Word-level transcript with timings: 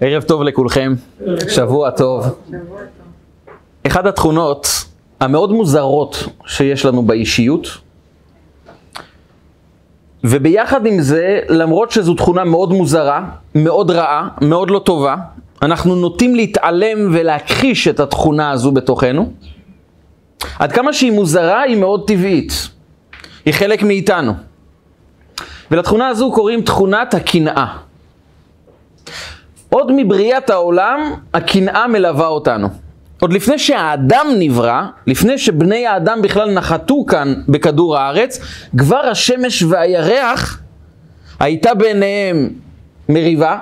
ערב 0.00 0.22
טוב 0.22 0.42
לכולכם, 0.42 0.94
שבוע 1.48 1.90
טוב. 1.90 2.24
אחת 3.86 4.06
התכונות 4.06 4.66
המאוד 5.20 5.52
מוזרות 5.52 6.24
שיש 6.46 6.84
לנו 6.84 7.02
באישיות, 7.02 7.68
וביחד 10.24 10.86
עם 10.86 11.00
זה, 11.00 11.40
למרות 11.48 11.90
שזו 11.90 12.14
תכונה 12.14 12.44
מאוד 12.44 12.72
מוזרה, 12.72 13.24
מאוד 13.54 13.90
רעה, 13.90 14.28
מאוד 14.40 14.70
לא 14.70 14.78
טובה, 14.78 15.16
אנחנו 15.62 15.94
נוטים 15.94 16.34
להתעלם 16.34 17.10
ולהכחיש 17.12 17.88
את 17.88 18.00
התכונה 18.00 18.50
הזו 18.50 18.72
בתוכנו. 18.72 19.32
עד 20.58 20.72
כמה 20.72 20.92
שהיא 20.92 21.12
מוזרה, 21.12 21.62
היא 21.62 21.76
מאוד 21.76 22.06
טבעית. 22.06 22.68
היא 23.44 23.54
חלק 23.54 23.82
מאיתנו. 23.82 24.32
ולתכונה 25.70 26.08
הזו 26.08 26.32
קוראים 26.32 26.62
תכונת 26.62 27.14
הקנאה. 27.14 27.85
עוד 29.70 29.92
מבריאת 29.96 30.50
העולם, 30.50 31.14
הקנאה 31.34 31.86
מלווה 31.86 32.26
אותנו. 32.26 32.68
עוד 33.20 33.32
לפני 33.32 33.58
שהאדם 33.58 34.26
נברא, 34.38 34.82
לפני 35.06 35.38
שבני 35.38 35.86
האדם 35.86 36.22
בכלל 36.22 36.50
נחתו 36.52 37.04
כאן 37.08 37.34
בכדור 37.48 37.98
הארץ, 37.98 38.40
כבר 38.78 39.06
השמש 39.10 39.62
והירח 39.62 40.60
הייתה 41.40 41.74
ביניהם 41.74 42.50
מריבה. 43.08 43.58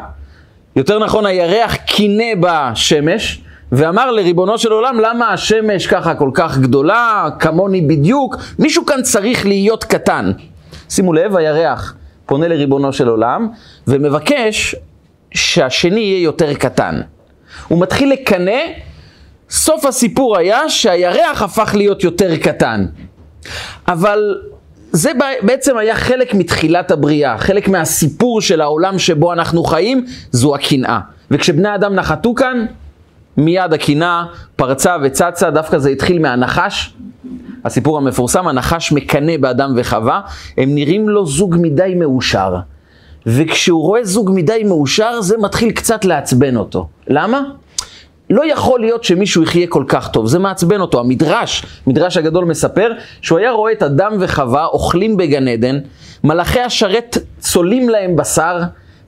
יותר 0.77 0.99
נכון, 0.99 1.27
הירח 1.27 1.75
קינא 1.75 2.35
בשמש, 2.41 3.41
ואמר 3.73 4.11
לריבונו 4.11 4.59
של 4.59 4.73
עולם, 4.73 5.01
למה 5.01 5.33
השמש 5.33 5.87
ככה 5.87 6.15
כל 6.15 6.31
כך 6.35 6.59
גדולה, 6.59 7.29
כמוני 7.39 7.81
בדיוק? 7.81 8.37
מישהו 8.59 8.87
כאן 8.87 9.03
צריך 9.03 9.47
להיות 9.47 9.85
קטן. 9.85 10.33
שימו 10.89 11.13
לב, 11.13 11.37
הירח 11.37 11.95
פונה 12.27 12.49
לריבונו 12.49 12.93
של 12.93 13.09
עולם, 13.09 13.49
ומבקש 13.87 14.77
שהשני 15.35 16.01
יהיה 16.01 16.23
יותר 16.23 16.55
קטן. 16.55 17.01
הוא 17.69 17.81
מתחיל 17.83 18.13
לקנא, 18.13 18.61
סוף 19.51 19.85
הסיפור 19.85 20.39
היה 20.39 20.69
שהירח 20.69 21.43
הפך 21.43 21.75
להיות 21.75 22.05
יותר 22.05 22.37
קטן. 22.37 22.87
אבל 23.89 24.35
זה 24.93 25.11
בעצם 25.43 25.77
היה 25.77 25.95
חלק 25.95 26.35
מתחילת 26.35 26.91
הבריאה, 26.91 27.39
חלק 27.39 27.69
מהסיפור 27.69 28.41
של 28.41 28.61
העולם 28.61 28.99
שבו 28.99 29.33
אנחנו 29.33 29.65
חיים, 29.65 30.05
זו 30.31 30.55
הקנאה. 30.55 31.01
וכשבני 31.31 31.75
אדם 31.75 31.95
נחתו 31.95 32.35
כאן, 32.35 32.67
מיד 33.37 33.73
הקנאה 33.73 34.25
פרצה 34.57 34.97
וצצה, 35.03 35.51
דווקא 35.51 35.79
זה 35.79 35.91
התחיל 35.91 36.19
מהנחש, 36.19 36.95
הסיפור 37.65 37.99
המפורסם, 37.99 38.49
הנחש 38.49 38.93
מקנא 38.93 39.37
באדם 39.37 39.73
וחווה, 39.77 40.21
הם 40.59 40.75
נראים 40.75 41.09
לו 41.09 41.27
זוג 41.27 41.57
מדי 41.61 41.95
מאושר. 41.97 42.55
וכשהוא 43.27 43.83
רואה 43.83 44.05
זוג 44.05 44.31
מדי 44.35 44.65
מאושר, 44.65 45.21
זה 45.21 45.37
מתחיל 45.39 45.71
קצת 45.71 46.05
לעצבן 46.05 46.57
אותו. 46.57 46.89
למה? 47.09 47.41
לא 48.31 48.53
יכול 48.53 48.81
להיות 48.81 49.05
שמישהו 49.05 49.43
יחיה 49.43 49.67
כל 49.67 49.85
כך 49.89 50.09
טוב, 50.09 50.27
זה 50.27 50.39
מעצבן 50.39 50.81
אותו. 50.81 51.01
המדרש, 51.01 51.67
מדרש 51.87 52.17
הגדול 52.17 52.45
מספר, 52.45 52.93
שהוא 53.21 53.39
היה 53.39 53.51
רואה 53.51 53.73
את 53.73 53.83
אדם 53.83 54.17
וחווה 54.21 54.67
אוכלים 54.67 55.17
בגן 55.17 55.49
עדן, 55.49 55.79
מלאכי 56.25 56.61
השרת 56.61 57.19
צולים 57.39 57.89
להם 57.89 58.17
בשר, 58.17 58.59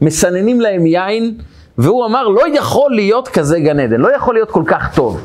מסננים 0.01 0.61
להם 0.61 0.87
יין, 0.87 1.35
והוא 1.79 2.07
אמר, 2.07 2.29
לא 2.29 2.43
יכול 2.55 2.91
להיות 2.91 3.29
כזה 3.29 3.61
גן 3.61 3.81
עדן, 3.81 4.01
לא 4.01 4.17
יכול 4.17 4.35
להיות 4.35 4.51
כל 4.51 4.63
כך 4.67 4.95
טוב. 4.95 5.21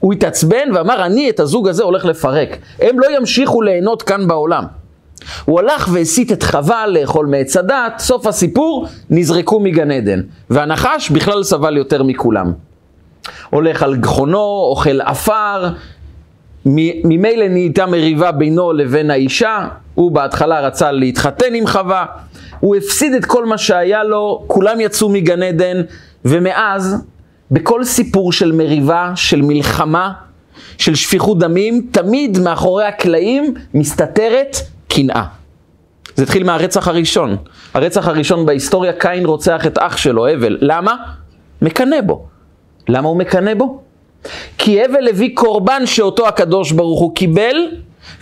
הוא 0.00 0.12
התעצבן 0.12 0.68
ואמר, 0.74 1.06
אני 1.06 1.30
את 1.30 1.40
הזוג 1.40 1.68
הזה 1.68 1.82
הולך 1.82 2.04
לפרק. 2.04 2.56
הם 2.80 3.00
לא 3.00 3.16
ימשיכו 3.16 3.62
ליהנות 3.62 4.02
כאן 4.02 4.28
בעולם. 4.28 4.64
הוא 5.44 5.60
הלך 5.60 5.88
והסית 5.92 6.32
את 6.32 6.42
חווה 6.42 6.86
לאכול 6.86 7.26
מעץ 7.26 7.56
הדת, 7.56 7.98
סוף 7.98 8.26
הסיפור, 8.26 8.86
נזרקו 9.10 9.60
מגן 9.60 9.90
עדן. 9.90 10.20
והנחש 10.50 11.10
בכלל 11.10 11.42
סבל 11.42 11.76
יותר 11.76 12.02
מכולם. 12.02 12.52
הולך 13.50 13.82
על 13.82 13.96
גחונו, 13.96 14.66
אוכל 14.70 15.00
עפר, 15.00 15.68
ממילא 16.66 17.48
נהייתה 17.48 17.86
מריבה 17.86 18.32
בינו 18.32 18.72
לבין 18.72 19.10
האישה, 19.10 19.68
הוא 19.94 20.10
בהתחלה 20.10 20.60
רצה 20.60 20.92
להתחתן 20.92 21.54
עם 21.54 21.66
חווה, 21.66 22.04
הוא 22.60 22.76
הפסיד 22.76 23.12
את 23.12 23.24
כל 23.24 23.46
מה 23.46 23.58
שהיה 23.58 24.04
לו, 24.04 24.44
כולם 24.46 24.80
יצאו 24.80 25.08
מגן 25.08 25.42
עדן, 25.42 25.76
ומאז, 26.24 27.04
בכל 27.50 27.84
סיפור 27.84 28.32
של 28.32 28.52
מריבה, 28.52 29.12
של 29.14 29.42
מלחמה, 29.42 30.12
של 30.78 30.94
שפיכות 30.94 31.38
דמים, 31.38 31.86
תמיד 31.90 32.38
מאחורי 32.38 32.84
הקלעים 32.84 33.54
מסתתרת 33.74 34.56
קנאה. 34.96 35.24
זה 36.14 36.22
התחיל 36.22 36.44
מהרצח 36.44 36.88
הראשון. 36.88 37.36
הרצח 37.74 38.08
הראשון 38.08 38.46
בהיסטוריה, 38.46 38.92
קין 38.92 39.26
רוצח 39.26 39.66
את 39.66 39.78
אח 39.78 39.96
שלו, 39.96 40.26
הבל. 40.26 40.58
למה? 40.60 40.96
מקנא 41.62 42.00
בו. 42.00 42.26
למה 42.88 43.08
הוא 43.08 43.16
מקנא 43.16 43.54
בו? 43.54 43.80
כי 44.58 44.84
הבל 44.84 45.08
הביא 45.08 45.30
קורבן 45.34 45.86
שאותו 45.86 46.28
הקדוש 46.28 46.72
ברוך 46.72 47.00
הוא 47.00 47.14
קיבל, 47.14 47.56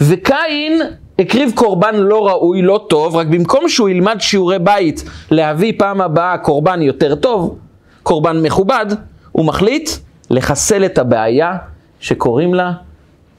וקין 0.00 0.82
הקריב 1.18 1.52
קורבן 1.54 1.94
לא 1.94 2.28
ראוי, 2.28 2.62
לא 2.62 2.86
טוב, 2.88 3.16
רק 3.16 3.26
במקום 3.26 3.68
שהוא 3.68 3.88
ילמד 3.88 4.16
שיעורי 4.20 4.58
בית 4.58 5.04
להביא 5.30 5.72
פעם 5.78 6.00
הבאה 6.00 6.38
קורבן 6.38 6.82
יותר 6.82 7.14
טוב, 7.14 7.58
קורבן 8.02 8.42
מכובד, 8.42 8.86
הוא 9.32 9.44
מחליט 9.46 9.90
לחסל 10.30 10.84
את 10.84 10.98
הבעיה 10.98 11.56
שקוראים 12.00 12.54
לה 12.54 12.72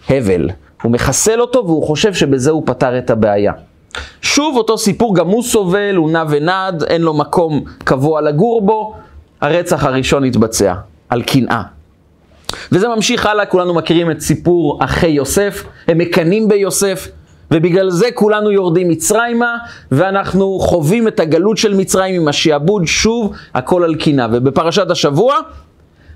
הבל. 0.10 0.50
הוא 0.86 0.92
מחסל 0.92 1.42
אותו 1.42 1.64
והוא 1.66 1.84
חושב 1.84 2.14
שבזה 2.14 2.52
הוא 2.52 2.64
פתר 2.66 2.98
את 2.98 3.10
הבעיה. 3.10 3.54
שוב 4.22 4.58
אותו 4.58 4.78
סיפור, 4.78 5.16
גם 5.16 5.28
הוא 5.28 5.44
סובל, 5.44 5.96
הוא 5.96 6.12
נע 6.12 6.24
ונד, 6.30 6.84
אין 6.88 7.02
לו 7.02 7.14
מקום 7.14 7.64
קבוע 7.84 8.22
לגור 8.22 8.62
בו, 8.62 8.94
הרצח 9.42 9.84
הראשון 9.84 10.24
התבצע, 10.24 10.74
על 11.10 11.22
קנאה. 11.22 11.62
וזה 12.72 12.88
ממשיך 12.88 13.26
הלאה, 13.26 13.46
כולנו 13.46 13.74
מכירים 13.74 14.12
את 14.12 14.22
סיפור 14.22 14.80
אחי 14.84 15.08
יוסף, 15.08 15.64
הם 15.88 15.98
מקנאים 15.98 16.48
ביוסף, 16.48 17.08
ובגלל 17.52 17.90
זה 17.90 18.08
כולנו 18.14 18.52
יורדים 18.52 18.90
מצרימה, 18.90 19.58
ואנחנו 19.92 20.60
חווים 20.60 21.08
את 21.08 21.20
הגלות 21.20 21.58
של 21.58 21.74
מצרים 21.74 22.22
עם 22.22 22.28
השעבוד, 22.28 22.86
שוב, 22.86 23.34
הכל 23.54 23.84
על 23.84 23.96
קנאה. 23.96 24.28
ובפרשת 24.32 24.92
השבוע, 24.92 25.36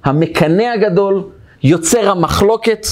המקנא 0.03 0.63
הגדול, 0.63 1.23
יוצר 1.63 2.09
המחלוקת, 2.09 2.87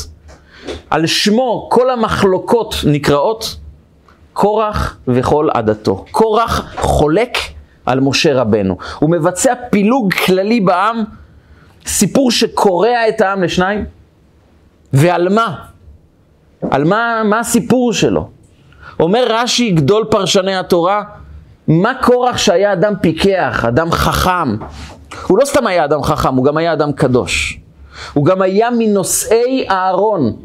על 0.90 1.06
שמו 1.06 1.68
כל 1.72 1.90
המחלוקות 1.90 2.76
נקראות 2.86 3.56
קורח 4.34 4.98
וכל 5.08 5.50
עדתו. 5.54 6.06
קורח 6.12 6.76
חולק 6.76 7.38
על 7.86 8.00
משה 8.00 8.42
רבנו. 8.42 8.78
הוא 9.00 9.10
מבצע 9.10 9.54
פילוג 9.70 10.14
כללי 10.14 10.60
בעם, 10.60 11.04
סיפור 11.86 12.32
שקורע 12.32 13.10
את 13.10 13.22
העם 13.22 13.44
לשניים. 13.44 13.86
ועל 14.94 15.30
מה? 15.30 15.56
על 16.72 16.84
מה, 16.84 17.22
מה 17.26 17.40
הסיפור 17.40 17.94
שלו? 17.94 18.30
אומר 19.00 19.26
רש"י, 19.30 19.72
גדול 19.72 20.06
פרשני 20.12 20.56
התורה, 20.56 21.04
מה 21.68 21.94
קורח 22.04 22.38
שהיה 22.38 22.74
אדם 22.74 22.94
פיקח, 23.02 23.66
אדם 23.68 23.92
חכם? 23.92 24.58
הוא 25.28 25.38
לא 25.38 25.46
סתם 25.46 25.68
היה 25.68 25.86
אדם 25.86 26.04
חכם, 26.04 26.36
הוא 26.36 26.46
גם 26.46 26.58
היה 26.58 26.74
אדם 26.74 26.92
קדוש. 26.92 27.60
הוא 28.14 28.26
גם 28.26 28.42
היה 28.42 28.70
מנושאי 28.78 29.66
אהרון. 29.70 30.36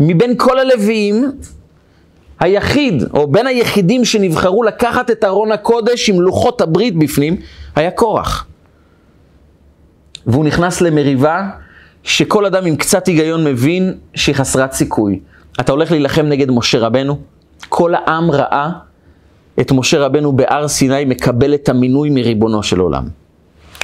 מבין 0.00 0.34
כל 0.36 0.58
הלוויים, 0.58 1.32
היחיד, 2.40 3.02
או 3.14 3.26
בין 3.26 3.46
היחידים 3.46 4.04
שנבחרו 4.04 4.62
לקחת 4.62 5.10
את 5.10 5.24
ארון 5.24 5.52
הקודש 5.52 6.10
עם 6.10 6.20
לוחות 6.20 6.60
הברית 6.60 6.98
בפנים, 6.98 7.36
היה 7.76 7.90
קורח. 7.90 8.46
והוא 10.26 10.44
נכנס 10.44 10.80
למריבה 10.80 11.48
שכל 12.02 12.46
אדם 12.46 12.66
עם 12.66 12.76
קצת 12.76 13.06
היגיון 13.06 13.44
מבין 13.44 13.94
שהיא 14.14 14.34
חסרת 14.34 14.72
סיכוי. 14.72 15.20
אתה 15.60 15.72
הולך 15.72 15.90
להילחם 15.90 16.26
נגד 16.26 16.50
משה 16.50 16.78
רבנו? 16.78 17.18
כל 17.68 17.94
העם 17.94 18.30
ראה 18.30 18.70
את 19.60 19.72
משה 19.72 19.98
רבנו 19.98 20.32
בהר 20.32 20.68
סיני 20.68 21.04
מקבל 21.04 21.54
את 21.54 21.68
המינוי 21.68 22.10
מריבונו 22.10 22.62
של 22.62 22.78
עולם. 22.78 23.08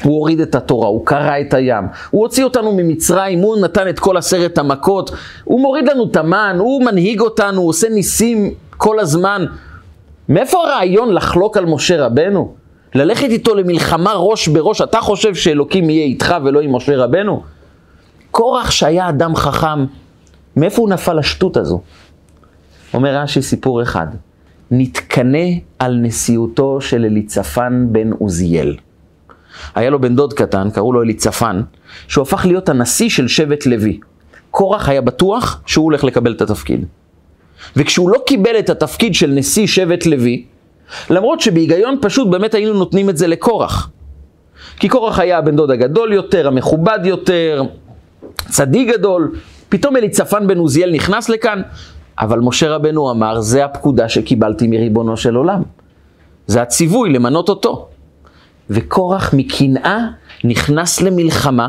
הוא 0.05 0.19
הוריד 0.19 0.41
את 0.41 0.55
התורה, 0.55 0.89
הוא 0.89 1.07
קרע 1.07 1.41
את 1.41 1.55
הים, 1.55 1.85
הוא 2.11 2.23
הוציא 2.23 2.45
אותנו 2.45 2.73
ממצרים, 2.73 3.39
הוא 3.39 3.57
נתן 3.57 3.89
את 3.89 3.99
כל 3.99 4.17
עשרת 4.17 4.59
המכות, 4.59 5.11
הוא 5.45 5.61
מוריד 5.61 5.89
לנו 5.89 6.05
את 6.11 6.17
המן, 6.17 6.57
הוא 6.59 6.85
מנהיג 6.85 7.21
אותנו, 7.21 7.61
הוא 7.61 7.69
עושה 7.69 7.89
ניסים 7.89 8.51
כל 8.77 9.01
הזמן. 9.01 9.45
מאיפה 10.29 10.59
הרעיון 10.65 11.15
לחלוק 11.15 11.57
על 11.57 11.65
משה 11.65 12.07
רבנו? 12.07 12.55
ללכת 12.95 13.29
איתו 13.31 13.55
למלחמה 13.55 14.13
ראש 14.13 14.49
בראש, 14.49 14.81
אתה 14.81 15.01
חושב 15.01 15.35
שאלוקים 15.35 15.91
יהיה 15.91 16.05
איתך 16.05 16.35
ולא 16.45 16.61
עם 16.61 16.77
משה 16.77 16.97
רבנו? 16.97 17.43
קורח 18.31 18.71
שהיה 18.71 19.09
אדם 19.09 19.37
חכם, 19.37 19.85
מאיפה 20.57 20.83
הוא 20.83 20.89
נפל 20.89 21.15
לשטות 21.15 21.57
הזו? 21.57 21.81
אומר 22.95 23.17
רש"י 23.17 23.43
סיפור 23.43 23.83
אחד, 23.83 24.07
נתקנא 24.71 25.49
על 25.79 25.97
נשיאותו 26.03 26.81
של 26.81 27.05
אליצפן 27.05 27.87
בן 27.91 28.13
עוזיאל. 28.13 28.77
היה 29.75 29.91
לו 29.91 30.01
בן 30.01 30.17
דוד 30.17 30.33
קטן, 30.33 30.71
קראו 30.71 30.93
לו 30.93 31.03
אליצפן, 31.03 31.61
שהוא 32.09 32.23
הפך 32.23 32.47
להיות 32.47 32.69
הנשיא 32.69 33.09
של 33.09 33.29
שבט 33.29 33.67
לוי. 33.67 33.99
קורח 34.51 34.89
היה 34.89 35.01
בטוח 35.01 35.61
שהוא 35.67 35.85
הולך 35.85 36.05
לקבל 36.05 36.33
את 36.33 36.43
התפקיד. 36.43 36.85
וכשהוא 37.77 38.11
לא 38.11 38.19
קיבל 38.27 38.59
את 38.59 38.71
התפקיד 38.71 39.15
של 39.15 39.31
נשיא 39.31 39.67
שבט 39.67 40.07
לוי, 40.07 40.45
למרות 41.11 41.41
שבהיגיון 41.41 41.99
פשוט 42.03 42.29
באמת 42.29 42.55
היינו 42.55 42.75
נותנים 42.75 43.11
את 43.11 43.17
זה 43.17 43.27
לקורח. 43.27 43.91
כי 44.77 44.89
קורח 44.89 45.19
היה 45.19 45.39
הבן 45.39 45.57
דוד 45.57 45.71
הגדול 45.71 46.13
יותר, 46.13 46.49
המכובד 46.49 46.99
יותר, 47.05 47.63
צדיק 48.49 48.89
גדול. 48.89 49.33
פתאום 49.69 49.97
אליצפן 49.97 50.47
בן 50.47 50.59
עוזיאל 50.59 50.93
נכנס 50.93 51.29
לכאן, 51.29 51.63
אבל 52.19 52.39
משה 52.39 52.71
רבנו 52.71 53.11
אמר, 53.11 53.41
זה 53.41 53.65
הפקודה 53.65 54.09
שקיבלתי 54.09 54.67
מריבונו 54.67 55.17
של 55.17 55.35
עולם. 55.35 55.63
זה 56.47 56.63
הציווי 56.63 57.11
למנות 57.11 57.49
אותו. 57.49 57.89
וקורח 58.71 59.31
מקנאה 59.33 59.99
נכנס 60.45 61.01
למלחמה, 61.01 61.69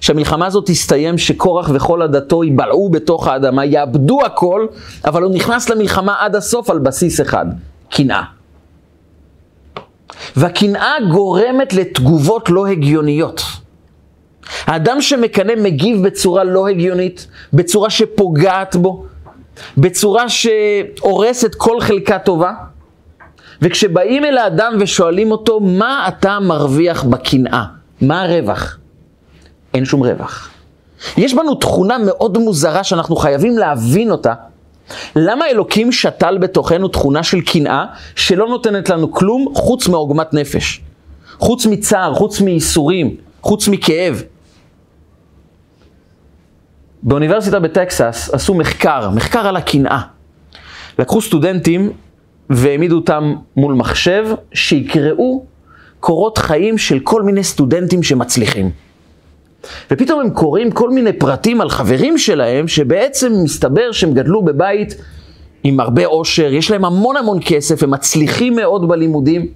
שהמלחמה 0.00 0.46
הזאת 0.46 0.66
תסתיים 0.66 1.18
שקורח 1.18 1.70
וכל 1.74 2.02
עדתו 2.02 2.44
ייבלעו 2.44 2.88
בתוך 2.88 3.28
האדמה, 3.28 3.64
יאבדו 3.64 4.24
הכל, 4.24 4.66
אבל 5.04 5.22
הוא 5.22 5.34
נכנס 5.34 5.68
למלחמה 5.68 6.14
עד 6.18 6.36
הסוף 6.36 6.70
על 6.70 6.78
בסיס 6.78 7.20
אחד, 7.20 7.46
קנאה. 7.90 8.22
והקנאה 10.36 10.94
גורמת 11.12 11.72
לתגובות 11.72 12.50
לא 12.50 12.66
הגיוניות. 12.66 13.42
האדם 14.64 15.00
שמקנא 15.00 15.52
מגיב 15.62 16.06
בצורה 16.06 16.44
לא 16.44 16.68
הגיונית, 16.68 17.26
בצורה 17.52 17.90
שפוגעת 17.90 18.76
בו, 18.76 19.06
בצורה 19.78 20.28
שהורסת 20.28 21.54
כל 21.54 21.80
חלקה 21.80 22.18
טובה. 22.18 22.52
וכשבאים 23.62 24.24
אל 24.24 24.38
האדם 24.38 24.72
ושואלים 24.80 25.30
אותו, 25.30 25.60
מה 25.60 26.08
אתה 26.08 26.38
מרוויח 26.40 27.04
בקנאה? 27.04 27.64
מה 28.00 28.22
הרווח? 28.22 28.78
אין 29.74 29.84
שום 29.84 30.02
רווח. 30.02 30.50
יש 31.16 31.34
בנו 31.34 31.54
תכונה 31.54 31.98
מאוד 31.98 32.38
מוזרה 32.38 32.84
שאנחנו 32.84 33.16
חייבים 33.16 33.58
להבין 33.58 34.10
אותה. 34.10 34.34
למה 35.16 35.46
אלוקים 35.46 35.92
שתל 35.92 36.38
בתוכנו 36.38 36.88
תכונה 36.88 37.22
של 37.22 37.40
קנאה 37.40 37.84
שלא 38.16 38.48
נותנת 38.48 38.88
לנו 38.88 39.12
כלום 39.12 39.46
חוץ 39.54 39.88
מעוגמת 39.88 40.34
נפש? 40.34 40.80
חוץ 41.38 41.66
מצער, 41.66 42.14
חוץ 42.14 42.40
מייסורים, 42.40 43.16
חוץ 43.40 43.68
מכאב. 43.68 44.22
באוניברסיטה 47.02 47.60
בטקסס 47.60 48.30
עשו 48.32 48.54
מחקר, 48.54 49.10
מחקר 49.10 49.46
על 49.46 49.56
הקנאה. 49.56 50.00
לקחו 50.98 51.22
סטודנטים 51.22 51.92
והעמידו 52.50 52.96
אותם 52.96 53.34
מול 53.56 53.74
מחשב 53.74 54.26
שיקראו 54.52 55.44
קורות 56.00 56.38
חיים 56.38 56.78
של 56.78 56.98
כל 56.98 57.22
מיני 57.22 57.44
סטודנטים 57.44 58.02
שמצליחים. 58.02 58.70
ופתאום 59.90 60.20
הם 60.20 60.30
קוראים 60.30 60.70
כל 60.70 60.90
מיני 60.90 61.12
פרטים 61.12 61.60
על 61.60 61.68
חברים 61.68 62.18
שלהם, 62.18 62.68
שבעצם 62.68 63.32
מסתבר 63.44 63.92
שהם 63.92 64.12
גדלו 64.14 64.42
בבית 64.42 64.96
עם 65.64 65.80
הרבה 65.80 66.06
עושר, 66.06 66.52
יש 66.52 66.70
להם 66.70 66.84
המון 66.84 67.16
המון 67.16 67.38
כסף, 67.44 67.82
הם 67.82 67.90
מצליחים 67.90 68.56
מאוד 68.56 68.88
בלימודים, 68.88 69.46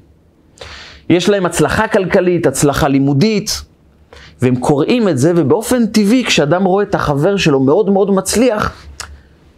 יש 1.10 1.28
להם 1.28 1.46
הצלחה 1.46 1.88
כלכלית, 1.88 2.46
הצלחה 2.46 2.88
לימודית, 2.88 3.62
והם 4.42 4.56
קוראים 4.56 5.08
את 5.08 5.18
זה, 5.18 5.32
ובאופן 5.36 5.86
טבעי, 5.86 6.24
כשאדם 6.24 6.64
רואה 6.64 6.82
את 6.82 6.94
החבר 6.94 7.36
שלו 7.36 7.60
מאוד 7.60 7.90
מאוד 7.90 8.10
מצליח, 8.10 8.72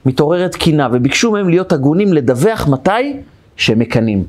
מתעוררת 0.06 0.54
קינה, 0.54 0.88
וביקשו 0.93 1.31
מהם 1.31 1.49
להיות 1.49 1.72
הגונים 1.72 2.12
לדווח 2.12 2.69
מתי 2.69 3.16
שהם 3.56 3.78
מקנאים. 3.78 4.25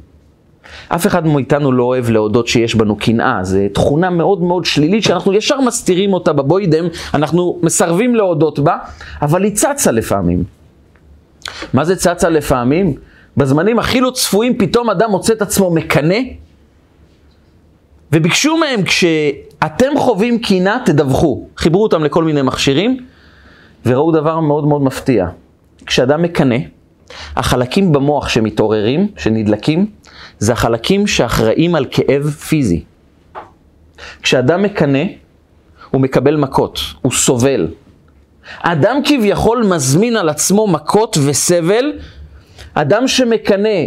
אף 0.87 1.07
אחד 1.07 1.27
מאיתנו 1.27 1.71
לא 1.71 1.83
אוהב 1.83 2.09
להודות 2.09 2.47
שיש 2.47 2.75
בנו 2.75 2.95
קנאה, 2.95 3.39
זו 3.43 3.59
תכונה 3.73 4.09
מאוד 4.09 4.41
מאוד 4.41 4.65
שלילית 4.65 5.03
שאנחנו 5.03 5.33
ישר 5.33 5.61
מסתירים 5.61 6.13
אותה 6.13 6.33
בבוידם, 6.33 6.85
אנחנו 7.13 7.59
מסרבים 7.63 8.15
להודות 8.15 8.59
בה, 8.59 8.77
אבל 9.21 9.43
היא 9.43 9.55
צצה 9.55 9.91
לפעמים. 9.91 10.43
מה 11.73 11.85
זה 11.85 11.95
צצה 11.95 12.29
לפעמים? 12.29 12.95
בזמנים 13.37 13.79
הכי 13.79 14.01
לא 14.01 14.11
צפויים 14.11 14.57
פתאום 14.57 14.89
אדם 14.89 15.11
מוצא 15.11 15.33
את 15.33 15.41
עצמו 15.41 15.71
מקנא, 15.71 16.19
וביקשו 18.11 18.57
מהם 18.57 18.83
כשאתם 18.83 19.91
חווים 19.97 20.39
קנאה 20.39 20.77
תדווחו. 20.85 21.47
חיברו 21.57 21.83
אותם 21.83 22.03
לכל 22.03 22.23
מיני 22.23 22.41
מכשירים, 22.41 22.97
וראו 23.85 24.11
דבר 24.11 24.39
מאוד 24.39 24.67
מאוד 24.67 24.81
מפתיע. 24.81 25.27
כשאדם 25.85 26.21
מקנא, 26.21 26.55
החלקים 27.35 27.91
במוח 27.91 28.29
שמתעוררים, 28.29 29.07
שנדלקים, 29.17 29.85
זה 30.39 30.53
החלקים 30.53 31.07
שאחראים 31.07 31.75
על 31.75 31.85
כאב 31.91 32.29
פיזי. 32.29 32.83
כשאדם 34.21 34.61
מקנא, 34.61 35.03
הוא 35.91 36.01
מקבל 36.01 36.35
מכות, 36.35 36.79
הוא 37.01 37.11
סובל. 37.11 37.67
אדם 38.59 38.97
כביכול 39.05 39.63
מזמין 39.63 40.15
על 40.15 40.29
עצמו 40.29 40.67
מכות 40.67 41.17
וסבל, 41.25 41.91
אדם 42.73 43.07
שמקנא 43.07 43.79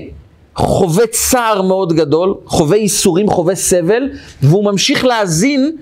חווה 0.56 1.06
צער 1.06 1.62
מאוד 1.62 1.92
גדול, 1.92 2.34
חווה 2.46 2.76
ייסורים, 2.76 3.28
חווה 3.28 3.54
סבל, 3.54 4.08
והוא 4.42 4.64
ממשיך 4.64 5.04
להזין, 5.04 5.76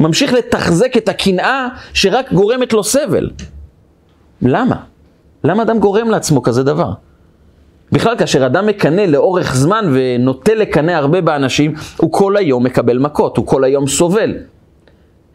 ממשיך 0.00 0.32
לתחזק 0.32 0.96
את 0.96 1.08
הקנאה 1.08 1.68
שרק 1.94 2.32
גורמת 2.32 2.72
לו 2.72 2.84
סבל. 2.84 3.30
למה? 4.42 4.76
למה 5.44 5.62
אדם 5.62 5.78
גורם 5.78 6.10
לעצמו 6.10 6.42
כזה 6.42 6.62
דבר? 6.62 6.92
בכלל, 7.92 8.16
כאשר 8.18 8.46
אדם 8.46 8.66
מקנא 8.66 9.00
לאורך 9.00 9.54
זמן 9.54 9.84
ונוטה 9.92 10.54
לקנא 10.54 10.90
הרבה 10.90 11.20
באנשים, 11.20 11.74
הוא 11.96 12.12
כל 12.12 12.36
היום 12.36 12.64
מקבל 12.64 12.98
מכות, 12.98 13.36
הוא 13.36 13.46
כל 13.46 13.64
היום 13.64 13.86
סובל. 13.86 14.34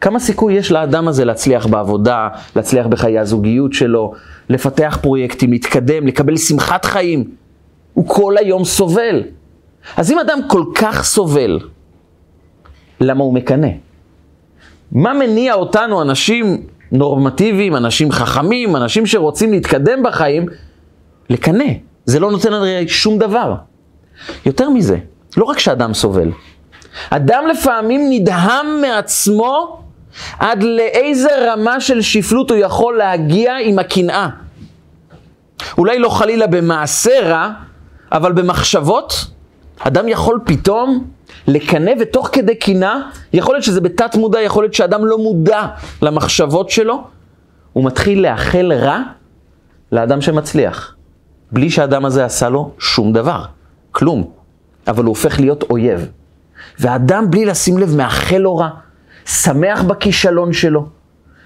כמה 0.00 0.18
סיכוי 0.18 0.54
יש 0.54 0.72
לאדם 0.72 1.08
הזה 1.08 1.24
להצליח 1.24 1.66
בעבודה, 1.66 2.28
להצליח 2.56 2.86
בחיי 2.86 3.18
הזוגיות 3.18 3.72
שלו, 3.72 4.12
לפתח 4.48 4.98
פרויקטים, 5.02 5.52
להתקדם, 5.52 6.06
לקבל 6.06 6.36
שמחת 6.36 6.84
חיים? 6.84 7.24
הוא 7.94 8.08
כל 8.08 8.34
היום 8.38 8.64
סובל. 8.64 9.22
אז 9.96 10.12
אם 10.12 10.18
אדם 10.18 10.38
כל 10.48 10.64
כך 10.74 11.04
סובל, 11.04 11.58
למה 13.00 13.24
הוא 13.24 13.34
מקנא? 13.34 13.68
מה 14.92 15.14
מניע 15.14 15.54
אותנו, 15.54 16.02
אנשים 16.02 16.62
נורמטיביים, 16.92 17.76
אנשים 17.76 18.12
חכמים, 18.12 18.76
אנשים 18.76 19.06
שרוצים 19.06 19.52
להתקדם 19.52 20.02
בחיים, 20.02 20.46
לקנא? 21.30 21.64
זה 22.04 22.20
לא 22.20 22.30
נותן 22.30 22.52
הרי 22.52 22.88
שום 22.88 23.18
דבר. 23.18 23.54
יותר 24.46 24.70
מזה, 24.70 24.98
לא 25.36 25.44
רק 25.44 25.58
שאדם 25.58 25.94
סובל, 25.94 26.30
אדם 27.10 27.44
לפעמים 27.50 28.06
נדהם 28.10 28.80
מעצמו 28.80 29.80
עד 30.38 30.62
לאיזה 30.62 31.52
רמה 31.52 31.80
של 31.80 32.00
שפלות 32.00 32.50
הוא 32.50 32.58
יכול 32.58 32.96
להגיע 32.96 33.56
עם 33.64 33.78
הקנאה. 33.78 34.28
אולי 35.78 35.98
לא 35.98 36.08
חלילה 36.08 36.46
במעשה 36.46 37.20
רע, 37.22 37.50
אבל 38.12 38.32
במחשבות, 38.32 39.26
אדם 39.78 40.08
יכול 40.08 40.40
פתאום 40.44 41.04
לקנא 41.50 41.92
ותוך 42.00 42.28
כדי 42.32 42.54
קנאה, 42.54 42.96
יכול 43.32 43.54
להיות 43.54 43.64
שזה 43.64 43.80
בתת 43.80 44.14
מודע, 44.14 44.40
יכול 44.40 44.64
להיות 44.64 44.74
שאדם 44.74 45.06
לא 45.06 45.18
מודע 45.18 45.66
למחשבות 46.02 46.70
שלו, 46.70 47.04
הוא 47.72 47.84
מתחיל 47.84 48.22
לאחל 48.22 48.72
רע 48.72 49.02
לאדם 49.92 50.20
שמצליח. 50.20 50.94
בלי 51.52 51.70
שהאדם 51.70 52.04
הזה 52.04 52.24
עשה 52.24 52.48
לו 52.48 52.70
שום 52.78 53.12
דבר, 53.12 53.44
כלום. 53.92 54.30
אבל 54.86 55.04
הוא 55.04 55.08
הופך 55.08 55.40
להיות 55.40 55.62
אויב. 55.70 56.08
והאדם, 56.78 57.30
בלי 57.30 57.44
לשים 57.44 57.78
לב, 57.78 57.96
מאחל 57.96 58.38
לו 58.38 58.56
רע, 58.56 58.68
שמח 59.26 59.82
בכישלון 59.82 60.52
שלו. 60.52 60.86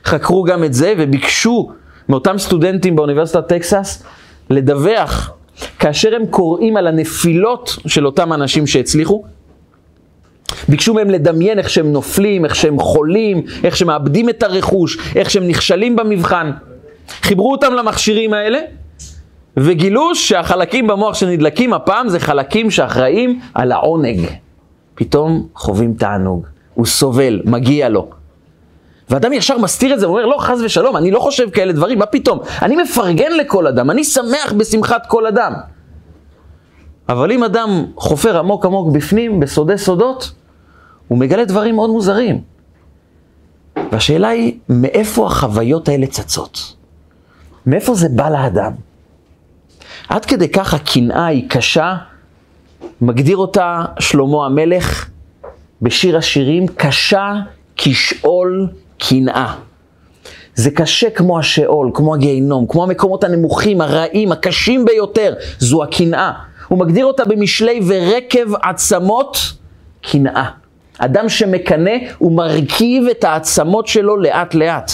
חקרו 0.05 0.45
גם 0.45 0.65
את 0.65 0.75
זה 0.75 0.95
וביקשו 0.99 1.73
מאותם 2.09 2.39
סטודנטים 2.39 2.97
באוניברסיטת 2.97 3.49
טקסס 3.49 4.03
לדווח 4.51 5.33
כאשר 5.79 6.15
הם 6.15 6.27
קוראים 6.27 6.77
על 6.77 6.87
הנפילות 6.87 7.77
של 7.87 8.07
אותם 8.07 8.33
אנשים 8.33 8.67
שהצליחו. 8.67 9.25
ביקשו 10.69 10.95
מהם 10.95 11.11
לדמיין 11.11 11.59
איך 11.59 11.71
שהם 11.71 11.93
נופלים, 11.93 12.45
איך 12.45 12.55
שהם 12.55 12.79
חולים, 12.79 13.43
איך 13.65 13.77
שהם 13.77 13.89
מאבדים 13.89 14.29
את 14.29 14.43
הרכוש, 14.43 14.99
איך 15.17 15.31
שהם 15.31 15.49
נכשלים 15.49 15.97
במבחן. 15.97 16.51
חיברו 17.23 17.53
אותם 17.53 17.73
למכשירים 17.75 18.35
האלה, 18.35 18.59
וגילו 19.57 20.15
שהחלקים 20.15 20.87
במוח 20.87 21.15
שנדלקים 21.15 21.73
הפעם 21.73 22.09
זה 22.09 22.21
חלקים 22.21 22.71
שאחראים 22.71 23.41
על 23.55 23.73
העונג. 23.73 24.27
פתאום 24.95 25.47
חווים 25.55 25.95
תענוג, 25.95 26.47
הוא 26.75 26.87
סובל, 26.87 27.41
מגיע 27.45 27.89
לו. 27.89 28.09
ואדם 29.11 29.33
ישר 29.33 29.59
מסתיר 29.59 29.95
את 29.95 30.01
זה 30.01 30.09
ואומר, 30.09 30.27
לא, 30.27 30.37
חס 30.39 30.59
ושלום, 30.65 30.97
אני 30.97 31.11
לא 31.11 31.21
חושב 31.21 31.51
כאלה 31.51 31.73
דברים, 31.73 31.99
מה 31.99 32.07
פתאום? 32.07 32.39
אני 32.63 32.77
מפרגן 32.77 33.33
לכל 33.33 33.67
אדם, 33.67 33.91
אני 33.91 34.05
שמח 34.05 34.53
בשמחת 34.57 35.07
כל 35.07 35.27
אדם. 35.27 35.53
אבל 37.09 37.33
אם 37.33 37.45
אדם 37.45 37.85
חופר 37.97 38.39
עמוק 38.39 38.65
עמוק 38.65 38.93
בפנים, 38.93 39.41
בסודי 39.41 39.79
סודות, 39.79 40.33
הוא 41.09 41.19
מגלה 41.19 41.45
דברים 41.45 41.75
מאוד 41.75 41.91
מוזרים. 41.91 42.41
והשאלה 43.93 44.29
היא, 44.29 44.59
מאיפה 44.69 45.27
החוויות 45.27 45.89
האלה 45.89 46.07
צצות? 46.07 46.75
מאיפה 47.67 47.95
זה 47.95 48.09
בא 48.09 48.29
לאדם? 48.29 48.73
עד 50.09 50.25
כדי 50.25 50.49
כך 50.49 50.75
הקנאה 50.75 51.27
היא 51.27 51.49
קשה, 51.49 51.97
מגדיר 53.01 53.37
אותה 53.37 53.85
שלמה 53.99 54.47
המלך 54.47 55.11
בשיר 55.83 56.17
השירים, 56.17 56.67
קשה 56.67 57.33
כשאול 57.77 58.69
קנאה. 58.99 59.55
זה 60.55 60.71
קשה 60.71 61.11
כמו 61.11 61.39
השאול, 61.39 61.91
כמו 61.95 62.15
הגיהינום, 62.15 62.67
כמו 62.67 62.83
המקומות 62.83 63.25
הנמוכים, 63.25 63.81
הרעים, 63.81 64.33
הקשים 64.33 64.85
ביותר, 64.85 65.35
זו 65.59 65.83
הקנאה. 65.83 66.33
הוא 66.69 66.79
מגדיר 66.79 67.07
אותה 67.07 67.25
במשלי 67.25 67.81
ורקב 67.87 68.55
עצמות 68.63 69.39
קנאה. 70.03 70.51
אדם 70.99 71.29
שמקנא, 71.29 71.91
הוא 72.19 72.33
מרכיב 72.33 73.05
את 73.11 73.25
העצמות 73.25 73.87
שלו 73.87 74.17
לאט 74.17 74.55
לאט. 74.55 74.93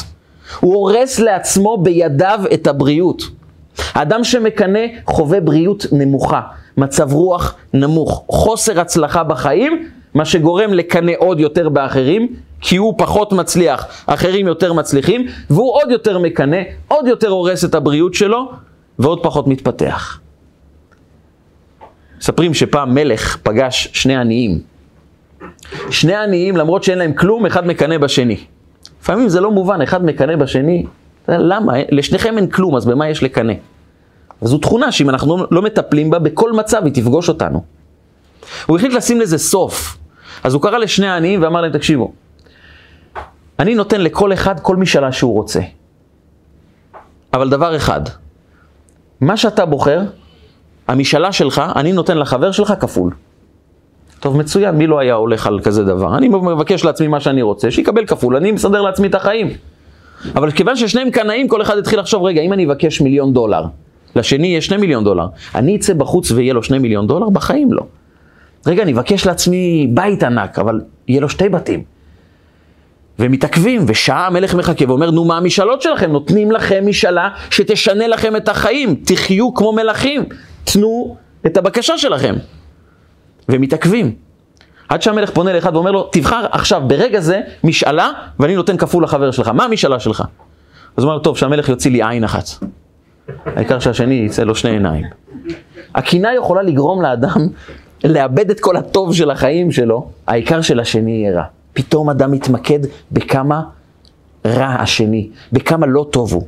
הוא 0.60 0.74
הורס 0.74 1.18
לעצמו 1.18 1.78
בידיו 1.78 2.40
את 2.54 2.66
הבריאות. 2.66 3.22
האדם 3.94 4.24
שמקנא 4.24 4.80
חווה 5.06 5.40
בריאות 5.40 5.86
נמוכה, 5.92 6.40
מצב 6.76 7.12
רוח 7.12 7.54
נמוך, 7.74 8.24
חוסר 8.28 8.80
הצלחה 8.80 9.22
בחיים, 9.22 9.88
מה 10.14 10.24
שגורם 10.24 10.72
לקנא 10.72 11.12
עוד 11.18 11.40
יותר 11.40 11.68
באחרים, 11.68 12.28
כי 12.60 12.76
הוא 12.76 12.94
פחות 12.98 13.32
מצליח, 13.32 14.04
אחרים 14.06 14.46
יותר 14.46 14.72
מצליחים, 14.72 15.26
והוא 15.50 15.72
עוד 15.72 15.90
יותר 15.90 16.18
מקנא, 16.18 16.60
עוד 16.88 17.06
יותר 17.06 17.28
הורס 17.28 17.64
את 17.64 17.74
הבריאות 17.74 18.14
שלו, 18.14 18.50
ועוד 18.98 19.22
פחות 19.22 19.46
מתפתח. 19.46 20.20
מספרים 22.20 22.54
שפעם 22.54 22.94
מלך 22.94 23.36
פגש 23.42 23.88
שני 23.92 24.16
עניים. 24.16 24.60
שני 25.90 26.14
עניים, 26.14 26.56
למרות 26.56 26.84
שאין 26.84 26.98
להם 26.98 27.12
כלום, 27.12 27.46
אחד 27.46 27.66
מקנא 27.66 27.98
בשני. 27.98 28.36
לפעמים 29.02 29.28
זה 29.28 29.40
לא 29.40 29.50
מובן, 29.50 29.82
אחד 29.82 30.04
מקנא 30.04 30.36
בשני, 30.36 30.86
למה? 31.28 31.72
לשניכם 31.90 32.36
אין 32.36 32.50
כלום, 32.50 32.76
אז 32.76 32.86
במה 32.86 33.08
יש 33.08 33.22
לקנא? 33.22 33.52
זו 34.42 34.58
תכונה 34.58 34.92
שאם 34.92 35.10
אנחנו 35.10 35.46
לא 35.50 35.62
מטפלים 35.62 36.10
בה, 36.10 36.18
בכל 36.18 36.52
מצב 36.52 36.84
היא 36.84 36.92
תפגוש 36.92 37.28
אותנו. 37.28 37.64
הוא 38.66 38.76
החליט 38.76 38.92
לשים 38.92 39.20
לזה 39.20 39.38
סוף. 39.38 39.96
אז 40.44 40.54
הוא 40.54 40.62
קרא 40.62 40.78
לשני 40.78 41.08
העניים 41.08 41.42
ואמר 41.42 41.60
להם, 41.60 41.72
תקשיבו, 41.72 42.12
אני 43.58 43.74
נותן 43.74 44.00
לכל 44.00 44.32
אחד 44.32 44.60
כל 44.60 44.76
משאלה 44.76 45.12
שהוא 45.12 45.34
רוצה. 45.34 45.60
אבל 47.34 47.50
דבר 47.50 47.76
אחד, 47.76 48.00
מה 49.20 49.36
שאתה 49.36 49.66
בוחר, 49.66 50.00
המשאלה 50.90 51.32
שלך, 51.32 51.62
אני 51.76 51.92
נותן 51.92 52.18
לחבר 52.18 52.52
שלך 52.52 52.74
כפול. 52.80 53.12
טוב, 54.20 54.36
מצוין, 54.36 54.74
מי 54.74 54.86
לא 54.86 54.98
היה 54.98 55.14
הולך 55.14 55.46
על 55.46 55.60
כזה 55.60 55.84
דבר? 55.84 56.16
אני 56.16 56.28
מבקש 56.28 56.84
לעצמי 56.84 57.08
מה 57.08 57.20
שאני 57.20 57.42
רוצה, 57.42 57.70
שיקבל 57.70 58.06
כפול, 58.06 58.36
אני 58.36 58.52
מסדר 58.52 58.82
לעצמי 58.82 59.08
את 59.08 59.14
החיים. 59.14 59.50
אבל 60.34 60.50
כיוון 60.50 60.76
ששניהם 60.76 61.10
קנאים, 61.10 61.48
כל 61.48 61.62
אחד 61.62 61.78
התחיל 61.78 62.00
לחשוב, 62.00 62.22
רגע, 62.22 62.40
אם 62.40 62.52
אני 62.52 62.66
אבקש 62.66 63.00
מיליון 63.00 63.32
דולר, 63.32 63.64
לשני 64.16 64.56
יש 64.56 64.66
שני 64.66 64.76
מיליון 64.76 65.04
דולר, 65.04 65.26
אני 65.54 65.76
אצא 65.76 65.94
בחוץ 65.94 66.30
ויהיה 66.30 66.54
לו 66.54 66.62
שני 66.62 66.78
מיליון 66.78 67.06
דולר? 67.06 67.28
בחיים 67.28 67.72
לא. 67.72 67.82
רגע, 68.66 68.82
אני 68.82 68.92
אבקש 68.92 69.26
לעצמי 69.26 69.90
בית 69.94 70.22
ענק, 70.22 70.58
אבל 70.58 70.80
יהיה 71.08 71.20
לו 71.20 71.28
שתי 71.28 71.48
בתים. 71.48 71.82
ומתעכבים, 73.18 73.84
ושעה 73.86 74.26
המלך 74.26 74.54
מחכה 74.54 74.84
ואומר, 74.88 75.10
נו 75.10 75.24
מה 75.24 75.36
המשאלות 75.36 75.82
שלכם? 75.82 76.12
נותנים 76.12 76.52
לכם 76.52 76.84
משאלה 76.86 77.28
שתשנה 77.50 78.08
לכם 78.08 78.36
את 78.36 78.48
החיים, 78.48 78.94
תחיו 79.04 79.54
כמו 79.54 79.72
מלכים, 79.72 80.24
תנו 80.64 81.16
את 81.46 81.56
הבקשה 81.56 81.98
שלכם. 81.98 82.34
ומתעכבים. 83.48 84.14
עד 84.88 85.02
שהמלך 85.02 85.30
פונה 85.30 85.52
לאחד 85.52 85.74
ואומר 85.76 85.90
לו, 85.90 86.08
תבחר 86.12 86.46
עכשיו, 86.50 86.82
ברגע 86.86 87.20
זה, 87.20 87.40
משאלה, 87.64 88.10
ואני 88.40 88.54
נותן 88.54 88.76
כפול 88.76 89.04
לחבר 89.04 89.30
שלך. 89.30 89.48
מה 89.48 89.64
המשאלה 89.64 90.00
שלך? 90.00 90.22
אז 90.96 91.04
הוא 91.04 91.10
אומר, 91.10 91.22
טוב, 91.22 91.38
שהמלך 91.38 91.68
יוציא 91.68 91.90
לי 91.90 92.02
עין 92.08 92.24
אחת. 92.24 92.48
העיקר 93.46 93.78
שהשני 93.78 94.14
יצא 94.14 94.42
לו 94.42 94.54
שני 94.54 94.70
עיניים. 94.70 95.04
הקנאה 95.94 96.34
יכולה 96.34 96.62
לגרום 96.62 97.02
לאדם 97.02 97.48
לאבד 98.04 98.50
את 98.50 98.60
כל 98.60 98.76
הטוב 98.76 99.14
של 99.14 99.30
החיים 99.30 99.72
שלו, 99.72 100.10
העיקר 100.26 100.60
שלשני 100.60 101.10
יהיה 101.10 101.36
רע. 101.36 101.44
פתאום 101.72 102.10
אדם 102.10 102.30
מתמקד 102.30 102.78
בכמה 103.12 103.62
רע 104.46 104.66
השני, 104.66 105.28
בכמה 105.52 105.86
לא 105.86 106.06
טוב 106.10 106.32
הוא. 106.32 106.46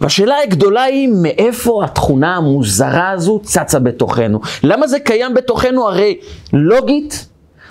והשאלה 0.00 0.34
הגדולה 0.42 0.82
היא, 0.82 1.08
מאיפה 1.22 1.84
התכונה 1.84 2.36
המוזרה 2.36 3.10
הזו 3.10 3.40
צצה 3.44 3.78
בתוכנו? 3.78 4.40
למה 4.62 4.86
זה 4.86 5.00
קיים 5.00 5.34
בתוכנו? 5.34 5.88
הרי 5.88 6.18
לוגית, 6.52 7.26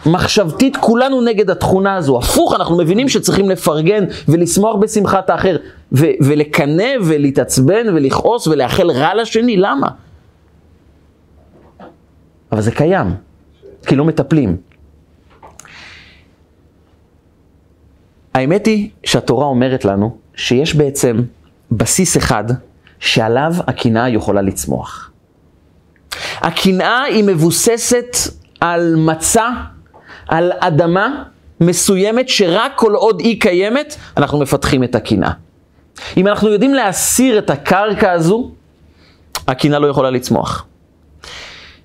מחשבתית, 0.05 0.77
כולנו 0.77 1.21
נגד 1.21 1.49
התכונה 1.49 1.95
הזו. 1.95 2.17
הפוך, 2.17 2.55
אנחנו 2.55 2.77
מבינים 2.77 3.09
שצריכים 3.09 3.49
לפרגן 3.49 4.03
ולשמוח 4.27 4.75
בשמחת 4.75 5.29
האחר, 5.29 5.57
ו- 5.91 6.05
ולקנא 6.21 6.89
ולהתעצבן 7.03 7.87
ולכעוס 7.87 8.47
ולאחל 8.47 8.91
רע 8.91 9.15
לשני, 9.15 9.57
למה? 9.57 9.87
אבל 12.51 12.61
זה 12.61 12.71
קיים, 12.71 13.07
כי 13.85 13.95
לא 13.95 14.05
מטפלים. 14.05 14.57
האמת 18.33 18.65
היא 18.65 18.89
שהתורה 19.03 19.45
אומרת 19.45 19.85
לנו 19.85 20.17
שיש 20.35 20.75
בעצם 20.75 21.21
בסיס 21.71 22.17
אחד 22.17 22.43
שעליו 22.99 23.53
הקנאה 23.67 24.09
יכולה 24.09 24.41
לצמוח. 24.41 25.11
הקנאה 26.41 27.03
היא 27.03 27.23
מבוססת 27.23 28.17
על 28.59 28.95
מצע, 28.95 29.49
על 30.27 30.51
אדמה 30.59 31.23
מסוימת 31.61 32.29
שרק 32.29 32.71
כל 32.75 32.95
עוד 32.95 33.19
היא 33.19 33.41
קיימת, 33.41 33.95
אנחנו 34.17 34.39
מפתחים 34.39 34.83
את 34.83 34.95
הקנאה. 34.95 35.31
אם 36.17 36.27
אנחנו 36.27 36.49
יודעים 36.49 36.73
להסיר 36.73 37.39
את 37.39 37.49
הקרקע 37.49 38.11
הזו, 38.11 38.51
הקנאה 39.47 39.79
לא 39.79 39.87
יכולה 39.87 40.09
לצמוח. 40.09 40.65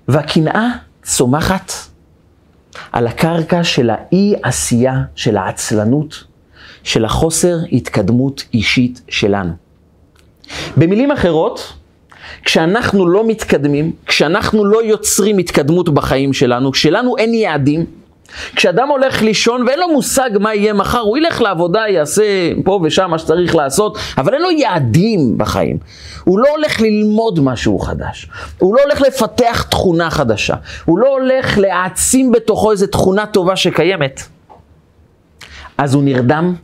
והקנאה 0.07 0.67
צומחת 1.03 1.71
על 2.91 3.07
הקרקע 3.07 3.63
של 3.63 3.89
האי 3.89 4.35
עשייה, 4.43 5.01
של 5.15 5.37
העצלנות, 5.37 6.23
של 6.83 7.05
החוסר 7.05 7.57
התקדמות 7.71 8.43
אישית 8.53 9.01
שלנו. 9.09 9.64
במילים 10.77 11.11
אחרות, 11.11 11.73
כשאנחנו 12.45 13.07
לא 13.07 13.27
מתקדמים, 13.27 13.91
כשאנחנו 14.05 14.65
לא 14.65 14.83
יוצרים 14.83 15.37
התקדמות 15.37 15.89
בחיים 15.89 16.33
שלנו, 16.33 16.71
כשלנו 16.71 17.17
אין 17.17 17.33
יעדים, 17.33 17.85
כשאדם 18.55 18.87
הולך 18.87 19.21
לישון 19.21 19.67
ואין 19.67 19.79
לו 19.79 19.87
מושג 19.87 20.29
מה 20.39 20.55
יהיה 20.55 20.73
מחר, 20.73 20.99
הוא 20.99 21.17
ילך 21.17 21.41
לעבודה, 21.41 21.83
יעשה 21.89 22.23
פה 22.63 22.79
ושם 22.83 23.09
מה 23.09 23.19
שצריך 23.19 23.55
לעשות, 23.55 23.97
אבל 24.17 24.33
אין 24.33 24.41
לו 24.41 24.51
יעדים 24.51 25.37
בחיים. 25.37 25.77
הוא 26.23 26.39
לא 26.39 26.49
הולך 26.49 26.81
ללמוד 26.81 27.39
משהו 27.39 27.79
חדש, 27.79 28.29
הוא 28.59 28.75
לא 28.75 28.81
הולך 28.83 29.01
לפתח 29.01 29.65
תכונה 29.69 30.09
חדשה, 30.09 30.55
הוא 30.85 30.99
לא 30.99 31.07
הולך 31.07 31.57
להעצים 31.57 32.31
בתוכו 32.31 32.71
איזו 32.71 32.87
תכונה 32.87 33.25
טובה 33.25 33.55
שקיימת. 33.55 34.21
אז 35.77 35.93
הוא 35.93 36.03
נרדם, 36.03 36.55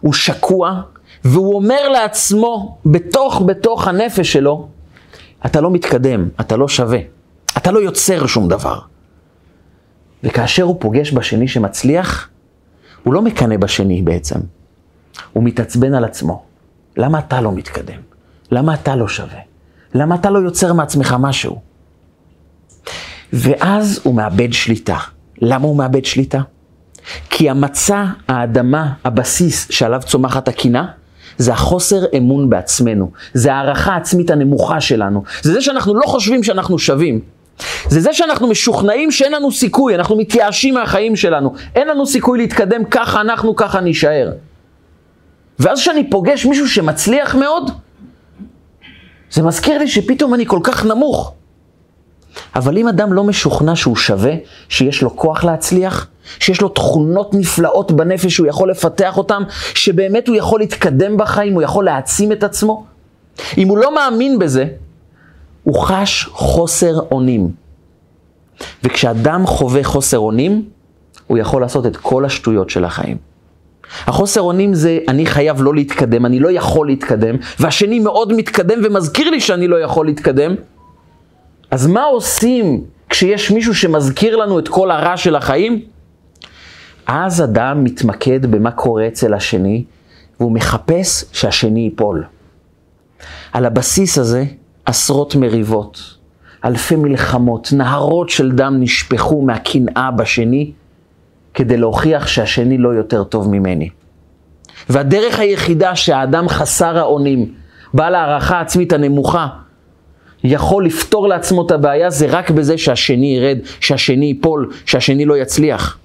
הוא 0.00 0.12
שקוע, 0.12 0.80
והוא 1.24 1.54
אומר 1.54 1.88
לעצמו, 1.88 2.78
בתוך 2.86 3.42
בתוך 3.46 3.88
הנפש 3.88 4.32
שלו, 4.32 4.68
אתה 5.46 5.60
לא 5.60 5.70
מתקדם, 5.70 6.28
אתה 6.40 6.56
לא 6.56 6.68
שווה, 6.68 6.98
אתה 7.56 7.70
לא 7.70 7.78
יוצר 7.78 8.26
שום 8.26 8.48
דבר. 8.48 8.80
וכאשר 10.24 10.62
הוא 10.62 10.76
פוגש 10.80 11.12
בשני 11.12 11.48
שמצליח, 11.48 12.28
הוא 13.02 13.14
לא 13.14 13.22
מקנא 13.22 13.56
בשני 13.56 14.02
בעצם, 14.02 14.40
הוא 15.32 15.44
מתעצבן 15.44 15.94
על 15.94 16.04
עצמו. 16.04 16.42
למה 16.96 17.18
אתה 17.18 17.40
לא 17.40 17.52
מתקדם? 17.52 18.00
למה 18.50 18.74
אתה 18.74 18.96
לא 18.96 19.08
שווה? 19.08 19.38
למה 19.94 20.14
אתה 20.14 20.30
לא 20.30 20.38
יוצר 20.38 20.72
מעצמך 20.72 21.16
משהו? 21.20 21.60
ואז 23.32 24.00
הוא 24.04 24.14
מאבד 24.14 24.52
שליטה. 24.52 24.98
למה 25.38 25.66
הוא 25.66 25.76
מאבד 25.76 26.04
שליטה? 26.04 26.40
כי 27.30 27.50
המצע, 27.50 28.04
האדמה, 28.28 28.92
הבסיס 29.04 29.66
שעליו 29.70 30.00
צומחת 30.06 30.48
הקינה, 30.48 30.86
זה 31.38 31.52
החוסר 31.52 32.04
אמון 32.16 32.50
בעצמנו, 32.50 33.10
זה 33.34 33.54
הערכה 33.54 33.92
העצמית 33.92 34.30
הנמוכה 34.30 34.80
שלנו, 34.80 35.22
זה 35.42 35.52
זה 35.52 35.60
שאנחנו 35.60 35.94
לא 35.94 36.06
חושבים 36.06 36.42
שאנחנו 36.42 36.78
שווים. 36.78 37.20
זה 37.88 38.00
זה 38.00 38.12
שאנחנו 38.12 38.48
משוכנעים 38.48 39.10
שאין 39.10 39.32
לנו 39.32 39.52
סיכוי, 39.52 39.94
אנחנו 39.94 40.16
מתייאשים 40.16 40.74
מהחיים 40.74 41.16
שלנו, 41.16 41.54
אין 41.74 41.88
לנו 41.88 42.06
סיכוי 42.06 42.38
להתקדם, 42.38 42.84
ככה 42.84 43.20
אנחנו, 43.20 43.56
ככה 43.56 43.80
נישאר. 43.80 44.32
ואז 45.58 45.80
כשאני 45.80 46.10
פוגש 46.10 46.46
מישהו 46.46 46.68
שמצליח 46.68 47.34
מאוד, 47.34 47.70
זה 49.30 49.42
מזכיר 49.42 49.78
לי 49.78 49.88
שפתאום 49.88 50.34
אני 50.34 50.46
כל 50.46 50.60
כך 50.62 50.86
נמוך. 50.86 51.34
אבל 52.56 52.78
אם 52.78 52.88
אדם 52.88 53.12
לא 53.12 53.24
משוכנע 53.24 53.76
שהוא 53.76 53.96
שווה, 53.96 54.32
שיש 54.68 55.02
לו 55.02 55.16
כוח 55.16 55.44
להצליח, 55.44 56.06
שיש 56.38 56.60
לו 56.60 56.68
תכונות 56.68 57.34
נפלאות 57.34 57.92
בנפש 57.92 58.34
שהוא 58.34 58.46
יכול 58.46 58.70
לפתח 58.70 59.18
אותן, 59.18 59.42
שבאמת 59.74 60.28
הוא 60.28 60.36
יכול 60.36 60.60
להתקדם 60.60 61.16
בחיים, 61.16 61.54
הוא 61.54 61.62
יכול 61.62 61.84
להעצים 61.84 62.32
את 62.32 62.44
עצמו, 62.44 62.84
אם 63.58 63.68
הוא 63.68 63.78
לא 63.78 63.94
מאמין 63.94 64.38
בזה, 64.38 64.64
הוא 65.64 65.74
חש 65.74 66.24
חוסר 66.32 67.00
אונים. 67.10 67.50
וכשאדם 68.84 69.46
חווה 69.46 69.84
חוסר 69.84 70.18
אונים, 70.18 70.68
הוא 71.26 71.38
יכול 71.38 71.62
לעשות 71.62 71.86
את 71.86 71.96
כל 71.96 72.24
השטויות 72.24 72.70
של 72.70 72.84
החיים. 72.84 73.16
החוסר 74.06 74.40
אונים 74.40 74.74
זה 74.74 74.98
אני 75.08 75.26
חייב 75.26 75.62
לא 75.62 75.74
להתקדם, 75.74 76.26
אני 76.26 76.40
לא 76.40 76.50
יכול 76.50 76.86
להתקדם, 76.86 77.36
והשני 77.60 77.98
מאוד 77.98 78.32
מתקדם 78.32 78.78
ומזכיר 78.84 79.30
לי 79.30 79.40
שאני 79.40 79.68
לא 79.68 79.76
יכול 79.76 80.06
להתקדם. 80.06 80.54
אז 81.70 81.86
מה 81.86 82.04
עושים 82.04 82.84
כשיש 83.08 83.50
מישהו 83.50 83.74
שמזכיר 83.74 84.36
לנו 84.36 84.58
את 84.58 84.68
כל 84.68 84.90
הרע 84.90 85.16
של 85.16 85.36
החיים? 85.36 85.80
אז 87.06 87.44
אדם 87.44 87.84
מתמקד 87.84 88.46
במה 88.46 88.70
קורה 88.70 89.06
אצל 89.06 89.34
השני, 89.34 89.84
והוא 90.40 90.52
מחפש 90.52 91.24
שהשני 91.32 91.80
ייפול. 91.80 92.24
על 93.52 93.66
הבסיס 93.66 94.18
הזה 94.18 94.44
עשרות 94.84 95.34
מריבות, 95.34 96.16
אלפי 96.64 96.96
מלחמות, 96.96 97.68
נהרות 97.72 98.30
של 98.30 98.50
דם 98.52 98.76
נשפכו 98.80 99.42
מהקנאה 99.42 100.10
בשני, 100.10 100.72
כדי 101.54 101.76
להוכיח 101.76 102.26
שהשני 102.26 102.78
לא 102.78 102.88
יותר 102.88 103.24
טוב 103.24 103.48
ממני. 103.48 103.88
והדרך 104.88 105.38
היחידה 105.38 105.96
שהאדם 105.96 106.48
חסר 106.48 106.98
האונים, 106.98 107.54
בעל 107.94 108.14
הערכה 108.14 108.60
עצמית 108.60 108.92
הנמוכה, 108.92 109.48
יכול 110.44 110.86
לפתור 110.86 111.28
לעצמו 111.28 111.66
את 111.66 111.70
הבעיה 111.70 112.10
זה 112.10 112.26
רק 112.28 112.50
בזה 112.50 112.78
שהשני 112.78 113.36
ירד, 113.36 113.58
שהשני 113.80 114.26
ייפול, 114.26 114.72
שהשני 114.86 115.24
לא 115.24 115.36
יצליח. 115.36 115.98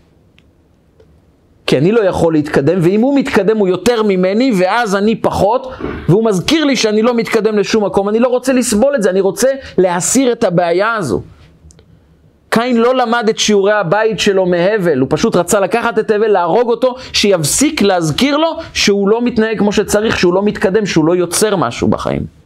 כי 1.68 1.77
אני 1.77 1.92
לא 1.92 2.01
יכול 2.01 2.34
להתקדם, 2.34 2.80
ואם 2.82 3.01
הוא 3.01 3.20
מתקדם 3.20 3.58
הוא 3.58 3.68
יותר 3.68 4.04
ממני, 4.04 4.51
ואז 4.60 4.96
אני 4.96 5.15
פחות, 5.15 5.72
והוא 6.10 6.25
מזכיר 6.25 6.65
לי 6.65 6.75
שאני 6.75 7.01
לא 7.01 7.13
מתקדם 7.13 7.58
לשום 7.58 7.86
מקום, 7.86 8.10
אני 8.10 8.20
לא 8.20 8.27
רוצה 8.27 8.54
לסבול 8.54 8.96
את 8.96 9.04
זה, 9.04 9.10
אני 9.10 9.22
רוצה 9.22 9.48
להסיר 9.77 10.32
את 10.32 10.44
הבעיה 10.44 10.96
הזו. 10.96 11.22
קין 12.50 12.77
לא 12.77 12.96
למד 12.96 13.30
את 13.30 13.39
שיעורי 13.39 13.74
הבית 13.74 14.20
שלו 14.20 14.46
מהבל, 14.46 15.00
הוא 15.00 15.08
פשוט 15.12 15.36
רצה 15.36 15.60
לקחת 15.60 16.00
את 16.00 16.12
הבל, 16.12 16.27
להרוג 16.27 16.70
אותו, 16.70 16.96
שיפסיק 17.13 17.82
להזכיר 17.82 18.38
לו 18.38 18.58
שהוא 18.74 19.10
לא 19.10 19.22
מתנהג 19.22 19.58
כמו 19.60 19.72
שצריך, 19.72 20.20
שהוא 20.20 20.34
לא 20.34 20.44
מתקדם, 20.44 20.86
שהוא 20.86 21.06
לא 21.06 21.15
יוצר 21.15 21.56
משהו 21.56 21.88
בחיים. 21.88 22.45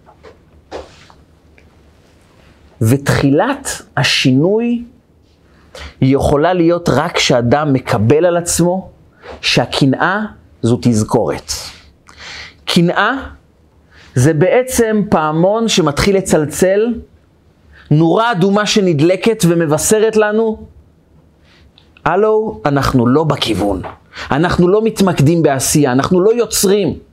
ותחילת 2.81 3.81
השינוי 3.97 4.83
היא 6.01 6.15
יכולה 6.15 6.53
להיות 6.53 6.89
רק 6.89 7.15
כשאדם 7.15 7.73
מקבל 7.73 8.25
על 8.25 8.37
עצמו 8.37 8.89
שהקנאה 9.41 10.19
זו 10.61 10.77
תזכורת. 10.81 11.51
קנאה 12.65 13.11
זה 14.15 14.33
בעצם 14.33 15.01
פעמון 15.09 15.67
שמתחיל 15.67 16.17
לצלצל, 16.17 16.93
נורה 17.91 18.31
אדומה 18.31 18.65
שנדלקת 18.65 19.45
ומבשרת 19.47 20.15
לנו, 20.15 20.65
הלו, 22.05 22.61
אנחנו 22.65 23.07
לא 23.07 23.23
בכיוון. 23.23 23.81
אנחנו 24.31 24.67
לא 24.67 24.81
מתמקדים 24.83 25.43
בעשייה, 25.43 25.91
אנחנו 25.91 26.21
לא 26.21 26.33
יוצרים. 26.33 27.08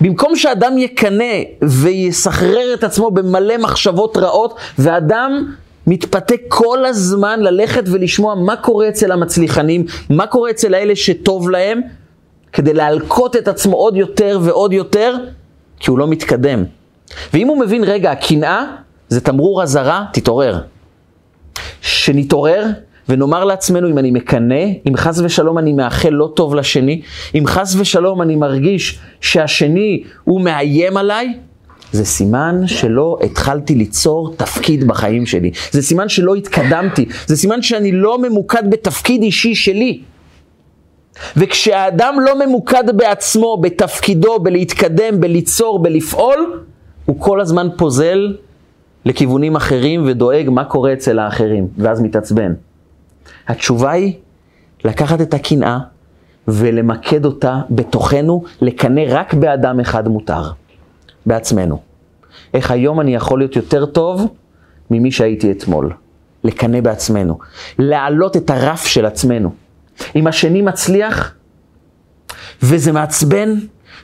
במקום 0.00 0.36
שאדם 0.36 0.78
יקנא 0.78 1.34
ויסחרר 1.62 2.74
את 2.74 2.84
עצמו 2.84 3.10
במלא 3.10 3.58
מחשבות 3.58 4.16
רעות, 4.16 4.54
ואדם 4.78 5.52
מתפתה 5.86 6.34
כל 6.48 6.84
הזמן 6.84 7.40
ללכת 7.40 7.84
ולשמוע 7.86 8.34
מה 8.34 8.56
קורה 8.56 8.88
אצל 8.88 9.12
המצליחנים, 9.12 9.86
מה 10.10 10.26
קורה 10.26 10.50
אצל 10.50 10.74
האלה 10.74 10.96
שטוב 10.96 11.50
להם, 11.50 11.80
כדי 12.52 12.74
להלקות 12.74 13.36
את 13.36 13.48
עצמו 13.48 13.76
עוד 13.76 13.96
יותר 13.96 14.38
ועוד 14.42 14.72
יותר, 14.72 15.16
כי 15.80 15.90
הוא 15.90 15.98
לא 15.98 16.06
מתקדם. 16.06 16.64
ואם 17.34 17.48
הוא 17.48 17.60
מבין, 17.60 17.84
רגע, 17.84 18.10
הקנאה 18.10 18.64
זה 19.08 19.20
תמרור 19.20 19.62
אזהרה, 19.62 20.04
תתעורר. 20.12 20.60
שנתעורר 21.80 22.66
ונאמר 23.08 23.44
לעצמנו, 23.44 23.90
אם 23.90 23.98
אני 23.98 24.10
מקנא, 24.10 24.64
אם 24.88 24.96
חס 24.96 25.20
ושלום 25.24 25.58
אני 25.58 25.72
מאחל 25.72 26.08
לא 26.08 26.32
טוב 26.36 26.54
לשני, 26.54 27.00
אם 27.34 27.46
חס 27.46 27.74
ושלום 27.78 28.22
אני 28.22 28.36
מרגיש 28.36 28.98
שהשני 29.20 30.02
הוא 30.24 30.40
מאיים 30.40 30.96
עליי, 30.96 31.34
זה 31.92 32.04
סימן 32.04 32.60
שלא 32.66 33.18
התחלתי 33.22 33.74
ליצור 33.74 34.34
תפקיד 34.36 34.86
בחיים 34.86 35.26
שלי. 35.26 35.50
זה 35.70 35.82
סימן 35.82 36.08
שלא 36.08 36.34
התקדמתי. 36.34 37.06
זה 37.26 37.36
סימן 37.36 37.62
שאני 37.62 37.92
לא 37.92 38.18
ממוקד 38.18 38.70
בתפקיד 38.70 39.22
אישי 39.22 39.54
שלי. 39.54 40.00
וכשהאדם 41.36 42.16
לא 42.20 42.46
ממוקד 42.46 42.96
בעצמו, 42.96 43.56
בתפקידו, 43.56 44.38
בלהתקדם, 44.38 45.20
בליצור, 45.20 45.78
בלפעול, 45.82 46.60
הוא 47.04 47.20
כל 47.20 47.40
הזמן 47.40 47.68
פוזל 47.76 48.36
לכיוונים 49.04 49.56
אחרים 49.56 50.04
ודואג 50.06 50.48
מה 50.50 50.64
קורה 50.64 50.92
אצל 50.92 51.18
האחרים, 51.18 51.68
ואז 51.78 52.00
מתעצבן. 52.00 52.52
התשובה 53.48 53.90
היא 53.90 54.14
לקחת 54.84 55.20
את 55.20 55.34
הקנאה 55.34 55.78
ולמקד 56.48 57.24
אותה 57.24 57.60
בתוכנו, 57.70 58.44
לקנא 58.60 59.02
רק 59.08 59.34
באדם 59.34 59.80
אחד 59.80 60.08
מותר. 60.08 60.50
בעצמנו. 61.26 61.80
איך 62.54 62.70
היום 62.70 63.00
אני 63.00 63.14
יכול 63.14 63.38
להיות 63.38 63.56
יותר 63.56 63.86
טוב 63.86 64.34
ממי 64.90 65.12
שהייתי 65.12 65.52
אתמול. 65.52 65.92
לקנא 66.44 66.80
בעצמנו. 66.80 67.38
להעלות 67.78 68.36
את 68.36 68.50
הרף 68.50 68.86
של 68.86 69.06
עצמנו. 69.06 69.52
אם 70.16 70.26
השני 70.26 70.62
מצליח, 70.62 71.34
וזה 72.62 72.92
מעצבן, 72.92 73.54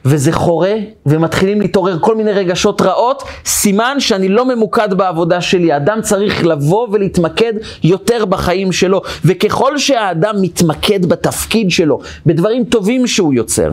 וזה 0.05 0.33
חורה, 0.33 0.75
ומתחילים 1.07 1.61
להתעורר 1.61 1.99
כל 2.01 2.17
מיני 2.17 2.33
רגשות 2.33 2.83
רעות, 2.83 3.23
סימן 3.45 3.97
שאני 3.99 4.29
לא 4.29 4.55
ממוקד 4.55 4.95
בעבודה 4.95 5.41
שלי. 5.41 5.73
האדם 5.73 5.99
צריך 6.03 6.47
לבוא 6.47 6.89
ולהתמקד 6.93 7.53
יותר 7.83 8.25
בחיים 8.25 8.73
שלו. 8.73 9.03
וככל 9.25 9.79
שהאדם 9.79 10.35
מתמקד 10.41 11.07
בתפקיד 11.07 11.71
שלו, 11.71 12.01
בדברים 12.27 12.65
טובים 12.65 13.07
שהוא 13.07 13.35
יוצר, 13.35 13.71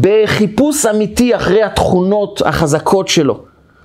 בחיפוש 0.00 0.86
אמיתי 0.86 1.36
אחרי 1.36 1.62
התכונות 1.62 2.42
החזקות 2.44 3.08
שלו, 3.08 3.40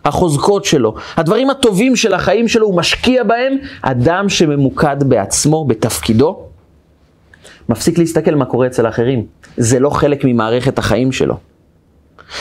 החוזקות 0.05 0.65
שלו, 0.65 0.93
הדברים 1.17 1.49
הטובים 1.49 1.95
של 1.95 2.13
החיים 2.13 2.47
שלו, 2.47 2.67
הוא 2.67 2.77
משקיע 2.77 3.23
בהם, 3.23 3.57
אדם 3.81 4.29
שממוקד 4.29 5.03
בעצמו, 5.03 5.65
בתפקידו, 5.65 6.39
מפסיק 7.69 7.97
להסתכל 7.97 8.35
מה 8.35 8.45
קורה 8.45 8.67
אצל 8.67 8.85
האחרים. 8.85 9.25
זה 9.57 9.79
לא 9.79 9.89
חלק 9.89 10.21
ממערכת 10.25 10.79
החיים 10.79 11.11
שלו. 11.11 11.37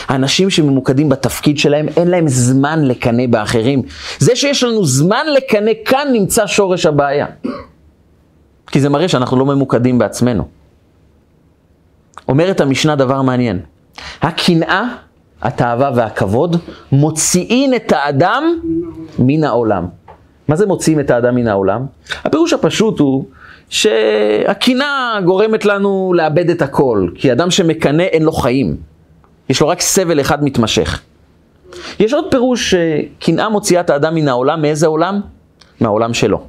האנשים 0.07 0.49
שממוקדים 0.49 1.09
בתפקיד 1.09 1.57
שלהם, 1.57 1.87
אין 1.97 2.07
להם 2.07 2.27
זמן 2.27 2.85
לקנא 2.85 3.27
באחרים. 3.29 3.81
זה 4.19 4.35
שיש 4.35 4.63
לנו 4.63 4.85
זמן 4.85 5.25
לקנא, 5.35 5.71
כאן 5.85 6.07
נמצא 6.13 6.47
שורש 6.47 6.85
הבעיה. 6.85 7.25
כי 8.67 8.79
זה 8.79 8.89
מראה 8.89 9.07
שאנחנו 9.07 9.37
לא 9.37 9.45
ממוקדים 9.45 9.99
בעצמנו. 9.99 10.47
אומרת 12.27 12.61
המשנה 12.61 12.95
דבר 12.95 13.21
מעניין. 13.21 13.59
הקנאה, 14.21 14.83
התאווה 15.41 15.91
והכבוד, 15.95 16.57
מוציאים 16.91 17.73
את 17.73 17.91
האדם 17.91 18.43
מן 19.19 19.43
העולם. 19.43 19.87
מה 20.47 20.55
זה 20.55 20.65
מוציאים 20.65 20.99
את 20.99 21.11
האדם 21.11 21.35
מן 21.35 21.47
העולם? 21.47 21.85
הפירוש 22.23 22.53
הפשוט 22.53 22.99
הוא 22.99 23.25
שהקנאה 23.73 25.19
גורמת 25.25 25.65
לנו 25.65 26.13
לאבד 26.15 26.49
את 26.49 26.61
הכל, 26.61 27.07
כי 27.15 27.31
אדם 27.31 27.51
שמקנא 27.51 28.03
אין 28.03 28.23
לו 28.23 28.31
חיים. 28.31 28.77
יש 29.49 29.61
לו 29.61 29.67
רק 29.67 29.81
סבל 29.81 30.21
אחד 30.21 30.43
מתמשך. 30.43 31.01
יש 31.99 32.13
עוד 32.13 32.25
פירוש 32.31 32.73
שקנאה 32.73 33.49
מוציאה 33.49 33.81
את 33.81 33.89
האדם 33.89 34.15
מן 34.15 34.27
העולם, 34.27 34.61
מאיזה 34.61 34.87
עולם? 34.87 35.21
מהעולם 35.79 36.13
שלו. 36.13 36.43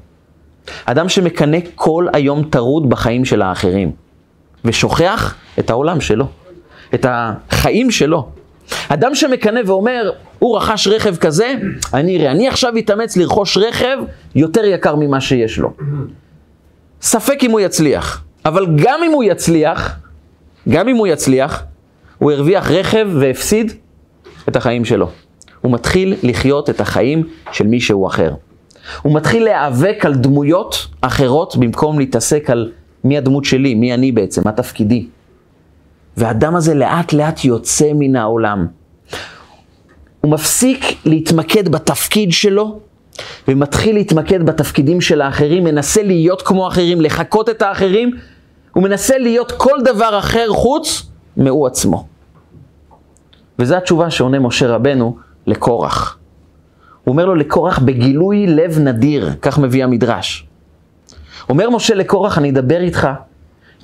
אדם 0.84 1.08
שמקנא 1.08 1.58
כל 1.74 2.06
היום 2.12 2.42
טרוד 2.50 2.90
בחיים 2.90 3.24
של 3.24 3.42
האחרים. 3.42 3.92
ושוכח 4.64 5.34
את 5.58 5.70
העולם 5.70 6.00
שלו, 6.00 6.26
את 6.94 7.06
החיים 7.08 7.90
שלו. 7.90 8.28
אדם 8.88 9.14
שמקנא 9.14 9.60
ואומר, 9.66 10.10
הוא 10.38 10.56
רכש 10.56 10.88
רכב 10.88 11.16
כזה, 11.16 11.54
אני 11.94 12.16
אראה, 12.16 12.30
אני 12.30 12.48
עכשיו 12.48 12.72
אתאמץ 12.78 13.16
לרכוש 13.16 13.56
רכב 13.56 13.98
יותר 14.34 14.64
יקר 14.64 14.96
ממה 14.96 15.20
שיש 15.20 15.58
לו. 15.58 15.72
ספק 17.04 17.38
אם 17.42 17.50
הוא 17.50 17.60
יצליח, 17.60 18.24
אבל 18.44 18.66
גם 18.76 19.00
אם 19.06 19.12
הוא 19.12 19.24
יצליח, 19.24 19.98
גם 20.68 20.88
אם 20.88 20.96
הוא 20.96 21.06
יצליח, 21.06 21.62
הוא 22.18 22.32
הרוויח 22.32 22.70
רכב 22.70 23.08
והפסיד 23.20 23.72
את 24.48 24.56
החיים 24.56 24.84
שלו. 24.84 25.10
הוא 25.60 25.72
מתחיל 25.72 26.14
לחיות 26.22 26.70
את 26.70 26.80
החיים 26.80 27.28
של 27.52 27.66
מישהו 27.66 28.06
אחר. 28.06 28.34
הוא 29.02 29.14
מתחיל 29.14 29.44
להיאבק 29.44 30.06
על 30.06 30.14
דמויות 30.14 30.86
אחרות 31.00 31.56
במקום 31.56 31.98
להתעסק 31.98 32.50
על 32.50 32.72
מי 33.04 33.18
הדמות 33.18 33.44
שלי, 33.44 33.74
מי 33.74 33.94
אני 33.94 34.12
בעצם, 34.12 34.42
מה 34.44 34.52
תפקידי. 34.52 35.06
והאדם 36.16 36.56
הזה 36.56 36.74
לאט 36.74 37.12
לאט 37.12 37.44
יוצא 37.44 37.90
מן 37.94 38.16
העולם. 38.16 38.66
הוא 40.20 40.30
מפסיק 40.30 40.84
להתמקד 41.04 41.68
בתפקיד 41.68 42.32
שלו, 42.32 42.80
ומתחיל 43.48 43.94
להתמקד 43.94 44.46
בתפקידים 44.46 45.00
של 45.00 45.20
האחרים, 45.20 45.64
מנסה 45.64 46.02
להיות 46.02 46.42
כמו 46.42 46.68
אחרים, 46.68 47.00
לחקות 47.00 47.48
את 47.48 47.62
האחרים, 47.62 48.10
הוא 48.72 48.82
מנסה 48.82 49.18
להיות 49.18 49.52
כל 49.52 49.78
דבר 49.84 50.18
אחר 50.18 50.46
חוץ 50.48 51.06
מהוא 51.36 51.66
עצמו. 51.66 52.06
וזו 53.58 53.76
התשובה 53.76 54.10
שעונה 54.10 54.38
משה 54.38 54.68
רבנו 54.68 55.16
לקורח. 55.46 56.18
הוא 57.04 57.12
אומר 57.12 57.26
לו 57.26 57.34
לקורח 57.34 57.78
בגילוי 57.78 58.46
לב 58.46 58.78
נדיר, 58.78 59.30
כך 59.42 59.58
מביא 59.58 59.84
המדרש. 59.84 60.46
אומר 61.48 61.70
משה 61.70 61.94
לקורח, 61.94 62.38
אני 62.38 62.50
אדבר 62.50 62.80
איתך 62.80 63.08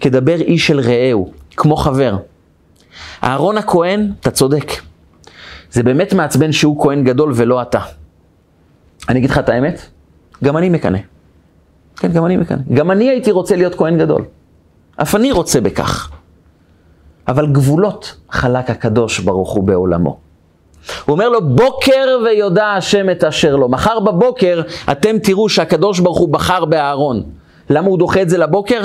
כדבר 0.01 0.40
איש 0.40 0.66
של 0.66 0.81
רעהו, 0.81 1.33
כמו 1.57 1.77
חבר. 1.77 2.16
אהרון 3.25 3.59
הכהן, 3.59 4.12
אתה 4.21 4.31
צודק. 4.31 4.73
זה 5.71 5.83
באמת 5.83 6.12
מעצבן 6.12 6.53
שהוא 6.53 6.83
כהן 6.83 7.05
גדול 7.05 7.33
ולא 7.35 7.62
אתה. 7.62 7.81
אני 9.08 9.18
אגיד 9.18 9.30
לך 9.30 9.38
את 9.38 9.48
האמת, 9.48 9.80
גם 10.44 10.56
אני 10.56 10.68
מקנא. 10.68 10.98
כן, 11.96 12.12
גם 12.12 12.26
אני 12.26 12.36
מקנא. 12.36 12.62
גם 12.74 12.90
אני 12.90 13.08
הייתי 13.10 13.30
רוצה 13.30 13.56
להיות 13.56 13.74
כהן 13.74 13.98
גדול. 13.98 14.24
אף 14.96 15.14
אני 15.14 15.32
רוצה 15.32 15.60
בכך. 15.60 16.10
אבל 17.28 17.46
גבולות 17.46 18.16
חלק 18.30 18.70
הקדוש 18.70 19.18
ברוך 19.18 19.52
הוא 19.52 19.64
בעולמו. 19.64 20.18
הוא 21.04 21.12
אומר 21.12 21.28
לו, 21.28 21.48
בוקר 21.48 22.18
ויודע 22.24 22.66
השם 22.66 23.10
את 23.10 23.24
אשר 23.24 23.56
לו. 23.56 23.68
מחר 23.68 24.00
בבוקר 24.00 24.62
אתם 24.92 25.18
תראו 25.18 25.48
שהקדוש 25.48 26.00
ברוך 26.00 26.18
הוא 26.18 26.28
בחר 26.28 26.64
באהרון. 26.64 27.22
למה 27.70 27.88
הוא 27.88 27.98
דוחה 27.98 28.22
את 28.22 28.28
זה 28.28 28.38
לבוקר? 28.38 28.80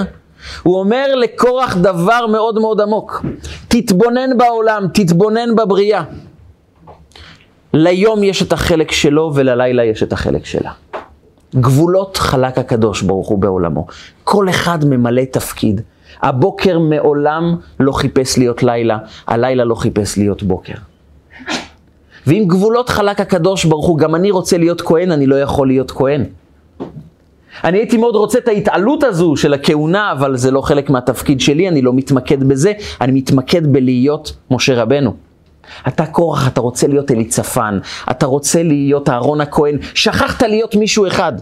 הוא 0.63 0.79
אומר 0.79 1.15
לקורח 1.15 1.77
דבר 1.77 2.27
מאוד 2.27 2.59
מאוד 2.59 2.81
עמוק. 2.81 3.25
תתבונן 3.67 4.37
בעולם, 4.37 4.87
תתבונן 4.93 5.55
בבריאה. 5.55 6.03
ליום 7.77 8.23
יש 8.23 8.41
את 8.41 8.53
החלק 8.53 8.91
שלו 8.91 9.31
וללילה 9.35 9.83
יש 9.85 10.03
את 10.03 10.13
החלק 10.13 10.45
שלה. 10.45 10.71
גבולות 11.55 12.17
חלק 12.17 12.57
הקדוש 12.57 13.01
ברוך 13.01 13.27
הוא 13.27 13.37
בעולמו. 13.37 13.85
כל 14.23 14.49
אחד 14.49 14.85
ממלא 14.85 15.21
תפקיד. 15.31 15.81
הבוקר 16.21 16.79
מעולם 16.79 17.55
לא 17.79 17.91
חיפש 17.91 18.37
להיות 18.37 18.63
לילה, 18.63 18.97
הלילה 19.27 19.65
לא 19.65 19.75
חיפש 19.75 20.17
להיות 20.17 20.43
בוקר. 20.43 20.73
ואם 22.27 22.43
גבולות 22.47 22.89
חלק 22.89 23.21
הקדוש 23.21 23.65
ברוך 23.65 23.85
הוא, 23.87 23.97
גם 23.97 24.15
אני 24.15 24.31
רוצה 24.31 24.57
להיות 24.57 24.81
כהן, 24.81 25.11
אני 25.11 25.27
לא 25.27 25.35
יכול 25.35 25.67
להיות 25.67 25.91
כהן. 25.91 26.23
אני 27.63 27.77
הייתי 27.77 27.97
מאוד 27.97 28.15
רוצה 28.15 28.39
את 28.39 28.47
ההתעלות 28.47 29.03
הזו 29.03 29.35
של 29.35 29.53
הכהונה, 29.53 30.11
אבל 30.11 30.37
זה 30.37 30.51
לא 30.51 30.61
חלק 30.61 30.89
מהתפקיד 30.89 31.41
שלי, 31.41 31.67
אני 31.67 31.81
לא 31.81 31.93
מתמקד 31.93 32.43
בזה, 32.43 32.73
אני 33.01 33.11
מתמקד 33.11 33.73
בלהיות 33.73 34.35
משה 34.51 34.81
רבנו. 34.81 35.24
אתה 35.87 36.05
קורח, 36.05 36.47
אתה 36.47 36.61
רוצה 36.61 36.87
להיות 36.87 37.11
אליצפן, 37.11 37.79
אתה 38.11 38.25
רוצה 38.25 38.63
להיות 38.63 39.09
אהרון 39.09 39.41
הכהן, 39.41 39.77
שכחת 39.93 40.43
להיות 40.43 40.75
מישהו 40.75 41.07
אחד, 41.07 41.33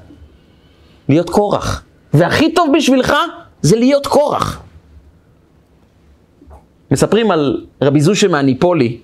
להיות 1.10 1.30
קורח. 1.30 1.84
והכי 2.14 2.54
טוב 2.54 2.70
בשבילך 2.78 3.14
זה 3.62 3.76
להיות 3.76 4.08
קורח. 4.08 4.62
מספרים 6.92 7.32
על 7.32 7.66
רבי 7.82 8.02
זושה 8.02 8.28
מהניפולי, 8.28 8.98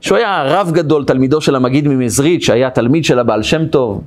שהוא 0.00 0.18
היה 0.18 0.42
רב 0.42 0.70
גדול, 0.72 1.04
תלמידו 1.04 1.40
של 1.40 1.56
המגיד 1.56 1.88
ממזרית, 1.88 2.42
שהיה 2.42 2.70
תלמיד 2.70 3.04
של 3.04 3.18
הבעל 3.18 3.42
שם 3.42 3.66
טוב, 3.66 4.02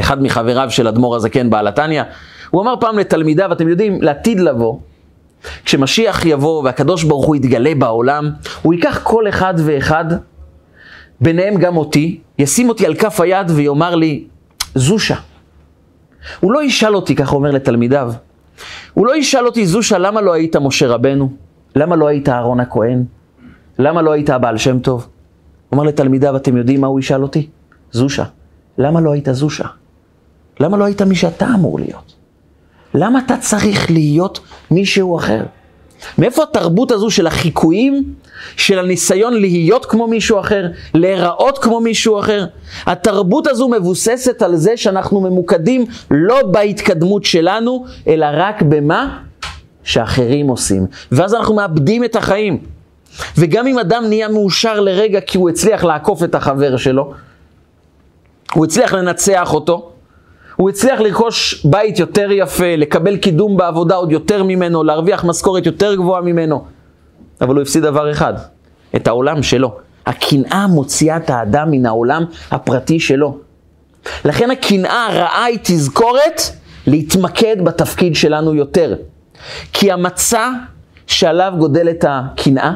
אחד 0.00 0.22
מחבריו 0.22 0.70
של 0.70 0.88
אדמו"ר 0.88 1.16
הזקן 1.16 1.50
בעל 1.50 1.68
התניא. 1.68 2.02
הוא 2.50 2.62
אמר 2.62 2.74
פעם 2.80 2.98
לתלמידיו, 2.98 3.52
אתם 3.52 3.68
יודעים, 3.68 4.02
לעתיד 4.02 4.40
לבוא, 4.40 4.78
כשמשיח 5.64 6.24
יבוא 6.24 6.62
והקדוש 6.62 7.04
ברוך 7.04 7.26
הוא 7.26 7.36
יתגלה 7.36 7.74
בעולם, 7.74 8.30
הוא 8.62 8.74
ייקח 8.74 9.00
כל 9.02 9.28
אחד 9.28 9.54
ואחד, 9.56 10.04
ביניהם 11.20 11.54
גם 11.54 11.76
אותי, 11.76 12.20
ישים 12.38 12.68
אותי 12.68 12.86
על 12.86 12.94
כף 12.94 13.20
היד 13.20 13.50
ויאמר 13.50 13.94
לי, 13.94 14.24
זושה. 14.74 15.16
הוא 16.40 16.52
לא 16.52 16.62
ישאל 16.62 16.96
אותי, 16.96 17.14
ככה 17.14 17.36
אומר 17.36 17.50
לתלמידיו, 17.50 18.12
הוא 18.94 19.06
לא 19.06 19.16
ישאל 19.16 19.46
אותי, 19.46 19.66
זושה, 19.66 19.98
למה 19.98 20.20
לא 20.20 20.32
היית 20.32 20.56
משה 20.56 20.86
רבנו? 20.86 21.32
למה 21.76 21.96
לא 21.96 22.06
היית 22.06 22.28
אהרון 22.28 22.60
הכהן? 22.60 23.04
למה 23.78 24.02
לא 24.02 24.12
היית 24.12 24.30
הבעל 24.30 24.58
שם 24.58 24.78
טוב? 24.78 25.00
הוא 25.00 25.76
אומר 25.76 25.84
לתלמידיו, 25.84 26.36
אתם 26.36 26.56
יודעים 26.56 26.80
מה 26.80 26.86
הוא 26.86 27.00
ישאל 27.00 27.22
אותי? 27.22 27.48
זושה. 27.90 28.24
למה 28.78 29.00
לא 29.00 29.12
היית 29.12 29.28
זושה? 29.32 29.64
למה 30.60 30.76
לא 30.76 30.84
היית 30.84 31.02
מי 31.02 31.14
שאתה 31.14 31.46
אמור 31.54 31.78
להיות? 31.78 32.17
למה 32.94 33.18
אתה 33.26 33.36
צריך 33.36 33.90
להיות 33.90 34.40
מישהו 34.70 35.18
אחר? 35.18 35.42
מאיפה 36.18 36.42
התרבות 36.42 36.90
הזו 36.90 37.10
של 37.10 37.26
החיקויים, 37.26 38.14
של 38.56 38.78
הניסיון 38.78 39.34
להיות 39.34 39.86
כמו 39.86 40.06
מישהו 40.06 40.40
אחר, 40.40 40.66
להיראות 40.94 41.58
כמו 41.58 41.80
מישהו 41.80 42.20
אחר? 42.20 42.46
התרבות 42.86 43.46
הזו 43.46 43.68
מבוססת 43.68 44.42
על 44.42 44.56
זה 44.56 44.76
שאנחנו 44.76 45.20
ממוקדים 45.20 45.86
לא 46.10 46.42
בהתקדמות 46.42 47.24
שלנו, 47.24 47.84
אלא 48.06 48.26
רק 48.32 48.62
במה 48.62 49.18
שאחרים 49.84 50.48
עושים. 50.48 50.86
ואז 51.12 51.34
אנחנו 51.34 51.54
מאבדים 51.54 52.04
את 52.04 52.16
החיים. 52.16 52.58
וגם 53.38 53.66
אם 53.66 53.78
אדם 53.78 54.04
נהיה 54.08 54.28
מאושר 54.28 54.80
לרגע 54.80 55.20
כי 55.20 55.38
הוא 55.38 55.48
הצליח 55.50 55.84
לעקוף 55.84 56.22
את 56.22 56.34
החבר 56.34 56.76
שלו, 56.76 57.12
הוא 58.54 58.64
הצליח 58.64 58.92
לנצח 58.94 59.54
אותו, 59.54 59.92
הוא 60.58 60.70
הצליח 60.70 61.00
לרכוש 61.00 61.66
בית 61.66 61.98
יותר 61.98 62.28
יפה, 62.32 62.76
לקבל 62.76 63.16
קידום 63.16 63.56
בעבודה 63.56 63.94
עוד 63.94 64.12
יותר 64.12 64.42
ממנו, 64.42 64.84
להרוויח 64.84 65.24
משכורת 65.24 65.66
יותר 65.66 65.94
גבוהה 65.94 66.20
ממנו. 66.20 66.64
אבל 67.40 67.54
הוא 67.54 67.62
הפסיד 67.62 67.82
דבר 67.82 68.10
אחד, 68.10 68.34
את 68.96 69.08
העולם 69.08 69.42
שלו. 69.42 69.76
הקנאה 70.06 70.66
מוציאה 70.66 71.16
את 71.16 71.30
האדם 71.30 71.70
מן 71.70 71.86
העולם 71.86 72.24
הפרטי 72.50 73.00
שלו. 73.00 73.38
לכן 74.24 74.50
הקנאה 74.50 75.06
הרעה 75.06 75.44
היא 75.44 75.58
תזכורת 75.62 76.40
להתמקד 76.86 77.56
בתפקיד 77.64 78.16
שלנו 78.16 78.54
יותר. 78.54 78.94
כי 79.72 79.92
המצע 79.92 80.50
שעליו 81.06 81.52
גודלת 81.58 82.04
הקנאה, 82.08 82.72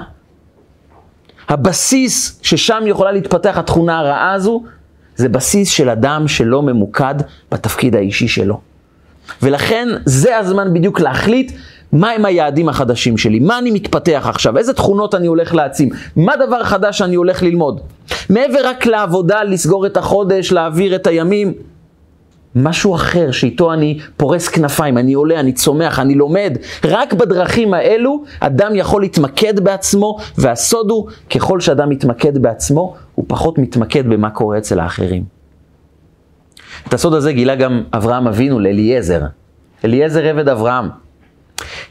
הבסיס 1.48 2.40
ששם 2.42 2.82
יכולה 2.86 3.12
להתפתח 3.12 3.58
התכונה 3.58 3.98
הרעה 3.98 4.32
הזו, 4.32 4.62
זה 5.16 5.28
בסיס 5.28 5.68
של 5.68 5.88
אדם 5.88 6.28
שלא 6.28 6.62
ממוקד 6.62 7.14
בתפקיד 7.52 7.96
האישי 7.96 8.28
שלו. 8.28 8.60
ולכן 9.42 9.88
זה 10.04 10.38
הזמן 10.38 10.74
בדיוק 10.74 11.00
להחליט 11.00 11.52
מהם 11.92 12.24
היעדים 12.24 12.68
החדשים 12.68 13.18
שלי, 13.18 13.38
מה 13.38 13.58
אני 13.58 13.70
מתפתח 13.70 14.26
עכשיו, 14.28 14.58
איזה 14.58 14.72
תכונות 14.72 15.14
אני 15.14 15.26
הולך 15.26 15.54
להעצים, 15.54 15.88
מה 16.16 16.32
דבר 16.46 16.64
חדש 16.64 16.98
שאני 16.98 17.14
הולך 17.14 17.42
ללמוד. 17.42 17.80
מעבר 18.30 18.58
רק 18.64 18.86
לעבודה, 18.86 19.44
לסגור 19.44 19.86
את 19.86 19.96
החודש, 19.96 20.52
להעביר 20.52 20.94
את 20.94 21.06
הימים, 21.06 21.52
משהו 22.54 22.94
אחר 22.94 23.30
שאיתו 23.30 23.72
אני 23.72 23.98
פורס 24.16 24.48
כנפיים, 24.48 24.98
אני 24.98 25.12
עולה, 25.12 25.40
אני 25.40 25.52
צומח, 25.52 25.98
אני 25.98 26.14
לומד. 26.14 26.58
רק 26.84 27.12
בדרכים 27.12 27.74
האלו 27.74 28.24
אדם 28.40 28.74
יכול 28.74 29.02
להתמקד 29.02 29.60
בעצמו, 29.60 30.18
והסוד 30.38 30.90
הוא, 30.90 31.08
ככל 31.30 31.60
שאדם 31.60 31.88
מתמקד 31.88 32.38
בעצמו, 32.38 32.94
הוא 33.14 33.24
פחות 33.28 33.58
מתמקד 33.58 34.06
במה 34.06 34.30
קורה 34.30 34.58
אצל 34.58 34.80
האחרים. 34.80 35.24
את 36.88 36.94
הסוד 36.94 37.14
הזה 37.14 37.32
גילה 37.32 37.54
גם 37.54 37.82
אברהם 37.92 38.28
אבינו 38.28 38.60
לאליעזר. 38.60 39.22
אליעזר 39.84 40.24
עבד 40.24 40.48
אברהם. 40.48 40.88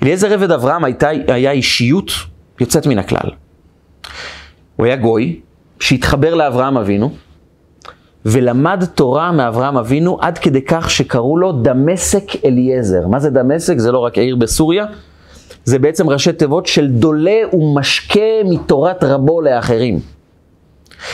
אליעזר 0.03 0.33
עבד 0.33 0.51
אברהם 0.51 0.83
הייתה, 0.83 1.09
היה 1.27 1.51
אישיות 1.51 2.11
יוצאת 2.59 2.87
מן 2.87 2.99
הכלל. 2.99 3.29
הוא 4.75 4.85
היה 4.85 4.95
גוי 4.95 5.39
שהתחבר 5.79 6.33
לאברהם 6.35 6.77
אבינו, 6.77 7.11
ולמד 8.25 8.83
תורה 8.95 9.31
מאברהם 9.31 9.77
אבינו 9.77 10.17
עד 10.21 10.37
כדי 10.37 10.61
כך 10.61 10.89
שקראו 10.89 11.37
לו 11.37 11.51
דמשק 11.51 12.45
אליעזר. 12.45 13.07
מה 13.07 13.19
זה 13.19 13.29
דמשק? 13.29 13.77
זה 13.77 13.91
לא 13.91 13.99
רק 13.99 14.17
עיר 14.17 14.35
בסוריה, 14.35 14.85
זה 15.63 15.79
בעצם 15.79 16.09
ראשי 16.09 16.33
תיבות 16.33 16.65
של 16.65 16.87
דולה 16.87 17.39
ומשקה 17.53 18.43
מתורת 18.45 19.03
רבו 19.03 19.41
לאחרים. 19.41 19.99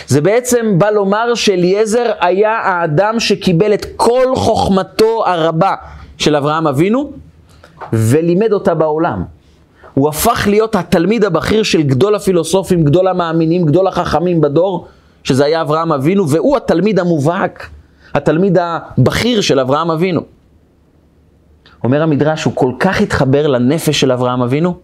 זה 0.08 0.22
בעצם 0.22 0.80
בא 0.80 0.90
לומר 0.90 1.36
שאליעזר 1.36 2.12
היה 2.22 2.58
האדם 2.58 3.20
שקיבל 3.20 3.74
את 3.74 3.86
כל 3.96 4.36
חוכמתו 4.36 5.24
הרבה 5.26 5.74
של 6.18 6.36
אברהם 6.36 6.68
אבינו 6.68 7.12
ולימד 7.94 8.54
אותה 8.54 8.74
בעולם. 8.74 9.24
הוא 9.94 10.10
הפך 10.10 10.48
להיות 10.50 10.76
התלמיד 10.76 11.24
הבכיר 11.24 11.64
של 11.64 11.82
גדול 11.82 12.16
הפילוסופים, 12.16 12.84
גדול 12.84 13.08
המאמינים, 13.08 13.66
גדול 13.66 13.88
החכמים 13.88 14.42
בדור, 14.42 14.88
שזה 15.28 15.46
היה 15.46 15.62
אברהם 15.62 15.92
אבינו, 15.92 16.30
והוא 16.30 16.58
התלמיד 16.58 17.00
המובהק, 17.00 17.70
התלמיד 18.14 18.58
הבכיר 18.62 19.42
של 19.42 19.60
אברהם 19.60 19.92
אבינו. 19.92 20.22
אומר 21.84 22.04
המדרש, 22.04 22.44
הוא 22.44 22.54
כל 22.56 22.72
כך 22.80 23.02
התחבר 23.02 23.48
לנפש 23.48 24.00
של 24.00 24.12
אברהם 24.12 24.42
אבינו, 24.42 24.78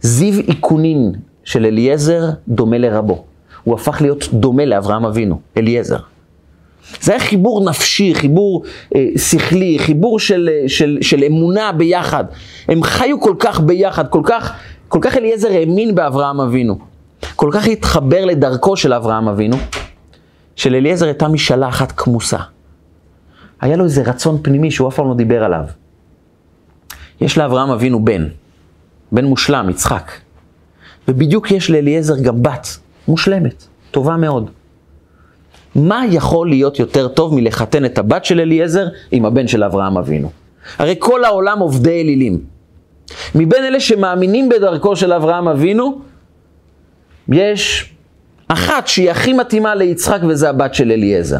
זיו 0.00 0.40
איכונין 0.48 1.12
של 1.44 1.66
אליעזר 1.66 2.30
דומה 2.48 2.78
לרבו. 2.78 3.24
הוא 3.64 3.74
הפך 3.74 4.00
להיות 4.00 4.28
דומה 4.32 4.64
לאברהם 4.64 5.04
אבינו, 5.04 5.40
אליעזר. 5.56 5.98
זה 7.00 7.12
היה 7.12 7.20
חיבור 7.20 7.64
נפשי, 7.64 8.14
חיבור 8.14 8.62
אה, 8.94 9.06
שכלי, 9.16 9.78
חיבור 9.78 10.18
של, 10.18 10.48
אה, 10.52 10.68
של, 10.68 10.98
של 11.00 11.24
אמונה 11.24 11.72
ביחד. 11.72 12.24
הם 12.68 12.82
חיו 12.82 13.20
כל 13.20 13.34
כך 13.38 13.60
ביחד, 13.60 14.08
כל 14.08 14.22
כך, 14.24 14.52
כל 14.88 14.98
כך 15.02 15.16
אליעזר 15.16 15.48
האמין 15.48 15.94
באברהם 15.94 16.40
אבינו. 16.40 16.91
כל 17.36 17.50
כך 17.52 17.66
התחבר 17.66 18.24
לדרכו 18.24 18.76
של 18.76 18.92
אברהם 18.92 19.28
אבינו, 19.28 19.56
שלאליעזר 20.56 21.06
הייתה 21.06 21.28
משאלה 21.28 21.68
אחת 21.68 21.92
כמוסה. 21.92 22.38
היה 23.60 23.76
לו 23.76 23.84
איזה 23.84 24.02
רצון 24.02 24.38
פנימי 24.42 24.70
שהוא 24.70 24.88
אף 24.88 24.94
פעם 24.94 25.08
לא 25.08 25.14
דיבר 25.14 25.44
עליו. 25.44 25.64
יש 27.20 27.38
לאברהם 27.38 27.70
אבינו 27.70 28.04
בן, 28.04 28.28
בן 29.12 29.24
מושלם, 29.24 29.70
יצחק. 29.70 30.12
ובדיוק 31.08 31.50
יש 31.50 31.70
לאליעזר 31.70 32.18
גם 32.22 32.42
בת, 32.42 32.66
מושלמת, 33.08 33.64
טובה 33.90 34.16
מאוד. 34.16 34.50
מה 35.74 36.02
יכול 36.10 36.48
להיות 36.48 36.78
יותר 36.78 37.08
טוב 37.08 37.34
מלחתן 37.34 37.84
את 37.84 37.98
הבת 37.98 38.24
של 38.24 38.40
אליעזר 38.40 38.86
עם 39.10 39.24
הבן 39.24 39.48
של 39.48 39.64
אברהם 39.64 39.98
אבינו? 39.98 40.30
הרי 40.78 40.94
כל 40.98 41.24
העולם 41.24 41.58
עובדי 41.58 42.00
אלילים. 42.00 42.40
מבין 43.34 43.64
אלה 43.64 43.80
שמאמינים 43.80 44.48
בדרכו 44.48 44.96
של 44.96 45.12
אברהם 45.12 45.48
אבינו, 45.48 46.00
יש 47.32 47.92
אחת 48.48 48.86
שהיא 48.88 49.10
הכי 49.10 49.32
מתאימה 49.32 49.74
ליצחק 49.74 50.20
וזה 50.28 50.50
הבת 50.50 50.74
של 50.74 50.92
אליעזר. 50.92 51.38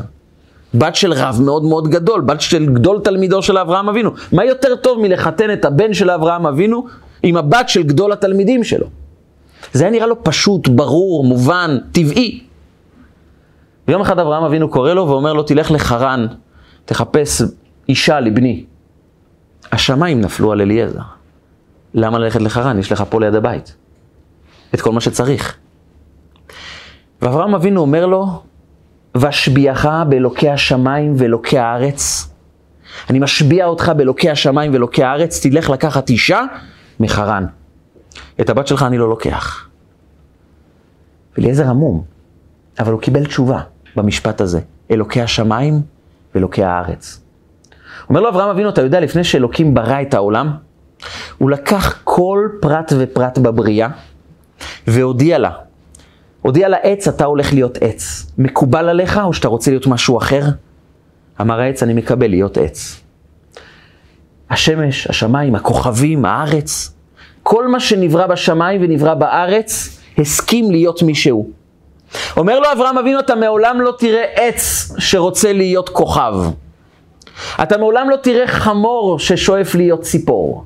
בת 0.74 0.94
של 0.94 1.12
רב 1.12 1.40
מאוד 1.44 1.64
מאוד 1.64 1.88
גדול, 1.88 2.20
בת 2.20 2.40
של 2.40 2.66
גדול 2.66 3.00
תלמידו 3.04 3.42
של 3.42 3.58
אברהם 3.58 3.88
אבינו. 3.88 4.10
מה 4.32 4.44
יותר 4.44 4.76
טוב 4.76 5.00
מלחתן 5.00 5.52
את 5.52 5.64
הבן 5.64 5.94
של 5.94 6.10
אברהם 6.10 6.46
אבינו 6.46 6.86
עם 7.22 7.36
הבת 7.36 7.68
של 7.68 7.82
גדול 7.82 8.12
התלמידים 8.12 8.64
שלו? 8.64 8.86
זה 9.72 9.84
היה 9.84 9.90
נראה 9.90 10.06
לו 10.06 10.24
פשוט, 10.24 10.68
ברור, 10.68 11.24
מובן, 11.24 11.78
טבעי. 11.92 12.40
ויום 13.88 14.00
אחד 14.00 14.18
אברהם 14.18 14.42
אבינו 14.44 14.68
קורא 14.68 14.92
לו 14.92 15.08
ואומר 15.08 15.32
לו, 15.32 15.42
תלך 15.42 15.70
לחרן, 15.70 16.26
תחפש 16.84 17.42
אישה 17.88 18.20
לבני. 18.20 18.64
השמיים 19.72 20.20
נפלו 20.20 20.52
על 20.52 20.60
אליעזר. 20.60 21.00
למה 21.94 22.18
ללכת 22.18 22.40
לחרן? 22.40 22.78
יש 22.78 22.92
לך 22.92 23.04
פה 23.08 23.20
ליד 23.20 23.34
הבית. 23.34 23.74
את 24.74 24.80
כל 24.80 24.92
מה 24.92 25.00
שצריך. 25.00 25.56
ואברהם 27.22 27.54
אבינו 27.54 27.80
אומר 27.80 28.06
לו, 28.06 28.42
ואשביעך 29.14 29.88
באלוקי 30.08 30.50
השמיים 30.50 31.14
ואלוקי 31.18 31.58
הארץ. 31.58 32.28
אני 33.10 33.18
משביע 33.18 33.66
אותך 33.66 33.92
באלוקי 33.96 34.30
השמיים 34.30 34.72
ואלוקי 34.72 35.04
הארץ, 35.04 35.46
תלך 35.46 35.70
לקחת 35.70 36.10
אישה 36.10 36.40
מחרן. 37.00 37.46
את 38.40 38.50
הבת 38.50 38.66
שלך 38.66 38.82
אני 38.82 38.98
לא 38.98 39.08
לוקח. 39.08 39.68
ואליעזר 41.36 41.68
עמום, 41.68 42.02
אבל 42.78 42.92
הוא 42.92 43.00
קיבל 43.00 43.26
תשובה 43.26 43.60
במשפט 43.96 44.40
הזה, 44.40 44.60
אלוקי 44.90 45.22
השמיים 45.22 45.82
ואלוקי 46.34 46.64
הארץ. 46.64 47.20
אומר 48.08 48.20
לו 48.20 48.28
אברהם 48.28 48.48
אבינו, 48.48 48.68
אתה 48.68 48.82
יודע, 48.82 49.00
לפני 49.00 49.24
שאלוקים 49.24 49.74
ברא 49.74 50.02
את 50.02 50.14
העולם, 50.14 50.50
הוא 51.38 51.50
לקח 51.50 52.00
כל 52.04 52.48
פרט 52.60 52.92
ופרט 52.98 53.38
בבריאה 53.38 53.88
והודיע 54.86 55.38
לה, 55.38 55.50
הודיע 56.42 56.68
לה 56.68 56.76
עץ, 56.76 57.08
אתה 57.08 57.24
הולך 57.24 57.52
להיות 57.52 57.78
עץ. 57.80 58.32
מקובל 58.38 58.88
עליך 58.88 59.20
או 59.24 59.32
שאתה 59.32 59.48
רוצה 59.48 59.70
להיות 59.70 59.86
משהו 59.86 60.18
אחר? 60.18 60.42
אמר 61.40 61.60
העץ, 61.60 61.82
אני 61.82 61.94
מקבל 61.94 62.30
להיות 62.30 62.58
עץ. 62.58 63.00
השמש, 64.50 65.06
השמיים, 65.06 65.54
הכוכבים, 65.54 66.24
הארץ, 66.24 66.92
כל 67.42 67.68
מה 67.68 67.80
שנברא 67.80 68.26
בשמיים 68.26 68.80
ונברא 68.84 69.14
בארץ, 69.14 69.98
הסכים 70.18 70.70
להיות 70.70 71.02
מישהו. 71.02 71.50
אומר 72.36 72.60
לו 72.60 72.72
אברהם 72.72 72.98
אבינו, 72.98 73.20
אתה 73.20 73.34
מעולם 73.34 73.80
לא 73.80 73.94
תראה 73.98 74.24
עץ 74.34 74.92
שרוצה 74.98 75.52
להיות 75.52 75.88
כוכב. 75.88 76.34
אתה 77.62 77.78
מעולם 77.78 78.10
לא 78.10 78.16
תראה 78.16 78.46
חמור 78.46 79.18
ששואף 79.18 79.74
להיות 79.74 80.00
ציפור. 80.00 80.64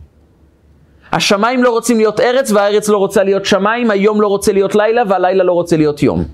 השמיים 1.13 1.63
לא 1.63 1.71
רוצים 1.71 1.97
להיות 1.97 2.21
ארץ 2.21 2.51
והארץ 2.51 2.89
לא 2.89 2.99
רוצה 2.99 3.25
להיות 3.25 3.47
שמיים, 3.47 3.91
היום 3.91 4.21
לא 4.21 4.27
רוצה 4.27 4.53
להיות 4.53 4.75
לילה 4.75 5.03
והלילה 5.09 5.45
לא 5.45 5.53
רוצה 5.53 5.77
להיות 5.77 6.03
יום. 6.03 6.25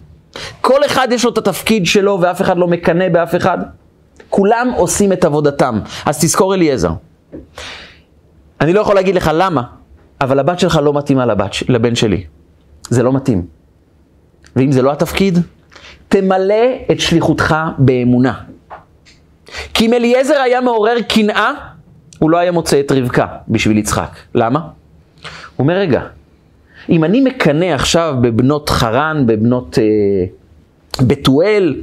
כל 0.61 0.85
אחד 0.85 1.09
יש 1.11 1.25
לו 1.25 1.31
את 1.31 1.39
התפקיד 1.39 1.87
שלו 1.87 2.19
ואף 2.21 2.41
אחד 2.43 2.59
לא 2.59 2.67
מקנא 2.67 3.09
באף 3.09 3.35
אחד. 3.35 3.59
כולם 4.31 4.73
עושים 4.77 5.13
את 5.13 5.25
עבודתם. 5.25 5.81
אז 6.07 6.21
תזכור 6.21 6.55
אליעזר. 6.55 6.91
אני 8.61 8.73
לא 8.73 8.81
יכול 8.81 8.95
להגיד 8.95 9.15
לך 9.15 9.31
למה, 9.35 9.63
אבל 10.21 10.39
הבת 10.39 10.59
שלך 10.59 10.81
לא 10.83 10.93
מתאימה 10.93 11.27
לבת, 11.27 11.57
לבן 11.69 11.95
שלי. 11.95 12.25
זה 12.89 13.03
לא 13.03 13.13
מתאים. 13.13 13.47
ואם 14.57 14.73
זה 14.73 14.83
לא 14.83 14.93
התפקיד, 14.93 15.39
תמלא 16.09 16.65
את 16.93 17.01
שליחותך 17.01 17.57
באמונה. 17.79 18.33
כי 19.75 19.87
אם 19.87 19.93
אליעזר 19.93 20.39
היה 20.39 20.61
מעורר 20.61 20.97
קנאה, 21.09 21.53
הוא 22.23 22.31
לא 22.31 22.39
היה 22.39 22.53
מוצא 22.53 22.81
את 22.81 22.93
רבקה 22.93 23.27
בשביל 23.49 23.79
יצחק. 23.79 24.11
למה? 24.35 24.61
הוא 24.61 24.69
אומר, 25.59 25.75
רגע, 25.75 26.01
אם 26.89 27.05
אני 27.05 27.21
מקנא 27.21 27.65
עכשיו 27.65 28.15
בבנות 28.21 28.69
חרן, 28.69 29.25
בבנות 29.27 29.79
אה, 29.79 29.85
בתואל, 31.07 31.75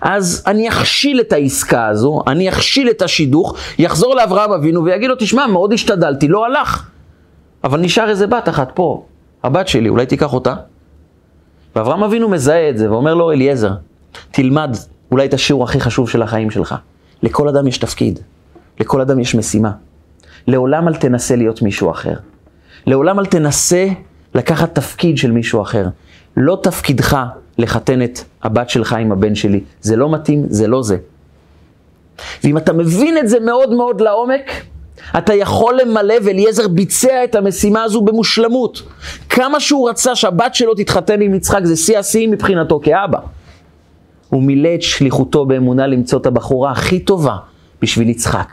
אז 0.00 0.42
אני 0.46 0.68
אכשיל 0.68 1.20
את 1.20 1.32
העסקה 1.32 1.86
הזו, 1.86 2.22
אני 2.26 2.48
אכשיל 2.48 2.90
את 2.90 3.02
השידוך, 3.02 3.56
יחזור 3.78 4.14
לאברהם 4.14 4.52
אבינו 4.52 4.84
ויגיד 4.84 5.08
לו, 5.08 5.14
תשמע, 5.18 5.46
מאוד 5.46 5.72
השתדלתי, 5.72 6.28
לא 6.28 6.46
הלך. 6.46 6.88
אבל 7.64 7.80
נשאר 7.80 8.10
איזה 8.10 8.26
בת 8.26 8.48
אחת 8.48 8.70
פה, 8.74 9.04
הבת 9.42 9.68
שלי, 9.68 9.88
אולי 9.88 10.06
תיקח 10.06 10.34
אותה? 10.34 10.54
ואברהם 11.76 12.02
אבינו 12.02 12.28
מזהה 12.28 12.70
את 12.70 12.78
זה 12.78 12.90
ואומר 12.90 13.14
לו, 13.14 13.32
אליעזר, 13.32 13.72
תלמד 14.30 14.76
אולי 15.12 15.26
את 15.26 15.34
השיעור 15.34 15.64
הכי 15.64 15.80
חשוב 15.80 16.10
של 16.10 16.22
החיים 16.22 16.50
שלך. 16.50 16.74
לכל 17.22 17.48
אדם 17.48 17.66
יש 17.66 17.78
תפקיד. 17.78 18.18
לכל 18.80 19.00
אדם 19.00 19.18
יש 19.18 19.34
משימה. 19.34 19.70
לעולם 20.46 20.88
אל 20.88 20.94
תנסה 20.94 21.36
להיות 21.36 21.62
מישהו 21.62 21.90
אחר. 21.90 22.14
לעולם 22.86 23.18
אל 23.18 23.26
תנסה 23.26 23.86
לקחת 24.34 24.74
תפקיד 24.74 25.18
של 25.18 25.30
מישהו 25.30 25.62
אחר. 25.62 25.86
לא 26.36 26.60
תפקידך 26.62 27.18
לחתן 27.58 28.02
את 28.02 28.18
הבת 28.42 28.70
שלך 28.70 28.92
עם 28.92 29.12
הבן 29.12 29.34
שלי. 29.34 29.60
זה 29.80 29.96
לא 29.96 30.10
מתאים, 30.10 30.46
זה 30.48 30.66
לא 30.66 30.82
זה. 30.82 30.96
ואם 32.44 32.56
אתה 32.56 32.72
מבין 32.72 33.18
את 33.18 33.28
זה 33.28 33.40
מאוד 33.40 33.72
מאוד 33.72 34.00
לעומק, 34.00 34.50
אתה 35.18 35.34
יכול 35.34 35.80
למלא, 35.82 36.14
ואליעזר 36.24 36.68
ביצע 36.68 37.24
את 37.24 37.34
המשימה 37.34 37.82
הזו 37.82 38.00
במושלמות. 38.00 38.82
כמה 39.28 39.60
שהוא 39.60 39.90
רצה 39.90 40.16
שהבת 40.16 40.54
שלו 40.54 40.74
תתחתן 40.74 41.20
עם 41.20 41.34
יצחק, 41.34 41.60
זה 41.64 41.76
שיא 41.76 41.98
השיאים 41.98 42.30
מבחינתו 42.30 42.80
כאבא. 42.80 43.18
הוא 44.28 44.42
מילא 44.42 44.74
את 44.74 44.82
שליחותו 44.82 45.46
באמונה 45.46 45.86
למצוא 45.86 46.18
את 46.18 46.26
הבחורה 46.26 46.70
הכי 46.70 47.00
טובה 47.00 47.36
בשביל 47.82 48.08
יצחק. 48.08 48.48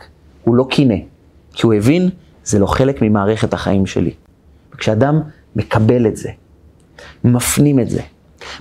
הוא 0.45 0.55
לא 0.55 0.65
קינא, 0.69 0.95
כי 1.53 1.65
הוא 1.65 1.73
הבין, 1.73 2.09
זה 2.43 2.59
לא 2.59 2.65
חלק 2.65 3.01
ממערכת 3.01 3.53
החיים 3.53 3.85
שלי. 3.85 4.11
וכשאדם 4.73 5.21
מקבל 5.55 6.07
את 6.07 6.17
זה, 6.17 6.29
מפנים 7.23 7.79
את 7.79 7.89
זה, 7.89 8.01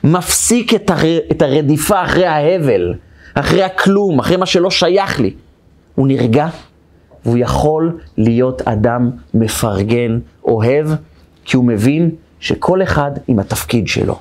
מפסיק 0.05 0.75
את, 0.75 0.90
הר... 0.90 1.18
את 1.31 1.42
הרדיפה 1.42 2.05
אחרי 2.05 2.27
ההבל, 2.27 2.94
אחרי 3.35 3.62
הכלום, 3.62 4.18
אחרי 4.18 4.37
מה 4.37 4.47
שלא 4.47 4.70
שייך 4.70 5.20
לי, 5.20 5.35
הוא 5.94 6.09
נרגע, 6.09 6.49
והוא 7.25 7.38
יכול 7.38 7.99
להיות 8.16 8.62
אדם 8.62 9.11
מפרגן, 9.35 10.18
אוהב, 10.44 10.87
כי 11.44 11.57
הוא 11.57 11.64
מבין 11.64 12.11
שכל 12.40 12.83
אחד 12.83 13.11
עם 13.29 13.38
התפקיד 13.38 13.88
שלו. 13.88 14.18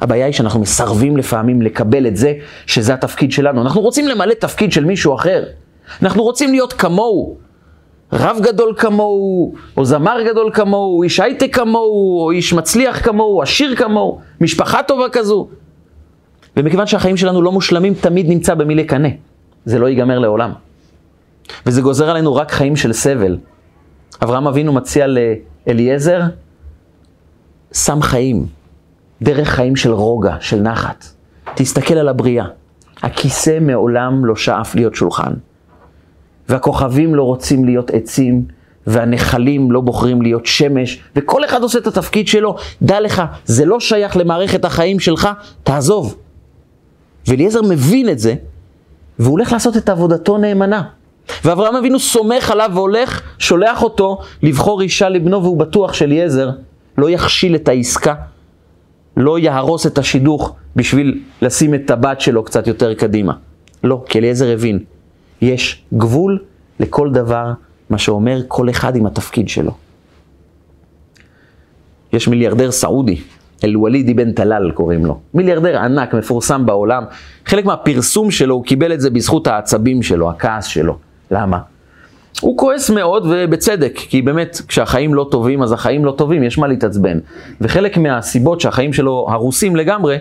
הבעיה 0.00 0.26
היא 0.26 0.32
שאנחנו 0.32 0.60
מסרבים 0.60 1.16
לפעמים 1.16 1.62
לקבל 1.62 2.06
את 2.06 2.16
זה 2.16 2.32
שזה 2.66 2.94
התפקיד 2.94 3.32
שלנו. 3.32 3.62
אנחנו 3.62 3.80
רוצים 3.80 4.08
למלא 4.08 4.34
תפקיד 4.34 4.72
של 4.72 4.84
מישהו 4.84 5.14
אחר. 5.14 5.44
אנחנו 6.02 6.22
רוצים 6.22 6.50
להיות 6.50 6.72
כמוהו. 6.72 7.36
רב 8.12 8.38
גדול 8.42 8.74
כמוהו, 8.76 9.54
או 9.76 9.84
זמר 9.84 10.22
גדול 10.26 10.50
כמוהו, 10.54 11.02
איש 11.02 11.20
הייטק 11.20 11.56
כמוהו, 11.56 12.20
או 12.20 12.30
איש 12.30 12.52
מצליח 12.52 13.04
כמוהו, 13.04 13.42
עשיר 13.42 13.76
כמוהו, 13.76 14.20
משפחה 14.40 14.82
טובה 14.82 15.08
כזו. 15.12 15.48
ומכיוון 16.56 16.86
שהחיים 16.86 17.16
שלנו 17.16 17.42
לא 17.42 17.52
מושלמים, 17.52 17.94
תמיד 17.94 18.28
נמצא 18.28 18.54
במי 18.54 18.74
לקנא. 18.74 19.08
זה 19.64 19.78
לא 19.78 19.86
ייגמר 19.86 20.18
לעולם. 20.18 20.52
וזה 21.66 21.82
גוזר 21.82 22.10
עלינו 22.10 22.34
רק 22.34 22.50
חיים 22.50 22.76
של 22.76 22.92
סבל. 22.92 23.38
אברהם 24.22 24.46
אבינו 24.46 24.72
מציע 24.72 25.06
לאליעזר, 25.66 26.20
שם 27.72 28.02
חיים, 28.02 28.46
דרך 29.22 29.48
חיים 29.48 29.76
של 29.76 29.92
רוגע, 29.92 30.36
של 30.40 30.60
נחת. 30.60 31.04
תסתכל 31.54 31.94
על 31.94 32.08
הבריאה. 32.08 32.46
הכיסא 33.02 33.58
מעולם 33.60 34.24
לא 34.24 34.36
שאף 34.36 34.74
להיות 34.74 34.94
שולחן. 34.94 35.32
והכוכבים 36.48 37.14
לא 37.14 37.22
רוצים 37.22 37.64
להיות 37.64 37.90
עצים, 37.90 38.44
והנחלים 38.86 39.72
לא 39.72 39.80
בוחרים 39.80 40.22
להיות 40.22 40.46
שמש, 40.46 41.02
וכל 41.16 41.44
אחד 41.44 41.62
עושה 41.62 41.78
את 41.78 41.86
התפקיד 41.86 42.28
שלו. 42.28 42.56
דע 42.82 43.00
לך, 43.00 43.22
זה 43.44 43.64
לא 43.64 43.80
שייך 43.80 44.16
למערכת 44.16 44.64
החיים 44.64 45.00
שלך, 45.00 45.28
תעזוב. 45.62 46.16
ואליעזר 47.26 47.62
מבין 47.62 48.08
את 48.08 48.18
זה, 48.18 48.34
והוא 49.18 49.30
הולך 49.30 49.52
לעשות 49.52 49.76
את 49.76 49.88
עבודתו 49.88 50.38
נאמנה. 50.38 50.82
ואברהם 51.44 51.76
אבינו 51.76 51.98
סומך 51.98 52.50
עליו 52.50 52.70
והולך, 52.74 53.22
שולח 53.38 53.82
אותו 53.82 54.18
לבחור 54.42 54.80
אישה 54.82 55.08
לבנו, 55.08 55.42
והוא 55.42 55.58
בטוח 55.58 55.92
שאליעזר 55.92 56.50
לא 56.98 57.10
יכשיל 57.10 57.54
את 57.54 57.68
העסקה, 57.68 58.14
לא 59.16 59.38
יהרוס 59.38 59.86
את 59.86 59.98
השידוך 59.98 60.54
בשביל 60.76 61.20
לשים 61.42 61.74
את 61.74 61.90
הבת 61.90 62.20
שלו 62.20 62.44
קצת 62.44 62.66
יותר 62.66 62.94
קדימה. 62.94 63.32
לא, 63.84 64.02
כי 64.08 64.18
אליעזר 64.18 64.52
הבין, 64.52 64.78
יש 65.40 65.84
גבול 65.94 66.38
לכל 66.80 67.10
דבר, 67.12 67.52
מה 67.90 67.98
שאומר 67.98 68.40
כל 68.48 68.70
אחד 68.70 68.96
עם 68.96 69.06
התפקיד 69.06 69.48
שלו. 69.48 69.72
יש 72.12 72.28
מיליארדר 72.28 72.70
סעודי, 72.70 73.20
אל-וליד 73.64 74.08
אבן 74.10 74.32
טלאל 74.32 74.70
קוראים 74.70 75.06
לו. 75.06 75.20
מיליארדר 75.34 75.78
ענק, 75.78 76.14
מפורסם 76.14 76.66
בעולם. 76.66 77.04
חלק 77.46 77.64
מהפרסום 77.64 78.30
שלו, 78.30 78.54
הוא 78.54 78.64
קיבל 78.64 78.92
את 78.92 79.00
זה 79.00 79.10
בזכות 79.10 79.46
העצבים 79.46 80.02
שלו, 80.02 80.30
הכעס 80.30 80.66
שלו. 80.66 80.98
למה? 81.30 81.58
הוא 82.40 82.58
כועס 82.58 82.90
מאוד 82.90 83.26
ובצדק, 83.30 83.92
כי 83.96 84.22
באמת 84.22 84.60
כשהחיים 84.68 85.14
לא 85.14 85.28
טובים 85.30 85.62
אז 85.62 85.72
החיים 85.72 86.04
לא 86.04 86.12
טובים, 86.12 86.42
יש 86.42 86.58
מה 86.58 86.66
להתעצבן. 86.66 87.18
וחלק 87.60 87.96
מהסיבות 87.96 88.60
שהחיים 88.60 88.92
שלו 88.92 89.26
הרוסים 89.30 89.76
לגמרי, 89.76 90.16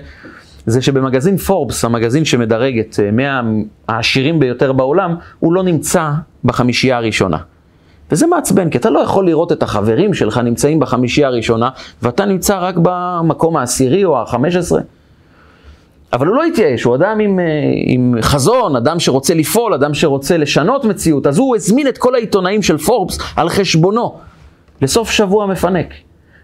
זה 0.65 0.81
שבמגזין 0.81 1.37
פורבס, 1.37 1.85
המגזין 1.85 2.25
שמדרג 2.25 2.79
את 2.79 2.99
100 3.13 3.27
אה, 3.27 3.41
העשירים 3.87 4.39
ביותר 4.39 4.71
בעולם, 4.71 5.15
הוא 5.39 5.53
לא 5.53 5.63
נמצא 5.63 6.11
בחמישייה 6.43 6.97
הראשונה. 6.97 7.37
וזה 8.11 8.27
מעצבן, 8.27 8.69
כי 8.69 8.77
אתה 8.77 8.89
לא 8.89 8.99
יכול 8.99 9.25
לראות 9.25 9.51
את 9.51 9.63
החברים 9.63 10.13
שלך 10.13 10.37
נמצאים 10.37 10.79
בחמישייה 10.79 11.27
הראשונה, 11.27 11.69
ואתה 12.01 12.25
נמצא 12.25 12.57
רק 12.59 12.75
במקום 12.81 13.57
העשירי 13.57 14.05
או 14.05 14.21
החמש 14.21 14.55
עשרה. 14.55 14.81
אבל 16.13 16.27
הוא 16.27 16.35
לא 16.35 16.43
התייאש, 16.43 16.83
הוא 16.83 16.95
אדם 16.95 17.19
עם, 17.19 17.39
אה, 17.39 17.45
עם 17.85 18.15
חזון, 18.21 18.75
אדם 18.75 18.99
שרוצה 18.99 19.33
לפעול, 19.33 19.73
אדם 19.73 19.93
שרוצה 19.93 20.37
לשנות 20.37 20.85
מציאות, 20.85 21.27
אז 21.27 21.37
הוא 21.37 21.55
הזמין 21.55 21.87
את 21.87 21.97
כל 21.97 22.15
העיתונאים 22.15 22.61
של 22.61 22.77
פורבס 22.77 23.17
על 23.35 23.49
חשבונו 23.49 24.15
לסוף 24.81 25.11
שבוע 25.11 25.45
מפנק. 25.45 25.87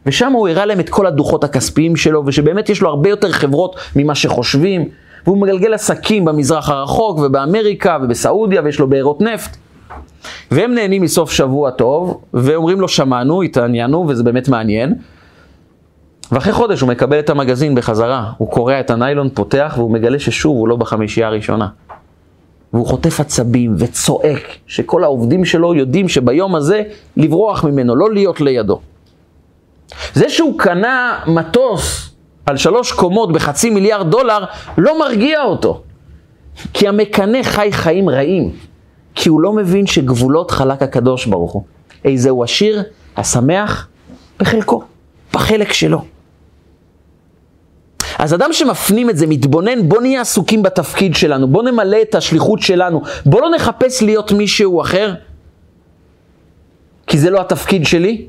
ושם 0.06 0.32
הוא 0.32 0.48
הראה 0.48 0.66
להם 0.66 0.80
את 0.80 0.90
כל 0.90 1.06
הדוחות 1.08 1.44
הכספיים 1.44 1.96
שלו, 1.96 2.24
ושבאמת 2.26 2.70
יש 2.70 2.82
לו 2.82 2.90
הרבה 2.90 3.10
יותר 3.10 3.32
חברות 3.32 3.76
ממה 3.96 4.16
שחושבים, 4.16 4.90
והוא 5.26 5.38
מגלגל 5.38 5.74
עסקים 5.74 6.26
במזרח 6.26 6.70
הרחוק 6.70 7.20
ובאמריקה 7.20 7.98
ובסעודיה, 8.02 8.62
ויש 8.64 8.80
לו 8.80 8.90
בארות 8.90 9.22
נפט. 9.22 9.58
והם 10.52 10.74
נהנים 10.74 11.02
מסוף 11.02 11.32
שבוע 11.32 11.72
טוב, 11.72 12.22
ואומרים 12.34 12.82
לו 12.82 12.88
שמענו, 12.88 13.42
התעניינו, 13.42 14.06
וזה 14.08 14.24
באמת 14.24 14.50
מעניין. 14.50 14.96
ואחרי 16.32 16.54
חודש 16.54 16.82
הוא 16.82 16.90
מקבל 16.90 17.20
את 17.20 17.30
המגזין 17.30 17.76
בחזרה, 17.76 18.32
הוא 18.38 18.50
קורע 18.52 18.80
את 18.80 18.90
הניילון, 18.90 19.30
פותח, 19.34 19.74
והוא 19.78 19.92
מגלה 19.92 20.20
ששוב 20.20 20.58
הוא 20.58 20.68
לא 20.68 20.76
בחמישייה 20.76 21.28
הראשונה. 21.28 21.68
והוא 22.74 22.86
חוטף 22.86 23.20
עצבים 23.20 23.76
וצועק, 23.78 24.44
שכל 24.68 25.04
העובדים 25.04 25.46
שלו 25.46 25.76
יודעים 25.76 26.10
שביום 26.10 26.56
הזה 26.56 26.84
לברוח 27.18 27.64
ממנו, 27.64 27.96
לא 27.96 28.14
להיות 28.14 28.42
לידו. 28.42 28.80
זה 30.14 30.30
שהוא 30.30 30.60
קנה 30.60 31.20
מטוס 31.28 32.10
על 32.46 32.58
שלוש 32.58 32.92
קומות 32.92 33.32
בחצי 33.32 33.70
מיליארד 33.70 34.12
דולר, 34.12 34.46
לא 34.78 35.00
מרגיע 35.00 35.42
אותו. 35.42 35.82
כי 36.74 36.88
המקנא 36.88 37.44
חי 37.44 37.70
חיים 37.72 38.10
רעים. 38.10 38.52
כי 39.16 39.30
הוא 39.30 39.42
לא 39.42 39.54
מבין 39.54 39.88
שגבולות 39.88 40.52
חלק 40.52 40.82
הקדוש 40.82 41.26
ברוך 41.26 41.52
הוא. 41.52 41.64
איזה 42.06 42.30
הוא 42.30 42.44
עשיר, 42.44 42.84
השמח, 43.18 43.88
בחלקו, 44.40 44.84
בחלק 45.34 45.74
שלו. 45.74 46.06
אז 48.20 48.34
אדם 48.34 48.54
שמפנים 48.54 49.10
את 49.10 49.18
זה, 49.18 49.28
מתבונן, 49.28 49.90
בוא 49.90 50.02
נהיה 50.02 50.22
עסוקים 50.22 50.64
בתפקיד 50.64 51.16
שלנו, 51.16 51.48
בוא 51.48 51.64
נמלא 51.64 51.98
את 52.02 52.16
השליחות 52.16 52.62
שלנו, 52.62 53.02
בוא 53.26 53.42
לא 53.42 53.50
נחפש 53.56 54.02
להיות 54.02 54.32
מישהו 54.32 54.82
אחר, 54.82 55.14
כי 57.08 57.18
זה 57.18 57.30
לא 57.30 57.42
התפקיד 57.42 57.86
שלי. 57.86 58.28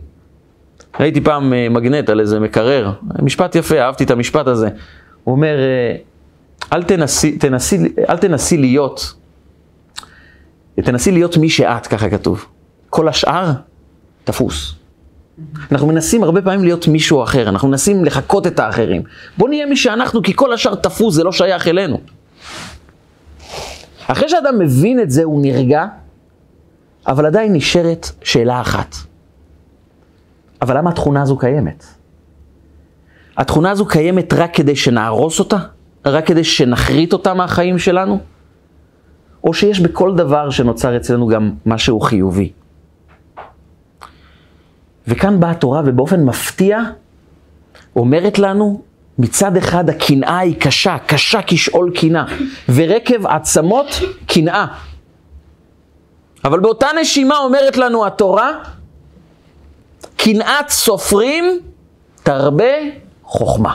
ראיתי 1.00 1.20
פעם 1.20 1.52
אה, 1.52 1.68
מגנט 1.68 2.08
על 2.08 2.20
איזה 2.20 2.40
מקרר, 2.40 2.92
משפט 3.22 3.54
יפה, 3.54 3.80
אהבתי 3.80 4.04
את 4.04 4.10
המשפט 4.10 4.46
הזה. 4.46 4.68
הוא 5.24 5.32
אומר, 5.32 5.56
אה, 5.58 5.96
אל 6.72 6.82
תנסי, 6.82 7.38
תנסי, 7.38 7.78
אל 8.08 8.16
תנסי 8.16 8.56
להיות, 8.56 9.14
תנסי 10.74 11.12
להיות 11.12 11.36
מי 11.36 11.50
שאת, 11.50 11.86
ככה 11.86 12.10
כתוב. 12.10 12.46
כל 12.90 13.08
השאר, 13.08 13.52
תפוס. 14.24 14.74
אנחנו 15.72 15.86
מנסים 15.88 16.22
הרבה 16.22 16.42
פעמים 16.42 16.64
להיות 16.64 16.88
מישהו 16.88 17.22
אחר, 17.22 17.48
אנחנו 17.48 17.68
מנסים 17.68 18.04
לחקות 18.04 18.46
את 18.46 18.58
האחרים. 18.58 19.02
בוא 19.38 19.48
נהיה 19.48 19.66
מי 19.66 19.76
שאנחנו, 19.76 20.22
כי 20.22 20.32
כל 20.36 20.52
השאר 20.52 20.74
תפוס, 20.74 21.14
זה 21.14 21.24
לא 21.24 21.32
שייך 21.32 21.68
אלינו. 21.68 22.00
אחרי 24.06 24.28
שאדם 24.28 24.58
מבין 24.58 25.00
את 25.00 25.10
זה, 25.10 25.24
הוא 25.24 25.42
נרגע, 25.42 25.86
אבל 27.06 27.26
עדיין 27.26 27.52
נשארת 27.52 28.10
שאלה 28.22 28.60
אחת. 28.60 28.94
אבל 30.62 30.76
למה 30.76 30.90
התכונה 30.90 31.22
הזו 31.22 31.38
קיימת? 31.38 31.84
התכונה 33.36 33.70
הזו 33.70 33.86
קיימת 33.86 34.32
רק 34.32 34.54
כדי 34.54 34.76
שנהרוס 34.76 35.38
אותה? 35.38 35.56
רק 36.04 36.26
כדי 36.26 36.44
שנחריט 36.44 37.12
אותה 37.12 37.34
מהחיים 37.34 37.78
שלנו? 37.78 38.18
או 39.44 39.54
שיש 39.54 39.80
בכל 39.80 40.16
דבר 40.16 40.50
שנוצר 40.50 40.96
אצלנו 40.96 41.26
גם 41.26 41.52
משהו 41.66 42.00
חיובי? 42.00 42.52
וכאן 45.08 45.40
באה 45.40 45.50
התורה 45.50 45.82
ובאופן 45.84 46.24
מפתיע 46.24 46.80
אומרת 47.96 48.38
לנו, 48.38 48.82
מצד 49.18 49.56
אחד 49.56 49.90
הקנאה 49.90 50.38
היא 50.38 50.54
קשה, 50.60 50.96
קשה 51.06 51.40
כשאול 51.46 51.92
קנאה, 51.94 52.24
ורקב 52.68 53.26
עצמות 53.26 53.86
קנאה. 54.26 54.66
אבל 56.44 56.60
באותה 56.60 56.86
נשימה 57.00 57.38
אומרת 57.38 57.76
לנו 57.76 58.06
התורה, 58.06 58.52
קנאת 60.24 60.68
סופרים 60.68 61.60
תרבה 62.22 62.74
חוכמה. 63.24 63.74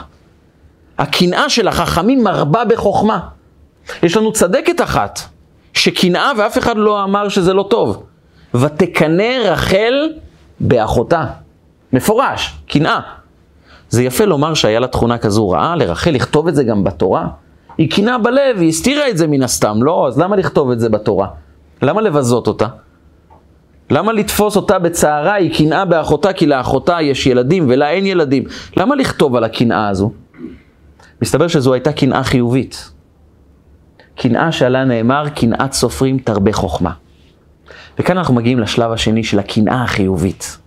הקנאה 0.98 1.48
של 1.48 1.68
החכמים 1.68 2.24
מרבה 2.24 2.64
בחוכמה. 2.64 3.20
יש 4.02 4.16
לנו 4.16 4.32
צדקת 4.32 4.80
אחת, 4.80 5.20
שקנאה 5.72 6.32
ואף 6.38 6.58
אחד 6.58 6.76
לא 6.76 7.04
אמר 7.04 7.28
שזה 7.28 7.54
לא 7.54 7.66
טוב. 7.70 8.02
ותקנא 8.54 9.38
רחל 9.44 10.12
באחותה. 10.60 11.24
מפורש, 11.92 12.54
קנאה. 12.68 13.00
זה 13.88 14.02
יפה 14.02 14.24
לומר 14.24 14.54
שהיה 14.54 14.80
לה 14.80 14.86
תכונה 14.86 15.18
כזו 15.18 15.50
רעה, 15.50 15.76
לרחל 15.76 16.10
לכתוב 16.10 16.48
את 16.48 16.54
זה 16.54 16.64
גם 16.64 16.84
בתורה. 16.84 17.26
היא 17.78 17.90
קנאה 17.90 18.18
בלב, 18.18 18.56
היא 18.58 18.68
הסתירה 18.68 19.08
את 19.08 19.18
זה 19.18 19.26
מן 19.26 19.42
הסתם, 19.42 19.82
לא? 19.82 20.06
אז 20.08 20.18
למה 20.18 20.36
לכתוב 20.36 20.70
את 20.70 20.80
זה 20.80 20.88
בתורה? 20.88 21.28
למה 21.82 22.00
לבזות 22.00 22.46
אותה? 22.46 22.66
למה 23.90 24.12
לתפוס 24.12 24.56
אותה 24.56 24.78
בצערה? 24.78 25.34
היא 25.34 25.54
קנאה 25.54 25.84
באחותה, 25.84 26.32
כי 26.32 26.46
לאחותה 26.46 27.02
יש 27.02 27.26
ילדים 27.26 27.64
ולה 27.68 27.90
אין 27.90 28.06
ילדים. 28.06 28.44
למה 28.76 28.94
לכתוב 28.94 29.36
על 29.36 29.44
הקנאה 29.44 29.88
הזו? 29.88 30.12
מסתבר 31.22 31.48
שזו 31.48 31.72
הייתה 31.74 31.92
קנאה 31.92 32.24
חיובית. 32.24 32.90
קנאה 34.16 34.52
שעליה 34.52 34.84
נאמר, 34.84 35.28
קנאת 35.28 35.72
סופרים 35.72 36.18
תרבה 36.18 36.52
חוכמה. 36.52 36.90
וכאן 37.98 38.18
אנחנו 38.18 38.34
מגיעים 38.34 38.58
לשלב 38.58 38.92
השני 38.92 39.24
של 39.24 39.38
הקנאה 39.38 39.82
החיובית. 39.82 40.58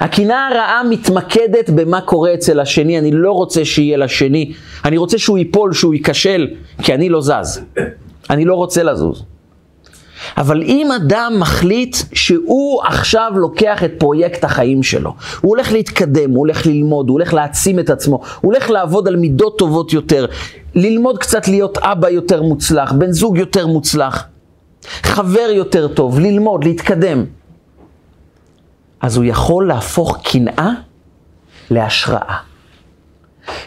הקנאה 0.00 0.48
הרעה 0.48 0.82
מתמקדת 0.90 1.70
במה 1.70 2.00
קורה 2.00 2.34
אצל 2.34 2.60
השני, 2.60 2.98
אני 2.98 3.10
לא 3.10 3.32
רוצה 3.32 3.64
שיהיה 3.64 3.96
לשני, 3.96 4.52
אני 4.84 4.96
רוצה 4.96 5.18
שהוא 5.18 5.38
ייפול, 5.38 5.72
שהוא 5.72 5.94
ייכשל, 5.94 6.46
כי 6.82 6.94
אני 6.94 7.08
לא 7.08 7.20
זז. 7.20 7.64
אני 8.30 8.44
לא 8.44 8.54
רוצה 8.54 8.82
לזוז. 8.82 9.24
אבל 10.36 10.62
אם 10.62 10.92
אדם 10.92 11.32
מחליט 11.38 11.96
שהוא 12.12 12.82
עכשיו 12.82 13.32
לוקח 13.34 13.84
את 13.84 13.92
פרויקט 13.98 14.44
החיים 14.44 14.82
שלו, 14.82 15.14
הוא 15.40 15.48
הולך 15.48 15.72
להתקדם, 15.72 16.30
הוא 16.30 16.38
הולך 16.38 16.66
ללמוד, 16.66 17.08
הוא 17.08 17.14
הולך 17.14 17.34
להעצים 17.34 17.78
את 17.78 17.90
עצמו, 17.90 18.16
הוא 18.16 18.52
הולך 18.52 18.70
לעבוד 18.70 19.08
על 19.08 19.16
מידות 19.16 19.58
טובות 19.58 19.92
יותר, 19.92 20.26
ללמוד 20.74 21.18
קצת 21.18 21.48
להיות 21.48 21.78
אבא 21.78 22.08
יותר 22.08 22.42
מוצלח, 22.42 22.92
בן 22.92 23.10
זוג 23.10 23.38
יותר 23.38 23.66
מוצלח, 23.66 24.24
חבר 25.02 25.48
יותר 25.50 25.88
טוב, 25.88 26.20
ללמוד, 26.20 26.64
להתקדם. 26.64 27.24
אז 29.00 29.16
הוא 29.16 29.24
יכול 29.24 29.68
להפוך 29.68 30.18
קנאה 30.22 30.70
להשראה. 31.70 32.36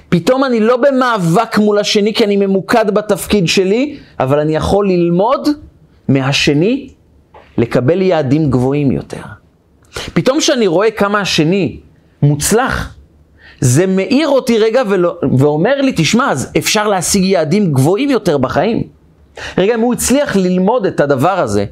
פתאום 0.09 0.43
אני 0.43 0.59
לא 0.59 0.77
במאבק 0.77 1.57
מול 1.57 1.79
השני 1.79 2.13
כי 2.13 2.25
אני 2.25 2.37
ממוקד 2.37 2.91
בתפקיד 2.91 3.47
שלי, 3.47 3.97
אבל 4.19 4.39
אני 4.39 4.55
יכול 4.55 4.87
ללמוד 4.87 5.47
מהשני 6.07 6.89
לקבל 7.57 8.01
יעדים 8.01 8.49
גבוהים 8.49 8.91
יותר. 8.91 9.21
פתאום 10.13 10.39
כשאני 10.39 10.67
רואה 10.67 10.91
כמה 10.91 11.19
השני 11.19 11.79
מוצלח, 12.21 12.95
זה 13.59 13.87
מאיר 13.87 14.27
אותי 14.27 14.57
רגע 14.57 14.81
ולא, 14.89 15.17
ואומר 15.37 15.81
לי, 15.81 15.93
תשמע, 15.95 16.31
אז 16.31 16.51
אפשר 16.57 16.87
להשיג 16.87 17.23
יעדים 17.23 17.73
גבוהים 17.73 18.09
יותר 18.09 18.37
בחיים. 18.37 18.83
רגע, 19.57 19.75
אם 19.75 19.79
הוא 19.79 19.93
הצליח 19.93 20.35
ללמוד 20.35 20.85
את 20.85 20.99
הדבר 20.99 21.39
הזה, 21.39 21.65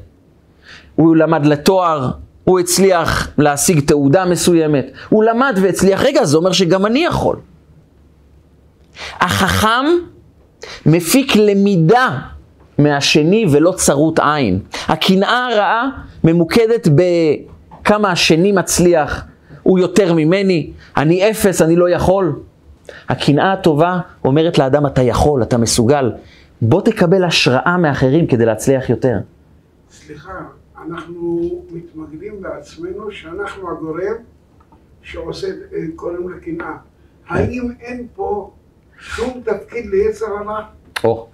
הוא 0.94 1.16
למד 1.16 1.46
לתואר, 1.46 2.10
הוא 2.44 2.60
הצליח 2.60 3.30
להשיג 3.38 3.80
תעודה 3.80 4.24
מסוימת, 4.24 4.86
הוא 5.08 5.24
למד 5.24 5.58
והצליח, 5.62 6.02
רגע, 6.02 6.24
זה 6.24 6.36
אומר 6.36 6.52
שגם 6.52 6.86
אני 6.86 7.04
יכול. 7.04 7.36
החכם 9.20 9.84
מפיק 10.86 11.36
למידה 11.36 12.18
מהשני 12.78 13.46
ולא 13.52 13.72
צרות 13.76 14.18
עין. 14.18 14.60
הקנאה 14.88 15.46
הרעה 15.46 15.88
ממוקדת 16.24 16.88
בכמה 16.88 18.10
השני 18.10 18.52
מצליח, 18.52 19.24
הוא 19.62 19.78
יותר 19.78 20.12
ממני, 20.12 20.72
אני 20.96 21.30
אפס, 21.30 21.62
אני 21.62 21.76
לא 21.76 21.90
יכול. 21.90 22.40
הקנאה 23.08 23.52
הטובה 23.52 23.98
אומרת 24.24 24.58
לאדם, 24.58 24.86
אתה 24.86 25.02
יכול, 25.02 25.42
אתה 25.42 25.58
מסוגל. 25.58 26.12
בוא 26.62 26.82
תקבל 26.82 27.24
השראה 27.24 27.76
מאחרים 27.76 28.26
כדי 28.26 28.46
להצליח 28.46 28.90
יותר. 28.90 29.16
סליחה, 29.90 30.32
אנחנו 30.86 31.50
מתמקדים 31.70 32.42
בעצמנו 32.42 33.10
שאנחנו 33.10 33.70
הגורם 33.70 34.16
שעושה, 35.02 35.46
אה, 35.46 35.78
קוראים 35.96 36.28
לקנאה. 36.28 36.76
האם 37.28 37.70
אין 37.80 38.06
פה 38.14 38.50
שום 38.98 39.40
תפקיד 39.44 39.86
ליצר 39.86 40.26
הרע? 40.26 40.64
או, 41.04 41.26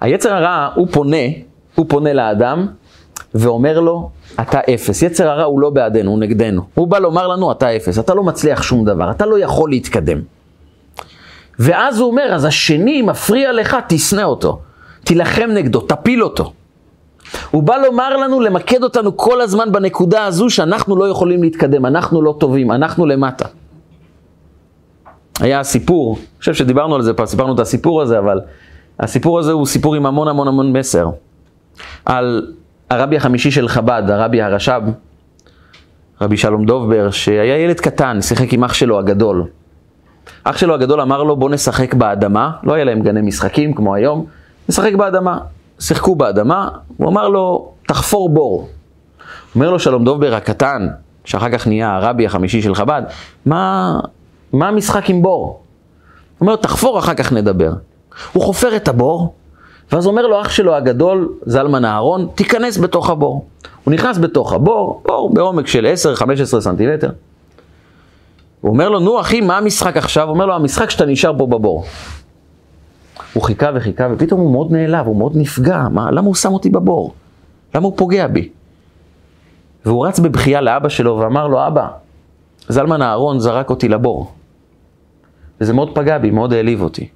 היצר 0.00 0.34
הרע, 0.34 0.68
הוא 0.74 0.86
פונה, 0.90 1.16
הוא 1.74 1.86
פונה 1.88 2.12
לאדם 2.12 2.66
ואומר 3.34 3.80
לו, 3.80 4.10
אתה 4.40 4.60
אפס. 4.74 5.02
יצר 5.02 5.28
הרע 5.28 5.44
הוא 5.44 5.60
לא 5.60 5.70
בעדנו, 5.70 6.10
הוא 6.10 6.18
נגדנו. 6.18 6.62
הוא 6.74 6.88
בא 6.88 6.98
לומר 6.98 7.28
לנו, 7.28 7.52
אתה 7.52 7.76
אפס, 7.76 7.98
אתה 7.98 8.14
לא 8.14 8.22
מצליח 8.22 8.62
שום 8.62 8.84
דבר, 8.84 9.10
אתה 9.10 9.26
לא 9.26 9.38
יכול 9.38 9.70
להתקדם. 9.70 10.20
ואז 11.58 12.00
הוא 12.00 12.10
אומר, 12.10 12.34
אז 12.34 12.44
השני 12.44 13.02
מפריע 13.02 13.52
לך, 13.52 13.76
תשנא 13.88 14.22
אותו. 14.22 14.60
תילחם 15.04 15.50
נגדו, 15.54 15.80
תפיל 15.80 16.24
אותו. 16.24 16.52
הוא 17.50 17.62
בא 17.62 17.76
לומר 17.76 18.16
לנו, 18.16 18.40
למקד 18.40 18.82
אותנו 18.82 19.16
כל 19.16 19.40
הזמן 19.40 19.72
בנקודה 19.72 20.24
הזו 20.24 20.50
שאנחנו 20.50 20.96
לא 20.96 21.08
יכולים 21.08 21.42
להתקדם, 21.42 21.86
אנחנו 21.86 22.22
לא 22.22 22.36
טובים, 22.40 22.72
אנחנו 22.72 23.06
למטה. 23.06 23.44
היה 25.40 25.64
סיפור, 25.64 26.16
אני 26.16 26.38
חושב 26.38 26.54
שדיברנו 26.54 26.94
על 26.94 27.02
זה 27.02 27.14
פעם, 27.14 27.26
סיפרנו 27.26 27.54
את 27.54 27.60
הסיפור 27.60 28.02
הזה, 28.02 28.18
אבל 28.18 28.40
הסיפור 29.00 29.38
הזה 29.38 29.52
הוא 29.52 29.66
סיפור 29.66 29.94
עם 29.94 30.06
המון 30.06 30.28
המון 30.28 30.48
המון 30.48 30.72
מסר. 30.72 31.10
על 32.04 32.52
הרבי 32.90 33.16
החמישי 33.16 33.50
של 33.50 33.68
חב"ד, 33.68 34.02
הרבי 34.10 34.42
הרש"ב, 34.42 34.82
רבי 36.20 36.36
שלום 36.36 36.66
דובבר, 36.66 37.10
שהיה 37.10 37.58
ילד 37.58 37.80
קטן, 37.80 38.22
שיחק 38.22 38.52
עם 38.52 38.64
אח 38.64 38.74
שלו 38.74 38.98
הגדול. 38.98 39.44
אח 40.44 40.56
שלו 40.56 40.74
הגדול 40.74 41.00
אמר 41.00 41.22
לו, 41.22 41.36
בוא 41.36 41.50
נשחק 41.50 41.94
באדמה, 41.94 42.50
לא 42.62 42.74
היה 42.74 42.84
להם 42.84 43.02
גני 43.02 43.20
משחקים 43.22 43.74
כמו 43.74 43.94
היום, 43.94 44.26
נשחק 44.68 44.94
באדמה. 44.94 45.38
שיחקו 45.80 46.14
באדמה, 46.14 46.68
הוא 46.96 47.08
אמר 47.08 47.28
לו, 47.28 47.72
תחפור 47.86 48.28
בור. 48.28 48.68
אומר 49.54 49.70
לו 49.70 49.78
שלום 49.78 50.04
דובר 50.04 50.34
הקטן, 50.34 50.88
שאחר 51.24 51.50
כך 51.50 51.66
נהיה 51.66 51.96
הרבי 51.96 52.26
החמישי 52.26 52.62
של 52.62 52.74
חב"ד, 52.74 53.02
מה, 53.46 54.00
מה 54.52 54.68
המשחק 54.68 55.10
עם 55.10 55.22
בור? 55.22 55.46
הוא 55.46 55.60
אומר 56.40 56.52
לו, 56.52 56.56
תחפור, 56.56 56.98
אחר 56.98 57.14
כך 57.14 57.32
נדבר. 57.32 57.72
הוא 58.32 58.42
חופר 58.42 58.76
את 58.76 58.88
הבור, 58.88 59.34
ואז 59.92 60.06
אומר 60.06 60.26
לו 60.26 60.40
אח 60.40 60.48
שלו 60.48 60.74
הגדול, 60.74 61.34
זלמן 61.46 61.84
אהרון, 61.84 62.28
תיכנס 62.34 62.78
בתוך 62.78 63.10
הבור. 63.10 63.46
הוא 63.84 63.94
נכנס 63.94 64.18
בתוך 64.18 64.52
הבור, 64.52 65.02
בור 65.06 65.30
בעומק 65.34 65.66
של 65.66 65.92
10-15 66.56 66.60
סנטימטר. 66.60 67.10
הוא 68.60 68.72
אומר 68.72 68.88
לו, 68.88 69.00
נו 69.00 69.20
אחי, 69.20 69.40
מה 69.40 69.58
המשחק 69.58 69.96
עכשיו? 69.96 70.24
הוא 70.24 70.34
אומר 70.34 70.46
לו, 70.46 70.54
המשחק 70.54 70.90
שאתה 70.90 71.06
נשאר 71.06 71.38
פה 71.38 71.46
בבור. 71.46 71.84
הוא 73.32 73.42
חיכה 73.42 73.70
וחיכה, 73.74 74.08
ופתאום 74.12 74.40
הוא 74.40 74.52
מאוד 74.52 74.72
נעלב, 74.72 75.06
הוא 75.06 75.16
מאוד 75.16 75.32
נפגע. 75.36 75.88
מה, 75.90 76.10
למה 76.10 76.26
הוא 76.26 76.34
שם 76.34 76.52
אותי 76.52 76.70
בבור? 76.70 77.14
למה 77.74 77.86
הוא 77.86 77.92
פוגע 77.96 78.26
בי? 78.26 78.48
והוא 79.84 80.06
רץ 80.06 80.18
בבכייה 80.18 80.60
לאבא 80.60 80.88
שלו 80.88 81.18
ואמר 81.18 81.46
לו, 81.46 81.66
אבא, 81.66 81.88
זלמן 82.68 83.02
אהרון 83.02 83.40
זרק 83.40 83.70
אותי 83.70 83.88
לבור. 83.88 84.32
וזה 85.60 85.72
מאוד 85.72 85.94
פגע 85.94 86.18
בי, 86.18 86.30
מאוד 86.30 86.52
העליב 86.52 86.82
אותי. 86.82 87.08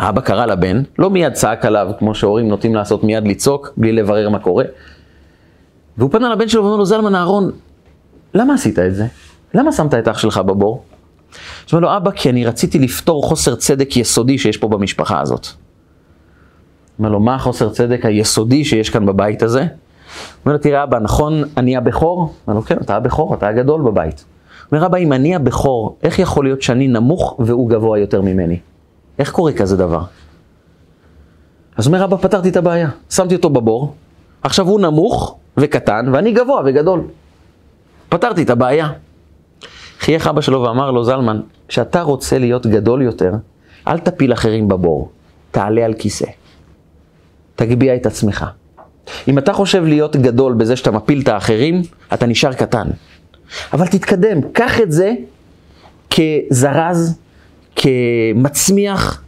האבא 0.00 0.20
קרא 0.20 0.46
לבן, 0.46 0.82
לא 0.98 1.10
מיד 1.10 1.32
צעק 1.32 1.64
עליו, 1.64 1.90
כמו 1.98 2.14
שהורים 2.14 2.48
נוטים 2.48 2.74
לעשות 2.74 3.04
מיד 3.04 3.28
לצעוק, 3.28 3.72
בלי 3.76 3.92
לברר 3.92 4.28
מה 4.28 4.38
קורה. 4.38 4.64
והוא 5.98 6.10
פנה 6.10 6.28
לבן 6.28 6.48
שלו 6.48 6.62
ואומר 6.62 6.76
לו, 6.76 6.86
זלמן 6.86 7.14
אהרון, 7.14 7.50
למה 8.34 8.54
עשית 8.54 8.78
את 8.78 8.94
זה? 8.94 9.06
למה 9.54 9.72
שמת 9.72 9.94
את 9.94 10.08
אח 10.08 10.18
שלך 10.18 10.38
בבור? 10.38 10.82
אז 11.68 11.74
אומר 11.74 11.80
לו, 11.80 11.96
אבא, 11.96 12.10
כי 12.10 12.30
אני 12.30 12.46
רציתי 12.46 12.78
לפתור 12.78 13.22
חוסר 13.22 13.54
צדק 13.54 13.96
יסודי 13.96 14.38
שיש 14.38 14.56
פה 14.56 14.68
במשפחה 14.68 15.20
הזאת. 15.20 15.46
אומר 16.98 17.08
לו, 17.08 17.20
מה 17.20 17.34
החוסר 17.34 17.68
צדק 17.68 18.06
היסודי 18.06 18.64
שיש 18.64 18.90
כאן 18.90 19.06
בבית 19.06 19.42
הזה? 19.42 19.60
אומר 20.44 20.56
לו, 20.56 20.58
תראה 20.58 20.82
אבא, 20.82 20.98
נכון 20.98 21.42
אני 21.56 21.76
הבכור? 21.76 22.34
אומר 22.46 22.56
לו, 22.56 22.62
כן, 22.62 22.76
אתה 22.80 22.96
הבכור, 22.96 23.34
אתה 23.34 23.48
הגדול 23.48 23.82
בבית. 23.82 24.24
אומר 24.72 24.86
אבא, 24.86 24.98
אם 24.98 25.12
אני 25.12 25.34
הבכור, 25.34 25.98
איך 26.02 26.18
יכול 26.18 26.44
להיות 26.44 26.62
שאני 26.62 26.88
נמוך 26.88 27.36
והוא 27.38 27.70
גבוה 27.70 27.98
יותר 27.98 28.22
ממני? 28.22 28.58
איך 29.18 29.32
קורה 29.32 29.52
כזה 29.52 29.76
דבר? 29.76 30.02
אז 31.76 31.86
אומר 31.86 32.04
אבא, 32.04 32.16
פתרתי 32.16 32.48
את 32.48 32.56
הבעיה. 32.56 32.88
שמתי 33.10 33.34
אותו 33.34 33.50
בבור, 33.50 33.94
עכשיו 34.42 34.68
הוא 34.68 34.80
נמוך 34.80 35.36
וקטן, 35.56 36.06
ואני 36.12 36.32
גבוה 36.32 36.62
וגדול. 36.64 37.02
פתרתי 38.08 38.42
את 38.42 38.50
הבעיה. 38.50 38.88
חייך 40.00 40.26
אבא 40.26 40.40
שלו 40.40 40.62
ואמר 40.62 40.90
לו, 40.90 41.04
זלמן, 41.04 41.40
כשאתה 41.68 42.02
רוצה 42.02 42.38
להיות 42.38 42.66
גדול 42.66 43.02
יותר, 43.02 43.32
אל 43.88 43.98
תפיל 43.98 44.32
אחרים 44.32 44.68
בבור, 44.68 45.10
תעלה 45.50 45.84
על 45.84 45.94
כיסא. 45.94 46.26
תגביה 47.56 47.96
את 47.96 48.06
עצמך. 48.06 48.46
אם 49.28 49.38
אתה 49.38 49.52
חושב 49.52 49.84
להיות 49.84 50.16
גדול 50.16 50.52
בזה 50.52 50.76
שאתה 50.76 50.90
מפיל 50.90 51.20
את 51.20 51.28
האחרים, 51.28 51.82
אתה 52.14 52.26
נשאר 52.26 52.52
קטן. 52.52 52.88
אבל 53.72 53.86
תתקדם, 53.86 54.42
קח 54.52 54.80
את 54.80 54.92
זה 54.92 55.12
כזרז, 56.10 57.18
כמצמיח, 57.80 59.22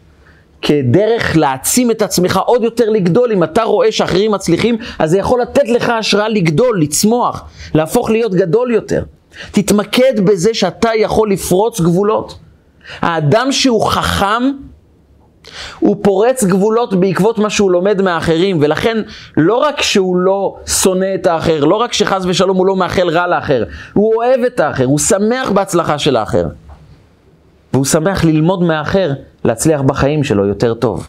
כדרך 0.63 1.37
להעצים 1.37 1.91
את 1.91 2.03
עצמך 2.03 2.41
עוד 2.47 2.65
יותר 2.65 2.91
לגדול. 2.91 3.33
אם 3.33 3.45
אתה 3.45 3.63
רואה 3.63 3.93
שאחרים 3.93 4.31
מצליחים, 4.31 4.77
אז 4.99 5.11
זה 5.11 5.19
יכול 5.19 5.41
לתת 5.41 5.69
לך 5.69 5.89
השראה 5.89 6.29
לגדול, 6.29 6.81
לצמוח, 6.81 7.45
להפוך 7.75 8.11
להיות 8.11 8.35
גדול 8.35 8.71
יותר. 8.71 9.03
תתמקד 9.51 10.21
בזה 10.25 10.55
שאתה 10.55 10.91
יכול 10.97 11.33
לפרוץ 11.33 11.81
גבולות. 11.81 12.39
האדם 13.01 13.53
שהוא 13.53 13.87
חכם, 13.87 14.43
הוא 15.81 15.97
פורץ 16.03 16.45
גבולות 16.45 16.95
בעקבות 16.95 17.39
מה 17.39 17.51
שהוא 17.51 17.71
לומד 17.71 18.03
מהאחרים, 18.03 18.59
ולכן 18.61 18.97
לא 19.37 19.55
רק 19.55 19.83
שהוא 19.83 20.17
לא 20.17 20.57
שונא 20.67 21.15
את 21.15 21.27
האחר, 21.27 21.65
לא 21.65 21.75
רק 21.75 21.93
שחס 21.93 22.23
ושלום 22.27 22.57
הוא 22.57 22.67
לא 22.67 22.77
מאחל 22.77 23.09
רע 23.09 23.27
לאחר, 23.27 23.65
הוא 23.93 24.15
אוהב 24.17 24.41
את 24.41 24.61
האחר, 24.61 24.85
הוא 24.85 24.99
שמח 24.99 25.51
בהצלחה 25.51 25.99
של 25.99 26.17
האחר. 26.17 26.45
והוא 27.73 27.85
שמח 27.85 28.25
ללמוד 28.25 28.63
מהאחר, 28.63 29.13
להצליח 29.45 29.81
בחיים 29.81 30.25
שלו 30.25 30.47
יותר 30.47 30.75
טוב. 30.75 31.09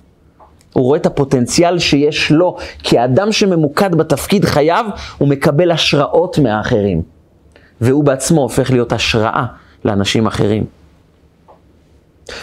הוא 0.74 0.84
רואה 0.84 1.00
את 1.00 1.06
הפוטנציאל 1.06 1.80
שיש 1.80 2.32
לו, 2.32 2.58
כי 2.84 3.00
האדם 3.00 3.32
שממוקד 3.32 3.96
בתפקיד 3.96 4.46
חייו, 4.46 4.86
הוא 5.18 5.28
מקבל 5.28 5.72
השראות 5.72 6.38
מהאחרים. 6.38 7.02
והוא 7.82 8.04
בעצמו 8.04 8.42
הופך 8.42 8.72
להיות 8.72 8.94
השראה 8.94 9.46
לאנשים 9.86 10.28
אחרים. 10.28 10.64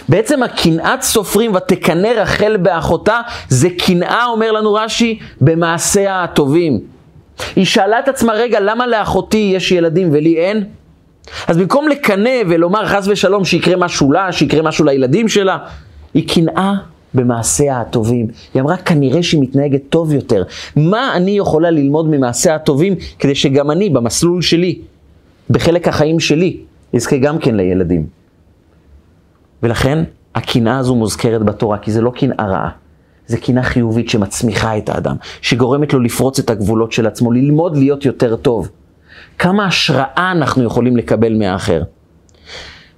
בעצם 0.09 0.43
הקנאת 0.43 1.01
סופרים 1.01 1.55
ותקנא 1.55 2.07
רחל 2.07 2.57
באחותה, 2.57 3.21
זה 3.49 3.69
קנאה, 3.69 4.25
אומר 4.25 4.51
לנו 4.51 4.73
רש"י, 4.73 5.19
במעשיה 5.41 6.23
הטובים. 6.23 6.79
היא 7.55 7.65
שאלה 7.65 7.99
את 7.99 8.07
עצמה, 8.07 8.33
רגע, 8.33 8.59
למה 8.59 8.87
לאחותי 8.87 9.51
יש 9.55 9.71
ילדים 9.71 10.09
ולי 10.11 10.37
אין? 10.37 10.63
אז 11.47 11.57
במקום 11.57 11.87
לקנא 11.87 12.31
ולומר 12.49 12.85
חס 12.85 13.07
ושלום 13.07 13.45
שיקרה 13.45 13.75
משהו 13.75 14.11
לה, 14.11 14.31
שיקרה 14.31 14.61
משהו 14.61 14.85
לילדים 14.85 15.27
שלה, 15.27 15.57
היא 16.13 16.27
קנאה 16.27 16.73
במעשיה 17.13 17.81
הטובים. 17.81 18.27
היא 18.53 18.61
אמרה, 18.61 18.77
כנראה 18.77 19.23
שהיא 19.23 19.41
מתנהגת 19.41 19.81
טוב 19.89 20.13
יותר. 20.13 20.43
מה 20.75 21.15
אני 21.15 21.31
יכולה 21.31 21.71
ללמוד 21.71 22.09
ממעשיה 22.09 22.55
הטובים 22.55 22.95
כדי 23.19 23.35
שגם 23.35 23.71
אני, 23.71 23.89
במסלול 23.89 24.41
שלי, 24.41 24.79
בחלק 25.49 25.87
החיים 25.87 26.19
שלי, 26.19 26.57
יזכה 26.93 27.17
גם 27.17 27.39
כן 27.39 27.55
לילדים. 27.55 28.05
ולכן 29.63 30.03
הקנאה 30.35 30.77
הזו 30.77 30.95
מוזכרת 30.95 31.43
בתורה, 31.43 31.77
כי 31.77 31.91
זה 31.91 32.01
לא 32.01 32.09
קנאה 32.09 32.45
רעה. 32.47 32.69
זה 33.27 33.37
קנאה 33.37 33.63
חיובית 33.63 34.09
שמצמיחה 34.09 34.77
את 34.77 34.89
האדם, 34.89 35.15
שגורמת 35.41 35.93
לו 35.93 35.99
לפרוץ 35.99 36.39
את 36.39 36.49
הגבולות 36.49 36.91
של 36.91 37.07
עצמו, 37.07 37.31
ללמוד 37.31 37.77
להיות 37.77 38.05
יותר 38.05 38.35
טוב. 38.35 38.69
כמה 39.41 39.65
השראה 39.65 40.31
אנחנו 40.31 40.63
יכולים 40.63 40.97
לקבל 40.97 41.33
מהאחר. 41.33 41.81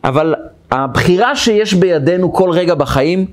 אבל 0.04 0.36
הבחירה 0.72 1.36
שיש 1.36 1.74
בידינו 1.74 2.34
כל 2.34 2.50
רגע 2.50 2.76
בחיים, 2.76 3.26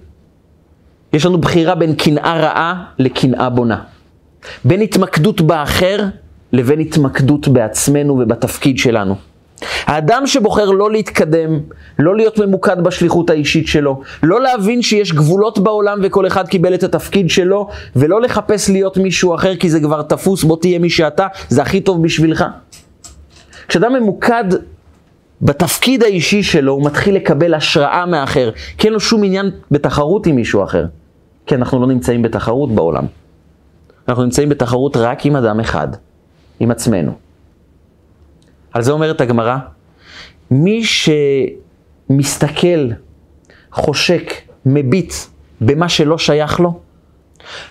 יש 1.12 1.26
לנו 1.26 1.38
בחירה 1.38 1.74
בין 1.74 1.94
קנאה 1.94 2.40
רעה 2.40 2.84
לקנאה 2.98 3.50
בונה. 3.50 3.78
בין 4.64 4.80
התמקדות 4.80 5.40
באחר 5.40 6.04
לבין 6.52 6.80
התמקדות 6.80 7.48
בעצמנו 7.48 8.18
ובתפקיד 8.18 8.78
שלנו. 8.78 9.14
האדם 9.84 10.26
שבוחר 10.26 10.70
לא 10.70 10.90
להתקדם, 10.90 11.61
לא 11.98 12.16
להיות 12.16 12.38
ממוקד 12.38 12.80
בשליחות 12.84 13.30
האישית 13.30 13.66
שלו, 13.66 14.00
לא 14.22 14.40
להבין 14.40 14.82
שיש 14.82 15.12
גבולות 15.12 15.58
בעולם 15.58 15.98
וכל 16.02 16.26
אחד 16.26 16.48
קיבל 16.48 16.74
את 16.74 16.82
התפקיד 16.82 17.30
שלו, 17.30 17.68
ולא 17.96 18.20
לחפש 18.20 18.70
להיות 18.70 18.96
מישהו 18.96 19.34
אחר 19.34 19.56
כי 19.56 19.70
זה 19.70 19.80
כבר 19.80 20.02
תפוס, 20.02 20.44
בוא 20.44 20.56
תהיה 20.61 20.78
מי 20.78 20.90
שאתה, 20.90 21.26
זה 21.48 21.62
הכי 21.62 21.80
טוב 21.80 22.02
בשבילך. 22.02 22.44
כשאדם 23.70 23.92
ממוקד 23.92 24.44
בתפקיד 25.42 26.02
האישי 26.02 26.42
שלו, 26.42 26.72
הוא 26.72 26.84
מתחיל 26.84 27.14
לקבל 27.14 27.54
השראה 27.54 28.06
מאחר, 28.06 28.50
כי 28.78 28.86
אין 28.86 28.92
לו 28.92 29.00
שום 29.00 29.24
עניין 29.24 29.50
בתחרות 29.70 30.26
עם 30.26 30.36
מישהו 30.36 30.64
אחר. 30.64 30.86
כי 31.46 31.54
אנחנו 31.54 31.80
לא 31.80 31.86
נמצאים 31.86 32.22
בתחרות 32.22 32.72
בעולם. 32.72 33.04
אנחנו 34.08 34.24
נמצאים 34.24 34.48
בתחרות 34.48 34.96
רק 34.96 35.26
עם 35.26 35.36
אדם 35.36 35.60
אחד, 35.60 35.88
עם 36.60 36.70
עצמנו. 36.70 37.12
על 38.72 38.82
זה 38.82 38.92
אומרת 38.92 39.20
הגמרא, 39.20 39.56
מי 40.50 40.82
שמסתכל, 42.10 42.88
חושק, 43.72 44.32
מביט 44.66 45.14
במה 45.60 45.88
שלא 45.88 46.18
שייך 46.18 46.60
לו, 46.60 46.80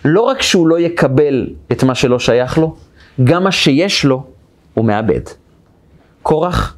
לא 0.06 0.22
רק 0.22 0.42
שהוא 0.42 0.68
לא 0.68 0.80
יקבל 0.80 1.48
את 1.72 1.84
מה 1.84 1.96
שלא 1.96 2.20
שייך 2.20 2.58
לו, 2.58 2.76
גם 3.24 3.44
מה 3.44 3.52
שיש 3.52 4.06
לו 4.06 4.24
הוא 4.74 4.86
מאבד. 4.86 5.22
קורח 6.24 6.76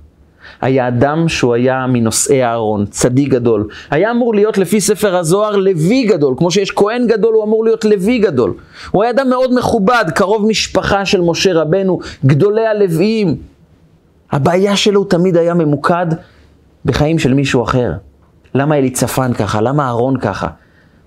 היה 0.61 0.87
אדם 0.87 1.29
שהוא 1.29 1.53
היה 1.53 1.85
מנושאי 1.87 2.43
הארון, 2.43 2.85
צדיק 2.85 3.29
גדול. 3.29 3.67
היה 3.91 4.11
אמור 4.11 4.35
להיות 4.35 4.57
לפי 4.57 4.81
ספר 4.81 5.15
הזוהר 5.15 5.55
לוי 5.55 6.03
גדול, 6.03 6.35
כמו 6.37 6.51
שיש 6.51 6.71
כהן 6.71 7.07
גדול, 7.07 7.33
הוא 7.33 7.43
אמור 7.43 7.65
להיות 7.65 7.85
לוי 7.85 8.19
גדול. 8.19 8.53
הוא 8.91 9.03
היה 9.03 9.11
אדם 9.11 9.29
מאוד 9.29 9.53
מכובד, 9.53 10.05
קרוב 10.15 10.45
משפחה 10.45 11.05
של 11.05 11.21
משה 11.21 11.53
רבנו, 11.53 11.99
גדולי 12.25 12.67
הלוויים. 12.67 13.35
הבעיה 14.31 14.75
שלו 14.75 15.03
תמיד 15.03 15.37
היה 15.37 15.53
ממוקד 15.53 16.05
בחיים 16.85 17.19
של 17.19 17.33
מישהו 17.33 17.63
אחר. 17.63 17.91
למה 18.55 18.77
אליצפן 18.77 19.33
ככה? 19.33 19.61
למה 19.61 19.83
אהרון 19.85 20.19
ככה? 20.19 20.47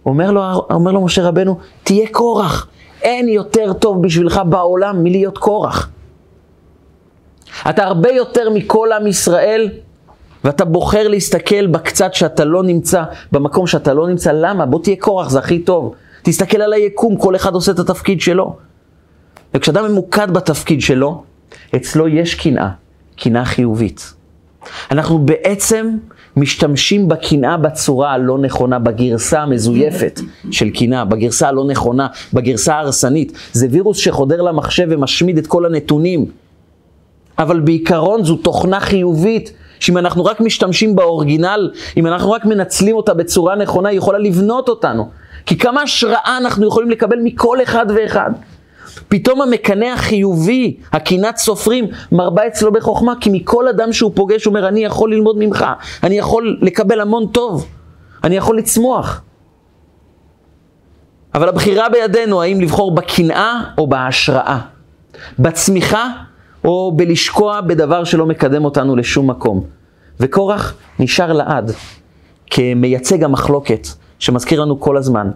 אומר 0.06 0.30
לו, 0.30 0.42
אומר 0.70 0.92
לו 0.92 1.00
משה 1.00 1.28
רבנו, 1.28 1.58
תהיה 1.82 2.06
קורח. 2.12 2.66
אין 3.02 3.28
יותר 3.28 3.72
טוב 3.72 4.02
בשבילך 4.02 4.40
בעולם 4.48 5.02
מלהיות 5.02 5.38
קורח. 5.38 5.90
אתה 7.70 7.84
הרבה 7.84 8.10
יותר 8.12 8.50
מכל 8.50 8.88
עם 8.92 9.06
ישראל, 9.06 9.68
ואתה 10.44 10.64
בוחר 10.64 11.08
להסתכל 11.08 11.66
בקצת 11.66 12.14
שאתה 12.14 12.44
לא 12.44 12.62
נמצא, 12.62 13.02
במקום 13.32 13.66
שאתה 13.66 13.94
לא 13.94 14.08
נמצא. 14.08 14.32
למה? 14.32 14.66
בוא 14.66 14.82
תהיה 14.82 14.96
קורח, 14.98 15.30
זה 15.30 15.38
הכי 15.38 15.58
טוב. 15.58 15.94
תסתכל 16.22 16.62
על 16.62 16.72
היקום, 16.72 17.16
כל 17.16 17.36
אחד 17.36 17.54
עושה 17.54 17.72
את 17.72 17.78
התפקיד 17.78 18.20
שלו. 18.20 18.56
וכשאדם 19.54 19.84
ממוקד 19.84 20.30
בתפקיד 20.30 20.80
שלו, 20.80 21.22
אצלו 21.76 22.08
יש 22.08 22.34
קנאה, 22.34 22.68
קנאה 23.16 23.44
חיובית. 23.44 24.14
אנחנו 24.90 25.18
בעצם 25.18 25.90
משתמשים 26.36 27.08
בקנאה 27.08 27.56
בצורה 27.56 28.12
הלא 28.12 28.38
נכונה, 28.38 28.78
בגרסה 28.78 29.40
המזויפת 29.42 30.20
של 30.50 30.70
קנאה, 30.70 31.04
בגרסה 31.04 31.48
הלא 31.48 31.64
נכונה, 31.64 32.06
בגרסה 32.32 32.74
ההרסנית. 32.74 33.32
זה 33.52 33.66
וירוס 33.70 33.96
שחודר 33.98 34.42
למחשב 34.42 34.86
ומשמיד 34.90 35.38
את 35.38 35.46
כל 35.46 35.66
הנתונים. 35.66 36.26
אבל 37.38 37.60
בעיקרון 37.60 38.24
זו 38.24 38.36
תוכנה 38.36 38.80
חיובית, 38.80 39.52
שאם 39.80 39.98
אנחנו 39.98 40.24
רק 40.24 40.40
משתמשים 40.40 40.96
באורגינל, 40.96 41.70
אם 41.96 42.06
אנחנו 42.06 42.32
רק 42.32 42.44
מנצלים 42.44 42.96
אותה 42.96 43.14
בצורה 43.14 43.56
נכונה, 43.56 43.88
היא 43.88 43.98
יכולה 43.98 44.18
לבנות 44.18 44.68
אותנו. 44.68 45.10
כי 45.46 45.58
כמה 45.58 45.82
השראה 45.82 46.36
אנחנו 46.36 46.66
יכולים 46.66 46.90
לקבל 46.90 47.18
מכל 47.22 47.62
אחד 47.62 47.86
ואחד. 47.96 48.30
פתאום 49.08 49.42
המקנא 49.42 49.84
החיובי, 49.84 50.76
הקינת 50.92 51.36
סופרים, 51.36 51.86
מרבה 52.12 52.46
אצלו 52.46 52.72
בחוכמה, 52.72 53.12
כי 53.20 53.30
מכל 53.32 53.68
אדם 53.68 53.92
שהוא 53.92 54.12
פוגש 54.14 54.44
הוא 54.44 54.54
אומר, 54.54 54.68
אני 54.68 54.84
יכול 54.84 55.12
ללמוד 55.12 55.36
ממך, 55.38 55.66
אני 56.02 56.18
יכול 56.18 56.58
לקבל 56.62 57.00
המון 57.00 57.26
טוב, 57.26 57.66
אני 58.24 58.36
יכול 58.36 58.58
לצמוח. 58.58 59.20
אבל 61.34 61.48
הבחירה 61.48 61.88
בידינו, 61.88 62.42
האם 62.42 62.60
לבחור 62.60 62.94
בקנאה 62.94 63.62
או 63.78 63.86
בהשראה, 63.86 64.58
בצמיחה 65.38 66.08
או 66.64 66.92
בלשקוע 66.96 67.60
בדבר 67.60 68.04
שלא 68.04 68.26
מקדם 68.26 68.64
אותנו 68.64 68.96
לשום 68.96 69.30
מקום. 69.30 69.64
וקורח 70.20 70.74
נשאר 70.98 71.32
לעד 71.32 71.72
כמייצג 72.50 73.24
המחלוקת, 73.24 73.88
שמזכיר 74.18 74.62
לנו 74.62 74.80
כל 74.80 74.96
הזמן, 74.96 75.30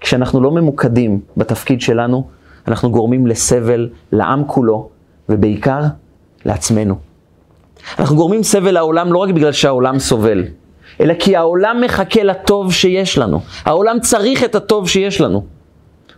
כשאנחנו 0.00 0.40
לא 0.40 0.50
ממוקדים 0.50 1.20
בתפקיד 1.36 1.80
שלנו, 1.80 2.26
אנחנו 2.68 2.90
גורמים 2.90 3.26
לסבל 3.26 3.88
לעם 4.12 4.44
כולו, 4.46 4.88
ובעיקר 5.28 5.80
לעצמנו. 6.44 6.94
אנחנו 7.98 8.16
גורמים 8.16 8.42
סבל 8.42 8.70
לעולם 8.70 9.12
לא 9.12 9.18
רק 9.18 9.30
בגלל 9.30 9.52
שהעולם 9.52 9.98
סובל, 9.98 10.44
אלא 11.00 11.14
כי 11.18 11.36
העולם 11.36 11.80
מחכה 11.84 12.22
לטוב 12.22 12.72
שיש 12.72 13.18
לנו. 13.18 13.40
העולם 13.64 14.00
צריך 14.00 14.44
את 14.44 14.54
הטוב 14.54 14.88
שיש 14.88 15.20
לנו, 15.20 15.44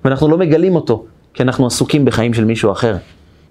ואנחנו 0.05 0.29
לא 0.29 0.39
מגלים 0.39 0.77
אותו, 0.77 1.05
כי 1.35 1.43
אנחנו 1.43 1.67
עסוקים 1.67 2.05
בחיים 2.05 2.35
של 2.35 2.45
מישהו 2.45 2.73
אחר. 2.73 2.97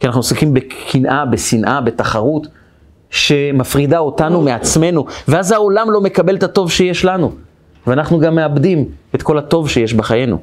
כי 0.03 0.07
אנחנו 0.07 0.19
עסוקים 0.19 0.53
בקנאה, 0.53 1.25
בשנאה, 1.25 1.81
בתחרות, 1.81 2.47
שמפרידה 3.09 3.99
אותנו 3.99 4.41
מעצמנו, 4.41 5.05
ואז 5.27 5.51
העולם 5.51 5.91
לא 5.91 6.01
מקבל 6.01 6.35
את 6.35 6.43
הטוב 6.43 6.71
שיש 6.71 7.05
לנו, 7.05 7.31
ואנחנו 7.87 8.19
גם 8.19 8.35
מאבדים 8.35 8.85
את 9.15 9.21
כל 9.21 9.37
הטוב 9.37 9.69
שיש 9.69 9.93
בחיינו. 9.93 10.37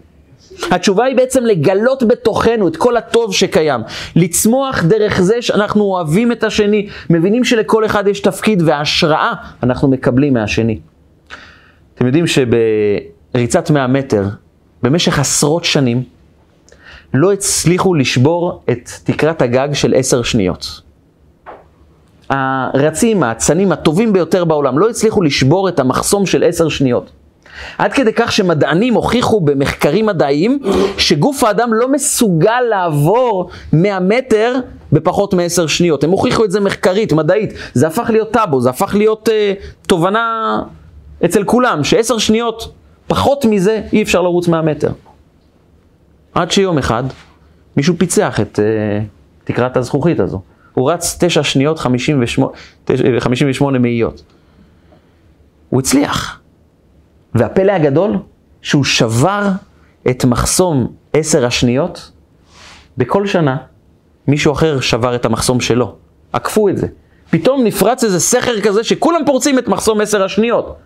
התשובה 0.71 1.05
היא 1.05 1.17
בעצם 1.17 1.45
לגלות 1.45 2.03
בתוכנו 2.03 2.69
את 2.69 2.77
כל 2.77 2.97
הטוב 2.97 3.35
שקיים, 3.35 3.81
לצמוח 4.17 4.85
דרך 4.85 5.21
זה 5.21 5.43
שאנחנו 5.43 5.83
אוהבים 5.85 6.33
את 6.33 6.45
השני, 6.45 6.89
מבינים 7.11 7.45
שלכל 7.45 7.87
אחד 7.87 8.09
יש 8.09 8.21
תפקיד 8.21 8.63
והשראה 8.67 9.33
אנחנו 9.63 9.89
מקבלים 9.89 10.35
מהשני. 10.35 10.79
אתם 11.95 12.07
יודעים 12.07 12.25
שבריצת 12.27 13.71
100 13.71 13.87
מטר, 13.87 14.25
במשך 14.83 15.19
עשרות 15.19 15.65
שנים, 15.65 16.03
לא 17.15 17.33
הצליחו 17.33 17.95
לשבור 17.95 18.63
את 18.71 18.91
תקרת 19.05 19.43
הגג 19.43 19.69
של 19.73 19.95
עשר 19.97 20.23
שניות. 20.23 20.81
הרצים, 22.31 23.23
האצנים 23.23 23.73
הטובים 23.73 24.13
ביותר 24.13 24.45
בעולם, 24.45 24.79
לא 24.79 24.91
הצליחו 24.91 25.23
לשבור 25.23 25.69
את 25.69 25.81
המחסום 25.81 26.27
של 26.27 26.45
עשר 26.45 26.69
שניות. 26.69 27.11
עד 27.79 27.93
כדי 27.93 28.13
כך 28.13 28.33
שמדענים 28.33 28.95
הוכיחו 28.95 29.41
במחקרים 29.41 30.07
מדעיים 30.07 30.59
שגוף 30.99 31.45
האדם 31.45 31.75
לא 31.75 31.93
מסוגל 31.93 32.61
לעבור 32.71 33.51
100 33.73 34.01
מטר 34.01 34.55
בפחות 34.93 35.35
מ-10 35.35 35.69
שניות. 35.69 36.05
הם 36.05 36.11
הוכיחו 36.11 36.45
את 36.45 36.51
זה 36.51 36.61
מחקרית, 36.61 37.13
מדעית. 37.13 37.53
זה 37.75 37.87
הפך 37.87 38.11
להיות 38.11 38.31
טאבו, 38.31 38.61
זה 38.61 38.71
הפך 38.71 38.95
להיות 38.95 39.29
uh, 39.29 39.87
תובנה 39.87 40.59
אצל 41.25 41.45
כולם, 41.45 41.85
ש-10 41.85 42.19
שניות, 42.19 42.73
פחות 43.07 43.45
מזה, 43.45 43.81
אי 43.93 44.03
אפשר 44.03 44.23
לרוץ 44.23 44.49
100 44.49 44.63
מטר. 44.63 44.91
עד 46.35 46.51
שיום 46.51 46.79
אחד 46.79 47.05
מישהו 47.77 47.95
פיצח 47.99 48.41
את 48.41 48.59
uh, 48.59 49.05
תקרת 49.45 49.77
הזכוכית 49.77 50.21
הזו. 50.21 50.41
הוא 50.75 50.91
רץ 50.91 51.17
9 51.21 51.43
שניות 51.43 51.79
58, 51.79 52.51
58 53.19 53.79
מאיות. 53.79 54.23
הוא 55.69 55.81
הצליח. 55.81 56.41
והפלא 57.35 57.73
הגדול, 57.73 58.17
שהוא 58.63 58.85
שבר 58.85 59.49
את 60.11 60.25
מחסום 60.25 60.93
עשר 61.13 61.47
השניות, 61.47 62.11
בכל 62.99 63.27
שנה 63.27 63.57
מישהו 64.29 64.53
אחר 64.53 64.81
שבר 64.81 65.15
את 65.15 65.25
המחסום 65.25 65.61
שלו. 65.61 65.95
עקפו 66.33 66.69
את 66.69 66.77
זה. 66.77 66.87
פתאום 67.31 67.65
נפרץ 67.65 68.05
איזה 68.05 68.21
סכר 68.21 68.61
כזה 68.61 68.85
שכולם 68.85 69.21
פורצים 69.27 69.59
את 69.59 69.69
מחסום 69.69 70.01
עשר 70.01 70.25
השניות. 70.25 70.77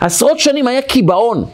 עשרות 0.00 0.38
שנים 0.40 0.66
היה 0.66 0.82
קיבעון, 0.82 1.44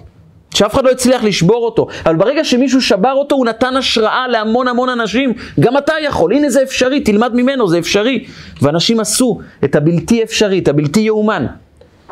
שאף 0.55 0.75
אחד 0.75 0.85
לא 0.85 0.91
הצליח 0.91 1.25
לשבור 1.25 1.65
אותו, 1.65 1.87
אבל 2.07 2.17
ברגע 2.17 2.45
שמישהו 2.45 2.83
שבר 2.83 3.13
אותו 3.13 3.35
הוא 3.35 3.47
נתן 3.47 3.77
השראה 3.77 4.29
להמון 4.29 4.69
המון 4.69 4.89
אנשים, 4.89 5.33
גם 5.61 5.79
אתה 5.79 5.93
יכול, 6.05 6.33
הנה 6.33 6.51
זה 6.51 6.63
אפשרי, 6.63 7.01
תלמד 7.01 7.35
ממנו, 7.35 7.69
זה 7.69 7.79
אפשרי. 7.79 8.25
ואנשים 8.63 9.01
עשו 9.01 9.39
את 9.65 9.75
הבלתי 9.75 10.23
אפשרי, 10.23 10.59
את 10.59 10.69
הבלתי 10.69 11.01
יאומן, 11.01 11.47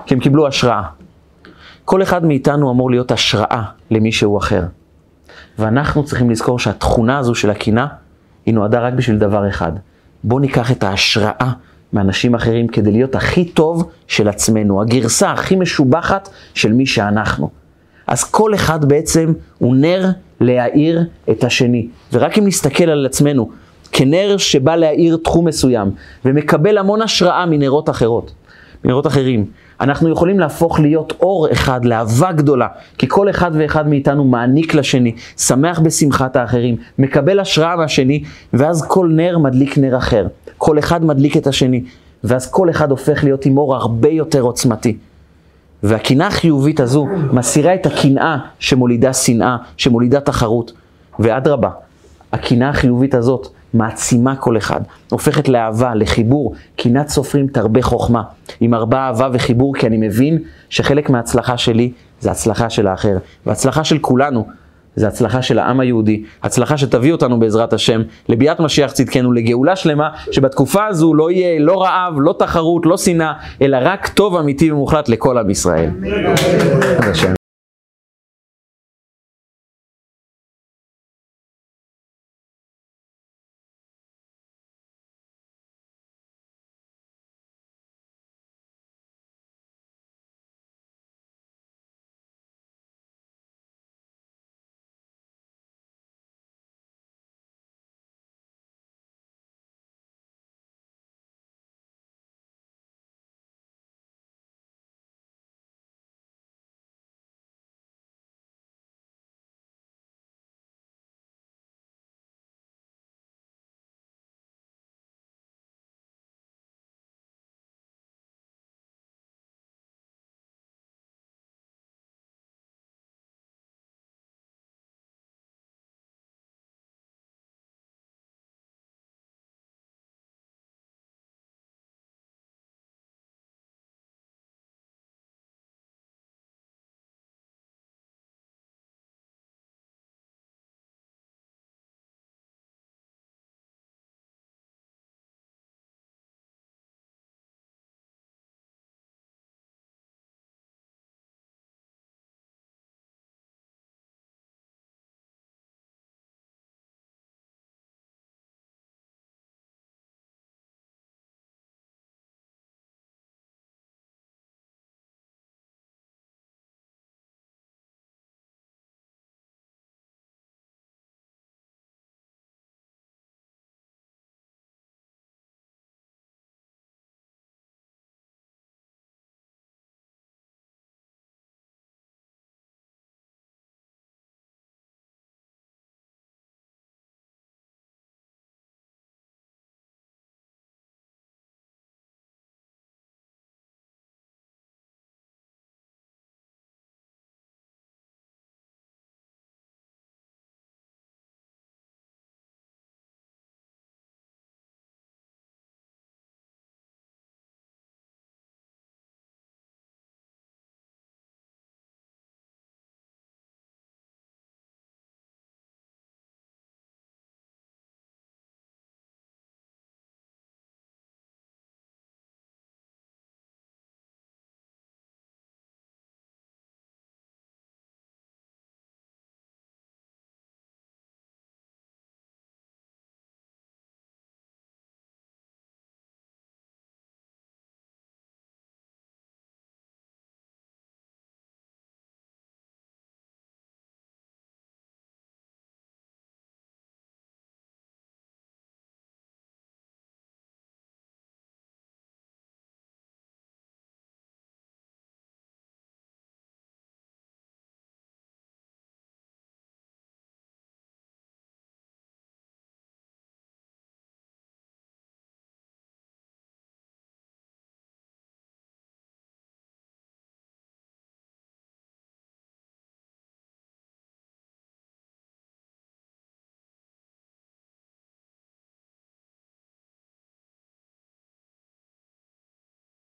כי 0.07 0.15
הם 0.15 0.21
קיבלו 0.21 0.47
השראה. 0.47 0.83
כל 1.85 2.03
אחד 2.03 2.25
מאיתנו 2.25 2.71
אמור 2.71 2.91
להיות 2.91 3.13
השראה 3.13 3.63
למישהו 3.91 4.39
אחר. 4.39 4.63
ואנחנו 5.59 6.05
צריכים 6.05 6.31
לזכור 6.31 6.59
שהתכונה 6.59 7.19
הזו 7.19 7.35
של 7.35 7.51
הקינה, 7.51 7.87
היא 8.47 8.55
נועדה 8.55 8.81
רק 8.81 8.93
בשביל 8.93 9.17
דבר 9.17 9.49
אחד. 9.49 9.73
בואו 10.25 10.41
ניקח 10.41 10.73
את 10.73 10.83
ההשראה 10.83 11.53
מאנשים 11.93 12.35
אחרים 12.35 12.69
כדי 12.69 12.93
להיות 12.93 13.15
הכי 13.15 13.45
טוב 13.45 13.91
של 14.07 14.29
עצמנו, 14.29 14.83
הגרסה 14.83 15.31
הכי 15.31 15.57
משובחת 15.57 16.29
של 16.55 16.73
מי 16.73 16.87
שאנחנו. 16.87 17.60
אז 18.11 18.25
כל 18.25 18.55
אחד 18.55 18.85
בעצם 18.85 19.33
הוא 19.59 19.77
נר 19.77 20.07
להאיר 20.41 21.05
את 21.31 21.45
השני. 21.45 21.89
ורק 22.13 22.39
אם 22.39 22.47
נסתכל 22.47 22.85
על 22.85 23.07
עצמנו 23.07 23.51
כנר 23.93 24.37
שבא 24.37 24.77
להאיר 24.77 25.19
תחום 25.25 25.49
מסוים, 25.49 25.91
ומקבל 26.25 26.79
המון 26.79 27.03
השראה 27.03 27.47
מנרות 27.47 27.91
אחרות, 27.91 28.33
מנרות 28.85 29.07
אחרים, 29.07 29.47
אנחנו 29.81 30.09
יכולים 30.09 30.41
להפוך 30.41 30.81
להיות 30.81 31.13
אור 31.21 31.53
אחד, 31.53 31.85
לאהבה 31.85 32.33
גדולה, 32.33 32.69
כי 32.99 33.07
כל 33.09 33.31
אחד 33.31 33.51
ואחד 33.55 33.89
מאיתנו 33.89 34.25
מעניק 34.25 34.75
לשני, 34.75 35.15
שמח 35.37 35.79
בשמחת 35.79 36.37
האחרים, 36.37 36.77
מקבל 36.99 37.41
השראה 37.41 37.77
מהשני, 37.77 38.23
ואז 38.53 38.85
כל 38.89 39.09
נר 39.13 39.39
מדליק 39.39 39.79
נר 39.79 39.97
אחר. 39.97 40.27
כל 40.59 40.79
אחד 40.79 41.05
מדליק 41.05 41.37
את 41.37 41.47
השני, 41.47 41.85
ואז 42.25 42.51
כל 42.51 42.71
אחד 42.71 42.91
הופך 42.91 43.25
להיות 43.25 43.47
עם 43.47 43.59
אור 43.59 43.75
הרבה 43.75 44.09
יותר 44.09 44.41
עוצמתי. 44.41 44.97
והקנאה 45.83 46.27
החיובית 46.27 46.81
הזו 46.81 47.07
מסירה 47.33 47.75
את 47.75 47.87
הקנאה 47.87 48.37
שמולידה 48.59 49.13
שנאה, 49.13 49.57
שמולידה 49.77 50.21
תחרות. 50.21 50.73
ואדרבה, 51.19 51.71
הקנאה 52.33 52.69
החיובית 52.69 53.15
הזאת 53.15 53.49
מעצימה 53.75 54.37
כל 54.37 54.57
אחד, 54.57 54.81
הופכת 55.11 55.49
לאהבה, 55.49 55.95
לחיבור. 55.95 56.55
קנאת 56.77 57.09
סופרים 57.09 57.47
תרבה 57.47 57.83
חוכמה. 57.83 58.23
עם 58.61 58.75
הרבה 58.75 58.99
אהבה 58.99 59.29
וחיבור, 59.33 59.75
כי 59.75 59.87
אני 59.87 59.97
מבין 59.97 60.39
שחלק 60.71 61.11
מההצלחה 61.11 61.57
שלי 61.57 61.93
זה 62.21 62.31
הצלחה 62.31 62.71
של 62.71 62.87
האחר. 62.87 63.17
והצלחה 63.47 63.85
של 63.85 63.99
כולנו 63.99 64.47
זה 64.97 65.09
הצלחה 65.09 65.43
של 65.43 65.59
העם 65.59 65.81
היהודי, 65.81 66.23
הצלחה 66.43 66.77
שתביא 66.77 67.13
אותנו 67.13 67.41
בעזרת 67.41 67.73
השם 67.73 68.03
לביאת 68.29 68.61
משיח 68.61 68.93
צדקנו, 68.93 69.33
לגאולה 69.33 69.77
שלמה, 69.77 70.09
שבתקופה 70.33 70.87
הזו 70.87 71.15
לא 71.15 71.31
יהיה 71.31 71.61
לא 71.61 71.83
רעב, 71.83 72.15
לא 72.17 72.35
תחרות, 72.39 72.87
לא 72.87 72.97
שנאה, 72.97 73.33
אלא 73.63 73.79
רק 73.83 74.09
טוב 74.09 74.37
אמיתי 74.37 74.73
ומוחלט 74.73 75.09
לכל 75.09 75.39
עם 75.39 75.51
ישראל. 75.51 75.91